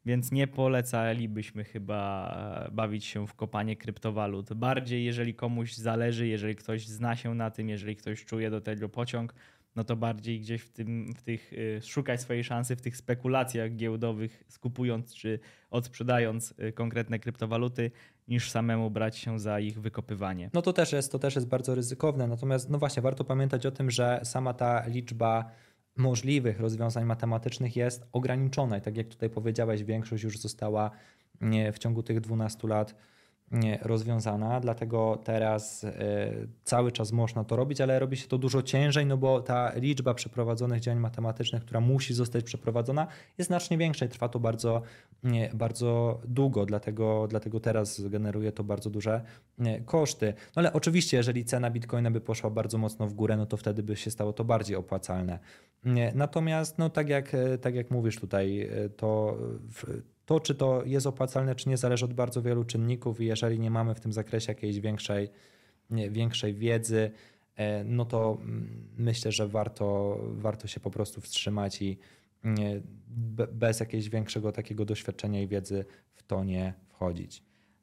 Więc 0.07 0.33
nie 0.33 0.47
polecalibyśmy 0.47 1.65
chyba 1.65 2.69
bawić 2.73 3.05
się 3.05 3.27
w 3.27 3.35
kopanie 3.35 3.77
kryptowalut. 3.77 4.55
Bardziej, 4.55 5.05
jeżeli 5.05 5.35
komuś 5.35 5.75
zależy, 5.75 6.27
jeżeli 6.27 6.57
ktoś 6.57 6.87
zna 6.87 7.17
się 7.17 7.35
na 7.35 7.51
tym, 7.51 7.69
jeżeli 7.69 7.97
ktoś 7.97 8.25
czuje 8.25 8.51
do 8.51 8.61
tego 8.61 8.89
pociąg, 8.89 9.35
no 9.77 9.85
to 9.85 9.97
bardziej 9.97 10.41
gdzieś 10.41 10.63
w, 10.63 10.71
tym, 10.71 11.15
w 11.17 11.23
tych, 11.23 11.53
y, 11.53 11.81
szukać 11.83 12.21
swojej 12.21 12.45
szansy 12.45 12.77
w 12.77 12.81
tych 12.81 12.97
spekulacjach 12.97 13.77
giełdowych, 13.77 14.45
skupując 14.49 15.15
czy 15.15 15.39
odsprzedając 15.71 16.55
y, 16.61 16.73
konkretne 16.73 17.19
kryptowaluty, 17.19 17.91
niż 18.29 18.51
samemu 18.51 18.91
brać 18.91 19.19
się 19.19 19.39
za 19.39 19.61
ich 19.61 19.81
wykopywanie. 19.81 20.51
No 20.53 20.63
to 20.63 20.73
też 20.73 20.93
jest, 20.93 21.13
to 21.13 21.19
też 21.19 21.35
jest 21.35 21.49
bardzo 21.49 21.75
ryzykowne. 21.75 22.27
Natomiast, 22.27 22.71
no 22.71 22.79
właśnie, 22.79 23.03
warto 23.03 23.25
pamiętać 23.25 23.67
o 23.67 23.71
tym, 23.71 23.91
że 23.91 24.21
sama 24.25 24.55
ta 24.55 24.87
liczba 24.87 25.51
możliwych 25.97 26.61
rozwiązań 26.61 27.05
matematycznych 27.05 27.77
jest 27.77 28.07
ograniczona. 28.13 28.79
I 28.79 28.81
tak 28.81 28.97
jak 28.97 29.09
tutaj 29.09 29.31
powiedziałeś, 29.31 29.85
większość 29.85 30.25
już 30.25 30.39
została 30.39 30.91
w 31.73 31.79
ciągu 31.79 32.03
tych 32.03 32.21
12 32.21 32.69
lat 32.69 32.95
rozwiązana, 33.83 34.61
dlatego 34.61 35.19
teraz 35.25 35.85
e, 35.85 35.93
cały 36.65 36.93
czas 36.93 37.13
można 37.13 37.45
to 37.45 37.57
robić, 37.57 37.81
ale 37.81 37.99
robi 37.99 38.17
się 38.17 38.29
to 38.29 38.39
dużo 38.39 38.63
ciężej, 38.63 39.07
no 39.07 39.17
bo 39.17 39.41
ta 39.41 39.73
liczba 39.75 40.15
przeprowadzonych 40.15 40.81
działań 40.81 41.01
matematycznych, 41.01 41.63
która 41.63 41.81
musi 41.81 42.15
zostać 42.15 42.45
przeprowadzona, 42.45 43.07
jest 43.39 43.49
znacznie 43.49 43.79
większa 43.79 44.07
i 44.07 44.09
trwa 44.09 44.29
to 44.29 44.41
bardzo, 44.41 44.83
bardzo 45.55 46.21
długo, 46.25 46.67
dlatego, 46.67 47.27
dlatego 47.29 47.61
teraz 47.61 48.01
generuje 48.09 48.53
to 48.53 48.65
bardzo 48.65 48.91
duże 48.91 49.21
koszty. 49.85 50.35
No 50.57 50.61
ale 50.61 50.73
oczywiście, 50.73 51.17
jeżeli 51.17 51.45
cena 51.45 51.71
bitcoina 51.71 52.11
by 52.11 52.21
poszła 52.21 52.51
bardzo 52.51 52.79
mocno 52.79 53.07
w 53.07 53.15
górę, 53.15 53.37
no 53.37 53.47
to 53.47 53.57
wtedy 53.57 53.83
by 53.83 53.97
się 53.97 54.11
stało 54.11 54.33
to 54.33 54.45
bardziej 54.45 54.77
opłacalne. 54.77 55.39
Natomiast, 56.15 56.79
no 56.79 56.91
tak 56.91 57.09
jak, 57.09 57.37
tak 57.61 57.75
jak 57.75 57.91
mówisz 57.91 58.21
tutaj, 58.21 58.61
e, 58.61 58.89
to 58.89 59.39
to, 60.27 60.41
czy 60.41 60.55
to 60.55 60.83
jest 60.85 61.07
opłacalne, 61.07 61.55
czy 61.55 61.69
nie, 61.69 61.77
zależy 61.77 62.05
od 62.05 62.15
bardzo 62.15 62.43
wielu 62.43 62.65
czynników, 62.65 63.21
i 63.21 63.27
jeżeli 63.27 63.61
nie 63.61 63.71
mamy 63.71 63.95
w 63.95 64.01
tym 64.01 64.13
zakresie 64.13 64.53
jakiejś 64.53 64.81
większej, 64.81 65.29
nie, 65.91 66.11
większej 66.11 66.55
wiedzy, 66.55 67.11
e, 67.57 67.85
no 67.85 68.05
to 68.05 68.39
mm, 68.41 68.89
myślę, 68.97 69.33
że 69.33 69.49
warto, 69.49 70.19
warto 70.23 70.67
się 70.67 70.81
po 70.81 70.91
prostu 70.91 71.21
wstrzymać 71.21 71.83
i 71.83 71.99
nie, 72.45 72.81
bez 73.53 73.81
jakiegoś 73.81 74.09
większego 74.09 74.53
takiego 74.53 74.85
doświadczenia 74.85 75.43
i 75.43 75.47
wiedzy 75.47 75.85
w 76.15 76.23
to 76.23 76.45
nie 76.45 76.75
wchodzić. 76.89 77.43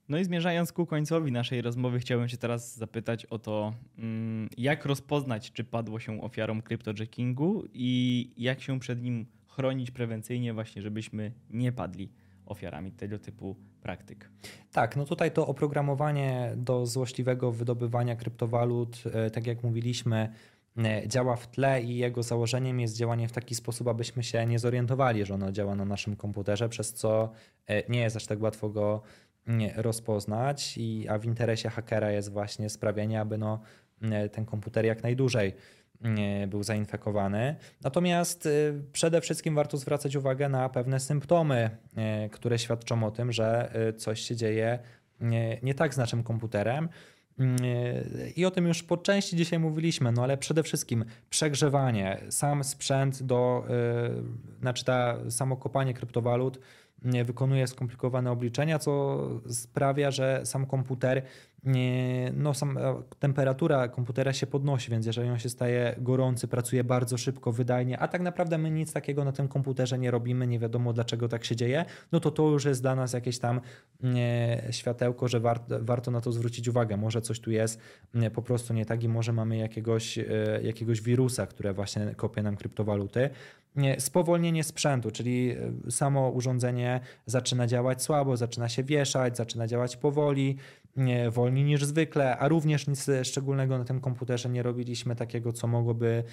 No 0.10 0.18
i 0.18 0.26
zmierzając 0.26 0.72
ku 0.72 0.86
końcowi 0.86 1.32
naszej 1.32 1.62
rozmowy, 1.62 2.00
chciałbym 2.00 2.30
się 2.30 2.38
teraz 2.38 2.78
zapytać 2.78 3.26
o 3.26 3.40
to, 3.40 3.74
mm, 3.98 4.50
jak 4.58 4.86
rozpoznać, 4.86 5.52
czy 5.52 5.64
padło 5.64 6.00
się 6.00 6.22
ofiarą 6.22 6.62
kryptojackingu 6.62 7.64
i 7.74 8.30
jak 8.38 8.62
się 8.62 8.80
przed 8.80 9.02
nim 9.02 9.26
chronić 9.48 9.92
prewencyjnie, 9.92 10.54
właśnie, 10.54 10.82
żebyśmy 10.82 11.32
nie 11.50 11.72
padli 11.72 12.10
ofiarami 12.46 12.92
tego 12.92 13.20
typu 13.20 13.56
praktyk. 13.82 14.30
Tak, 14.72 14.96
no 14.96 15.06
tutaj 15.06 15.32
to 15.32 15.48
oprogramowanie 15.48 16.54
do 16.58 16.86
złośliwego 16.86 17.52
wydobywania 17.52 18.16
kryptowalut, 18.16 19.04
e, 19.14 19.32
tak 19.32 19.48
jak 19.48 19.64
mówiliśmy, 19.64 20.30
e, 20.78 21.08
działa 21.08 21.36
w 21.36 21.48
tle 21.48 21.82
i 21.82 21.98
jego 21.98 22.24
założeniem 22.24 22.80
jest 22.80 22.98
działanie 22.98 23.28
w 23.28 23.32
taki 23.32 23.56
sposób, 23.56 23.88
abyśmy 23.88 24.24
się 24.24 24.46
nie 24.46 24.60
zorientowali, 24.60 25.26
że 25.26 25.34
ono 25.34 25.52
działa 25.52 25.76
na 25.76 25.86
naszym 25.86 26.16
komputerze, 26.16 26.70
przez 26.70 26.94
co 26.94 27.32
e, 27.68 27.92
nie 27.92 28.00
jest 28.00 28.16
aż 28.16 28.26
tak 28.26 28.42
łatwo 28.42 28.70
go 28.70 29.02
rozpoznać, 29.76 30.78
i, 30.78 31.08
a 31.10 31.20
w 31.20 31.26
interesie 31.26 31.70
hakera 31.70 32.12
jest 32.12 32.32
właśnie 32.32 32.70
sprawienie, 32.70 33.22
aby 33.22 33.38
no, 33.38 33.60
ten 34.32 34.46
komputer 34.46 34.86
jak 34.86 35.04
najdłużej 35.04 35.54
był 36.48 36.64
zainfekowany. 36.64 37.56
Natomiast 37.82 38.46
y, 38.46 38.82
przede 38.92 39.22
wszystkim 39.22 39.56
warto 39.56 39.78
zwracać 39.78 40.16
uwagę 40.16 40.50
na 40.50 40.70
pewne 40.70 41.00
symptomy, 41.00 41.70
y, 42.26 42.30
które 42.30 42.60
świadczą 42.60 43.04
o 43.04 43.12
tym, 43.12 43.32
że 43.32 43.72
coś 43.98 44.22
się 44.22 44.36
dzieje 44.36 44.80
nie 45.64 45.74
tak 45.74 45.94
z 45.94 45.98
naszym 45.98 46.24
komputerem. 46.24 46.90
I 48.36 48.46
o 48.46 48.52
tym 48.52 48.68
już 48.68 48.84
po 48.84 48.98
części 48.98 49.36
dzisiaj 49.36 49.60
mówiliśmy, 49.60 50.12
no 50.12 50.24
ale 50.24 50.38
przede 50.38 50.64
wszystkim 50.64 51.06
przegrzewanie, 51.30 52.18
sam 52.30 52.64
sprzęt 52.64 53.24
do, 53.24 53.64
znaczy 54.62 54.86
ta 54.86 55.18
samo 55.30 55.58
kopanie 55.58 55.94
kryptowalut 55.94 56.60
wykonuje 57.26 57.68
skomplikowane 57.68 58.32
obliczenia, 58.32 58.80
co 58.80 59.22
sprawia, 59.50 60.12
że 60.12 60.42
sam 60.46 60.66
komputer 60.66 61.24
no, 62.34 62.54
sam, 62.54 62.78
e, 62.78 63.04
temperatura 63.20 63.88
komputera 63.88 64.34
się 64.34 64.48
podnosi, 64.48 64.92
więc 64.92 65.06
jeżeli 65.06 65.30
on 65.30 65.40
się 65.40 65.50
staje 65.50 65.96
gorący, 65.98 66.48
pracuje 66.48 66.84
bardzo 66.84 67.18
szybko, 67.18 67.52
wydajnie, 67.52 68.00
a 68.00 68.08
tak 68.08 68.22
naprawdę 68.22 68.58
my 68.58 68.72
nic 68.72 68.94
takiego 68.94 69.26
na 69.26 69.32
tym 69.32 69.48
komputerze 69.48 70.00
nie 70.00 70.12
robimy, 70.12 70.48
nie 70.48 70.60
wiadomo 70.60 70.94
dlaczego 70.94 71.28
tak 71.28 71.46
się 71.46 71.56
dzieje, 71.56 71.86
no 72.12 72.20
to 72.20 72.32
to 72.32 72.50
już 72.50 72.66
jest 72.66 72.82
dla 72.82 72.96
nas 72.96 73.14
jakieś 73.14 73.40
tam 73.40 73.62
światełko, 74.72 75.28
że 75.28 75.40
warto, 75.40 75.80
warto 75.82 76.12
na 76.12 76.22
to 76.22 76.32
zwrócić 76.32 76.68
uwagę. 76.68 76.98
Może 76.98 77.22
coś 77.22 77.40
tu 77.40 77.52
jest 77.52 77.80
po 78.34 78.42
prostu 78.42 78.74
nie 78.74 78.86
tak 78.86 79.04
i 79.04 79.10
może 79.10 79.34
mamy 79.34 79.58
jakiegoś, 79.58 80.18
e, 80.18 80.26
jakiegoś 80.64 81.02
wirusa, 81.02 81.48
które 81.48 81.74
właśnie 81.74 82.16
kopie 82.16 82.44
nam 82.44 82.56
kryptowaluty. 82.56 83.30
Spowolnienie 84.00 84.64
sprzętu, 84.64 85.12
czyli 85.12 85.52
e, 85.88 85.92
samo 85.92 86.30
urządzenie 86.30 87.00
zaczyna 87.26 87.68
działać 87.68 88.04
słabo, 88.04 88.38
zaczyna 88.38 88.70
się 88.70 88.84
wieszać, 88.84 89.38
zaczyna 89.38 89.68
działać 89.68 89.98
powoli, 89.98 90.58
wolniej 91.32 91.66
niż 91.66 91.86
zwykle, 91.86 92.38
a 92.38 92.48
również 92.48 92.88
nic 92.88 93.08
szczególnego 93.24 93.78
na 93.78 93.86
tym 93.86 94.02
komputerze 94.02 94.50
nie 94.50 94.64
robiliśmy 94.64 95.16
takiego, 95.16 95.54
co 95.54 95.68
mogłoby 95.68 96.24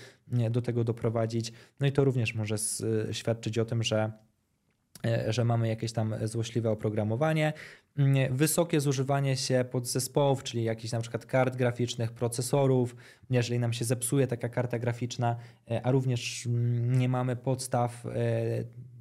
do 0.51 0.63
tego 0.63 0.85
doprowadzić. 0.85 1.53
No 1.81 1.87
i 1.87 1.93
to 1.93 2.05
również 2.05 2.35
może 2.35 2.57
świadczyć 3.13 3.59
o 3.59 3.65
tym, 3.65 3.83
że 3.83 4.13
e, 5.05 5.33
że 5.33 5.45
mamy 5.45 5.69
jakieś 5.69 5.93
tam 5.93 6.15
złośliwe 6.25 6.71
oprogramowanie. 6.71 7.53
Wysokie 8.31 8.81
zużywanie 8.81 9.37
się 9.37 9.65
podzespołów, 9.71 10.43
czyli 10.43 10.65
jakichś 10.65 10.93
na 10.93 11.01
przykład 11.01 11.27
kart 11.27 11.57
graficznych, 11.57 12.13
procesorów, 12.13 12.97
jeżeli 13.31 13.59
nam 13.59 13.73
się 13.73 13.85
zepsuje 13.85 14.27
taka 14.27 14.49
karta 14.49 14.79
graficzna, 14.79 15.37
e, 15.71 15.83
a 15.83 15.91
również 15.91 16.49
nie 16.81 17.09
mamy 17.09 17.37
podstaw 17.37 18.07
e, 18.07 18.11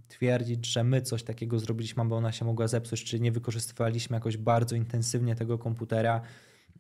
twierdzić, 0.10 0.66
że 0.66 0.84
my 0.84 1.02
coś 1.02 1.24
takiego 1.24 1.60
zrobiliśmy, 1.60 2.04
aby 2.04 2.16
ona 2.16 2.32
się 2.32 2.46
mogła 2.46 2.68
zepsuć, 2.68 3.04
czy 3.04 3.20
nie 3.20 3.32
wykorzystywaliśmy 3.32 4.16
jakoś 4.16 4.38
bardzo 4.38 4.76
intensywnie 4.76 5.36
tego 5.36 5.58
komputera, 5.58 6.22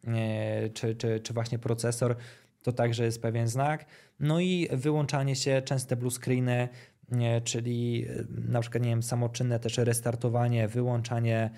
e, 0.07 0.69
czy, 0.69 0.95
czy, 0.95 1.19
czy 1.19 1.33
właśnie 1.33 1.59
procesor, 1.59 2.15
to 2.63 2.71
także 2.71 3.05
jest 3.05 3.21
pewien 3.21 3.47
znak. 3.47 3.85
No 4.19 4.39
i 4.39 4.67
wyłączanie 4.71 5.35
się, 5.35 5.61
częste 5.61 5.95
blue 5.95 6.11
screeny, 6.11 6.69
e, 7.11 7.41
czyli 7.41 8.05
e, 8.09 8.25
na 8.51 8.61
przykład, 8.61 8.83
nie 8.83 8.89
wiem, 8.89 9.03
samoczynne 9.03 9.59
też 9.59 9.77
restartowanie, 9.77 10.67
wyłączanie, 10.67 11.49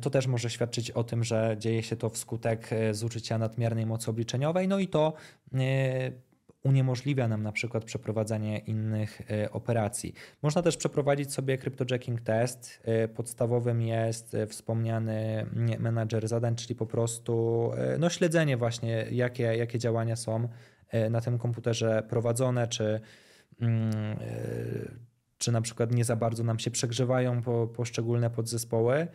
to 0.00 0.10
też 0.10 0.26
może 0.26 0.50
świadczyć 0.50 0.90
o 0.90 1.04
tym, 1.04 1.24
że 1.24 1.56
dzieje 1.58 1.82
się 1.82 1.96
to 1.96 2.10
wskutek 2.10 2.70
zużycia 2.92 3.38
nadmiernej 3.38 3.86
mocy 3.86 4.10
obliczeniowej, 4.10 4.68
no 4.68 4.78
i 4.78 4.88
to 4.88 5.12
uniemożliwia 6.68 7.28
nam 7.28 7.42
na 7.42 7.52
przykład 7.52 7.84
przeprowadzanie 7.84 8.58
innych 8.58 9.20
e, 9.30 9.50
operacji. 9.52 10.14
Można 10.42 10.62
też 10.62 10.76
przeprowadzić 10.76 11.32
sobie 11.32 11.58
cryptojacking 11.58 12.20
test. 12.20 12.80
E, 12.84 13.08
podstawowym 13.08 13.82
jest 13.82 14.34
e, 14.34 14.46
wspomniany 14.46 15.46
menadżer 15.78 16.28
zadań, 16.28 16.56
czyli 16.56 16.74
po 16.74 16.86
prostu 16.86 17.70
no, 17.98 18.10
śledzenie 18.10 18.56
właśnie, 18.56 19.06
jakie, 19.10 19.42
jakie 19.42 19.78
działania 19.78 20.16
są 20.16 20.48
na 21.10 21.20
tym 21.20 21.38
komputerze 21.38 22.02
prowadzone, 22.08 22.68
czy, 22.68 23.00
mm, 23.60 24.16
czy 25.38 25.52
na 25.52 25.60
przykład 25.60 25.92
nie 25.92 26.04
za 26.04 26.16
bardzo 26.16 26.44
nam 26.44 26.58
się 26.58 26.70
przegrzewają 26.70 27.42
po, 27.42 27.66
poszczególne 27.66 28.30
podzespoły. 28.30 29.08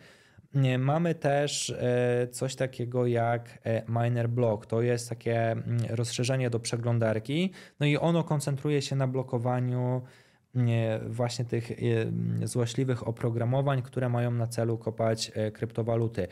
Mamy 0.78 1.14
też 1.14 1.70
e, 1.70 2.28
coś 2.30 2.56
takiego 2.56 3.06
jak 3.06 3.58
e, 3.64 3.82
Miner 3.88 4.28
Block. 4.28 4.66
To 4.66 4.82
jest 4.82 5.08
takie 5.08 5.50
mm, 5.50 5.78
rozszerzenie 5.90 6.50
do 6.50 6.60
przeglądarki, 6.60 7.50
no 7.80 7.86
i 7.86 7.96
ono 7.96 8.24
koncentruje 8.24 8.82
się 8.82 8.96
na 8.96 9.06
blokowaniu 9.06 10.02
właśnie 11.06 11.44
tych 11.44 11.70
e, 11.70 11.76
złośliwych 12.46 13.08
oprogramowań, 13.08 13.82
które 13.82 14.08
mają 14.08 14.30
na 14.30 14.46
celu 14.46 14.78
kopać 14.78 15.32
kryptowaluty. 15.52 16.28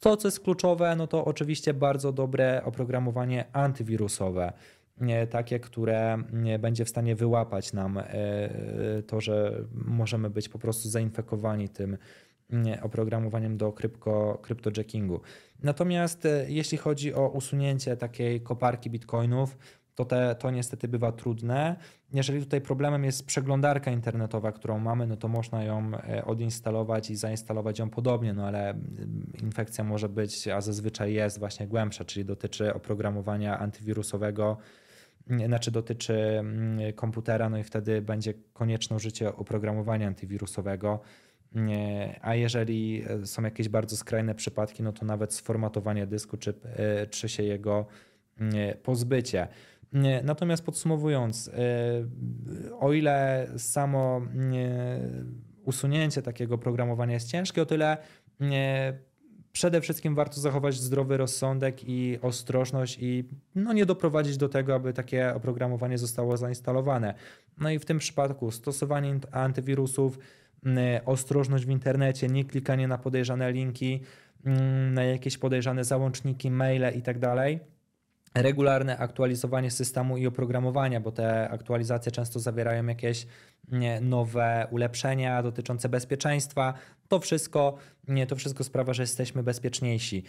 To, 0.00 0.16
co 0.16 0.28
jest 0.28 0.40
kluczowe, 0.40 0.96
no 0.96 1.06
to 1.06 1.24
oczywiście 1.24 1.74
bardzo 1.74 2.12
dobre 2.12 2.64
oprogramowanie 2.64 3.44
antywirusowe 3.52 4.52
takie, 5.30 5.60
które 5.60 6.18
będzie 6.58 6.84
w 6.84 6.88
stanie 6.88 7.16
wyłapać 7.16 7.72
nam 7.72 8.00
to, 9.06 9.20
że 9.20 9.64
możemy 9.74 10.30
być 10.30 10.48
po 10.48 10.58
prostu 10.58 10.88
zainfekowani 10.88 11.68
tym 11.68 11.96
oprogramowaniem 12.82 13.56
do 13.56 13.72
krypto, 13.72 14.38
cryptojackingu. 14.42 15.20
Natomiast 15.62 16.26
e, 16.26 16.46
jeśli 16.48 16.78
chodzi 16.78 17.14
o 17.14 17.28
usunięcie 17.28 17.96
takiej 17.96 18.40
koparki 18.40 18.90
bitcoinów, 18.90 19.56
to 19.94 20.04
te, 20.04 20.34
to 20.34 20.50
niestety 20.50 20.88
bywa 20.88 21.12
trudne. 21.12 21.76
Jeżeli 22.12 22.40
tutaj 22.40 22.60
problemem 22.60 23.04
jest 23.04 23.26
przeglądarka 23.26 23.90
internetowa, 23.90 24.52
którą 24.52 24.78
mamy, 24.78 25.06
no 25.06 25.16
to 25.16 25.28
można 25.28 25.64
ją 25.64 25.92
e, 25.94 26.24
odinstalować 26.24 27.10
i 27.10 27.16
zainstalować 27.16 27.78
ją 27.78 27.90
podobnie, 27.90 28.32
no 28.32 28.46
ale 28.46 28.74
infekcja 29.42 29.84
może 29.84 30.08
być, 30.08 30.48
a 30.48 30.60
zazwyczaj 30.60 31.14
jest 31.14 31.38
właśnie 31.38 31.66
głębsza, 31.66 32.04
czyli 32.04 32.24
dotyczy 32.24 32.74
oprogramowania 32.74 33.58
antywirusowego, 33.58 34.56
znaczy 35.46 35.70
dotyczy 35.70 36.44
komputera, 36.96 37.48
no 37.48 37.58
i 37.58 37.64
wtedy 37.64 38.02
będzie 38.02 38.34
konieczne 38.52 38.96
użycie 38.96 39.36
oprogramowania 39.36 40.06
antywirusowego. 40.06 41.00
A 42.20 42.34
jeżeli 42.34 43.04
e, 43.08 43.26
są 43.26 43.42
jakieś 43.42 43.68
bardzo 43.68 43.96
skrajne 43.96 44.34
przypadki, 44.34 44.82
no 44.82 44.92
to 44.92 45.04
nawet 45.04 45.32
sformatowanie 45.32 46.06
dysku 46.06 46.36
czy, 46.36 46.54
e, 46.64 47.06
czy 47.06 47.28
się 47.28 47.42
jego 47.42 47.86
pozbycie. 48.82 49.48
Natomiast 50.24 50.64
podsumowując, 50.64 51.48
e, 51.48 51.52
o 52.80 52.92
ile 52.92 53.46
samo 53.56 54.22
usunięcie 55.64 56.22
takiego 56.22 56.58
programowania 56.58 57.14
jest 57.14 57.28
ciężkie, 57.28 57.62
o 57.62 57.66
tyle 57.66 57.96
przede 59.52 59.80
wszystkim 59.80 60.14
warto 60.14 60.40
zachować 60.40 60.74
zdrowy 60.74 61.16
rozsądek 61.16 61.88
i 61.88 62.18
ostrożność 62.22 62.98
i 63.00 63.24
no, 63.54 63.72
nie 63.72 63.86
doprowadzić 63.86 64.36
do 64.36 64.48
tego, 64.48 64.74
aby 64.74 64.92
takie 64.92 65.34
oprogramowanie 65.34 65.98
zostało 65.98 66.36
zainstalowane. 66.36 67.14
No 67.58 67.70
i 67.70 67.78
w 67.78 67.84
tym 67.84 67.98
przypadku 67.98 68.50
stosowanie 68.50 69.18
antywirusów, 69.32 70.18
ostrożność 71.04 71.66
w 71.66 71.70
internecie, 71.70 72.28
nie 72.28 72.44
klikanie 72.44 72.88
na 72.88 72.98
podejrzane 72.98 73.52
linki, 73.52 74.00
na 74.92 75.04
jakieś 75.04 75.38
podejrzane 75.38 75.84
załączniki, 75.84 76.50
maile 76.50 76.96
i 76.96 77.02
tak. 77.02 77.16
Regularne 78.34 78.98
aktualizowanie 78.98 79.70
systemu 79.70 80.16
i 80.16 80.26
oprogramowania, 80.26 81.00
bo 81.00 81.12
te 81.12 81.48
aktualizacje 81.48 82.12
często 82.12 82.40
zawierają 82.40 82.86
jakieś 82.86 83.26
nowe 84.00 84.66
ulepszenia 84.70 85.42
dotyczące 85.42 85.88
bezpieczeństwa. 85.88 86.74
To 87.08 87.20
wszystko, 87.20 87.76
to 88.28 88.36
wszystko 88.36 88.64
sprawia, 88.64 88.92
że 88.92 89.02
jesteśmy 89.02 89.42
bezpieczniejsi. 89.42 90.24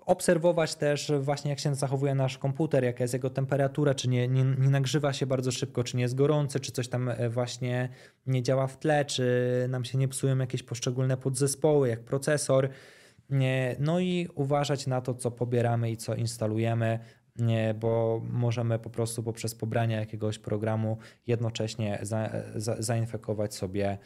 Obserwować 0.00 0.74
też 0.74 1.12
właśnie 1.20 1.50
jak 1.50 1.60
się 1.60 1.74
zachowuje 1.74 2.14
nasz 2.14 2.38
komputer, 2.38 2.84
jaka 2.84 3.04
jest 3.04 3.14
jego 3.14 3.30
temperatura, 3.30 3.94
czy 3.94 4.08
nie, 4.08 4.28
nie, 4.28 4.44
nie 4.44 4.70
nagrzewa 4.70 5.12
się 5.12 5.26
bardzo 5.26 5.52
szybko, 5.52 5.84
czy 5.84 5.96
nie 5.96 6.02
jest 6.02 6.14
gorący, 6.14 6.60
czy 6.60 6.72
coś 6.72 6.88
tam 6.88 7.08
e, 7.08 7.28
właśnie 7.28 7.88
nie 8.26 8.42
działa 8.42 8.66
w 8.66 8.78
tle, 8.78 9.04
czy 9.04 9.66
nam 9.68 9.84
się 9.84 9.98
nie 9.98 10.08
psują 10.08 10.38
jakieś 10.38 10.62
poszczególne 10.62 11.16
podzespoły, 11.16 11.88
jak 11.88 12.04
procesor. 12.04 12.68
No 13.78 14.00
i 14.00 14.28
uważać 14.34 14.86
na 14.86 15.00
to, 15.00 15.14
co 15.14 15.30
pobieramy 15.30 15.90
i 15.90 15.96
co 15.96 16.14
instalujemy, 16.14 16.98
bo 17.80 18.22
możemy 18.30 18.78
po 18.78 18.90
prostu 18.90 19.22
poprzez 19.22 19.54
pobranie 19.54 19.96
jakiegoś 19.96 20.38
programu 20.38 20.98
jednocześnie 21.26 21.98
za, 22.02 22.30
za, 22.54 22.76
zainfekować 22.82 23.54
sobie 23.54 23.98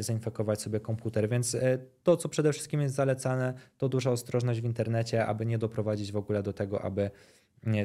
zainfekować 0.00 0.62
sobie 0.62 0.80
komputer. 0.80 1.28
Więc 1.28 1.54
e, 1.54 1.78
to, 2.02 2.16
co 2.16 2.28
przede 2.28 2.52
wszystkim 2.52 2.80
jest 2.80 2.94
zalecane, 2.94 3.54
to 3.78 3.88
duża 3.88 4.10
ostrożność 4.10 4.60
w 4.60 4.64
internecie, 4.64 5.26
aby 5.26 5.46
nie 5.46 5.58
doprowadzić 5.58 6.12
w 6.12 6.16
ogóle 6.16 6.42
do 6.42 6.52
tego, 6.52 6.82
aby 6.82 7.10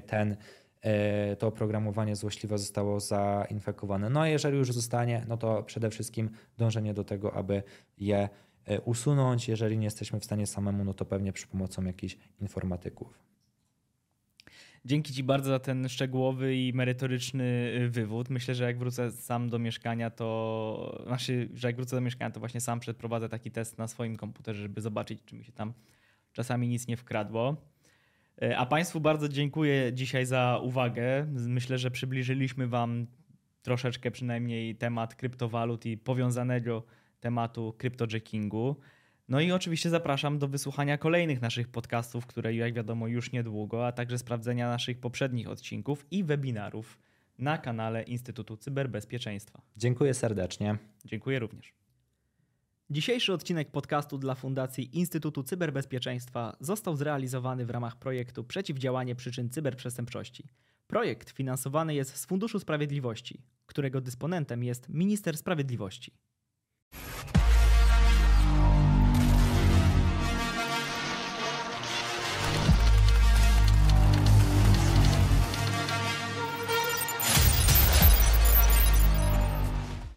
ten 0.06 0.38
e, 0.82 1.36
to 1.36 1.48
oprogramowanie 1.48 2.16
złośliwe 2.16 2.58
zostało 2.58 3.00
zainfekowane. 3.00 4.10
No 4.10 4.22
a 4.22 4.28
jeżeli 4.28 4.58
już 4.58 4.72
zostanie, 4.72 5.26
no 5.28 5.38
to 5.38 5.64
przede 5.64 5.90
wszystkim 5.90 6.30
dążenie 6.58 6.94
do 6.94 7.04
tego, 7.04 7.34
aby 7.34 7.64
je 7.98 8.30
e, 8.66 8.82
usunąć. 8.82 9.48
Jeżeli 9.50 9.78
nie 9.78 9.86
jesteśmy 9.86 10.20
w 10.20 10.26
stanie 10.26 10.48
samemu, 10.48 10.84
no 10.84 10.94
to 10.94 11.06
pewnie 11.06 11.34
przy 11.34 11.48
pomocą 11.48 11.84
jakichś 11.84 12.18
informatyków. 12.42 13.20
Dzięki 14.86 15.14
Ci 15.14 15.24
bardzo 15.24 15.50
za 15.50 15.60
ten 15.60 15.90
szczegółowy 15.90 16.56
i 16.56 16.74
merytoryczny 16.74 17.44
y, 17.82 17.90
wywód. 17.90 18.30
Myślę, 18.30 18.56
że 18.56 18.64
jak 18.64 18.78
wrócę 18.78 19.12
sam 19.12 19.50
do 19.50 19.60
mieszkania, 19.60 20.10
to 20.10 21.04
znaczy, 21.08 21.50
że 21.54 21.68
jak 21.68 21.76
wrócę 21.76 21.96
do 21.96 22.02
mieszkania, 22.02 22.32
to 22.32 22.40
właśnie 22.40 22.62
sam 22.62 22.80
przeprowadzę 22.80 23.30
taki 23.30 23.52
test 23.52 23.78
na 23.78 23.88
swoim 23.88 24.16
komputerze, 24.16 24.62
żeby 24.62 24.82
zobaczyć, 24.82 25.20
czy 25.26 25.36
mi 25.36 25.44
się 25.44 25.52
tam 25.52 25.74
czasami 26.34 26.68
nic 26.68 26.88
nie 26.88 26.98
wkradło. 26.98 27.56
Y, 28.44 28.58
a 28.58 28.66
Państwu 28.66 29.00
bardzo 29.00 29.30
dziękuję 29.30 29.94
dzisiaj 29.94 30.26
za 30.26 30.60
uwagę. 30.64 31.26
Myślę, 31.30 31.78
że 31.78 31.92
przybliżyliśmy 31.92 32.68
Wam 32.68 33.08
troszeczkę 33.62 34.12
przynajmniej 34.12 34.76
temat 34.76 35.16
kryptowalut 35.16 35.86
i 35.86 35.98
powiązanego 35.98 36.84
tematu 37.20 37.74
cryptojackingu. 37.78 38.76
No 39.34 39.42
i 39.42 39.52
oczywiście 39.52 39.90
zapraszam 39.90 40.40
do 40.40 40.48
wysłuchania 40.48 40.98
kolejnych 40.98 41.42
naszych 41.42 41.68
podcastów, 41.68 42.26
które 42.26 42.56
jak 42.56 42.74
wiadomo 42.74 43.08
już 43.08 43.32
niedługo, 43.32 43.88
a 43.88 43.92
także 43.92 44.18
sprawdzenia 44.18 44.68
naszych 44.70 45.00
poprzednich 45.00 45.50
odcinków 45.50 46.06
i 46.12 46.24
webinarów 46.24 47.00
na 47.38 47.58
kanale 47.58 48.04
Instytutu 48.04 48.58
Cyberbezpieczeństwa. 48.58 49.62
Dziękuję 49.78 50.14
serdecznie. 50.14 50.78
Dziękuję 51.06 51.40
również. 51.40 51.74
Dzisiejszy 52.90 53.34
odcinek 53.34 53.72
podcastu 53.72 54.18
dla 54.18 54.36
Fundacji 54.36 54.98
Instytutu 54.98 55.44
Cyberbezpieczeństwa 55.44 56.56
został 56.60 56.96
zrealizowany 56.96 57.66
w 57.66 57.70
ramach 57.70 57.96
projektu 57.96 58.44
Przeciwdziałanie 58.44 59.16
przyczyn 59.16 59.50
cyberprzestępczości. 59.50 60.48
Projekt 60.88 61.30
finansowany 61.30 61.96
jest 61.96 62.16
z 62.18 62.26
Funduszu 62.26 62.60
Sprawiedliwości, 62.60 63.42
którego 63.66 64.02
dysponentem 64.02 64.64
jest 64.64 64.90
Minister 64.90 65.38
Sprawiedliwości. 65.38 66.12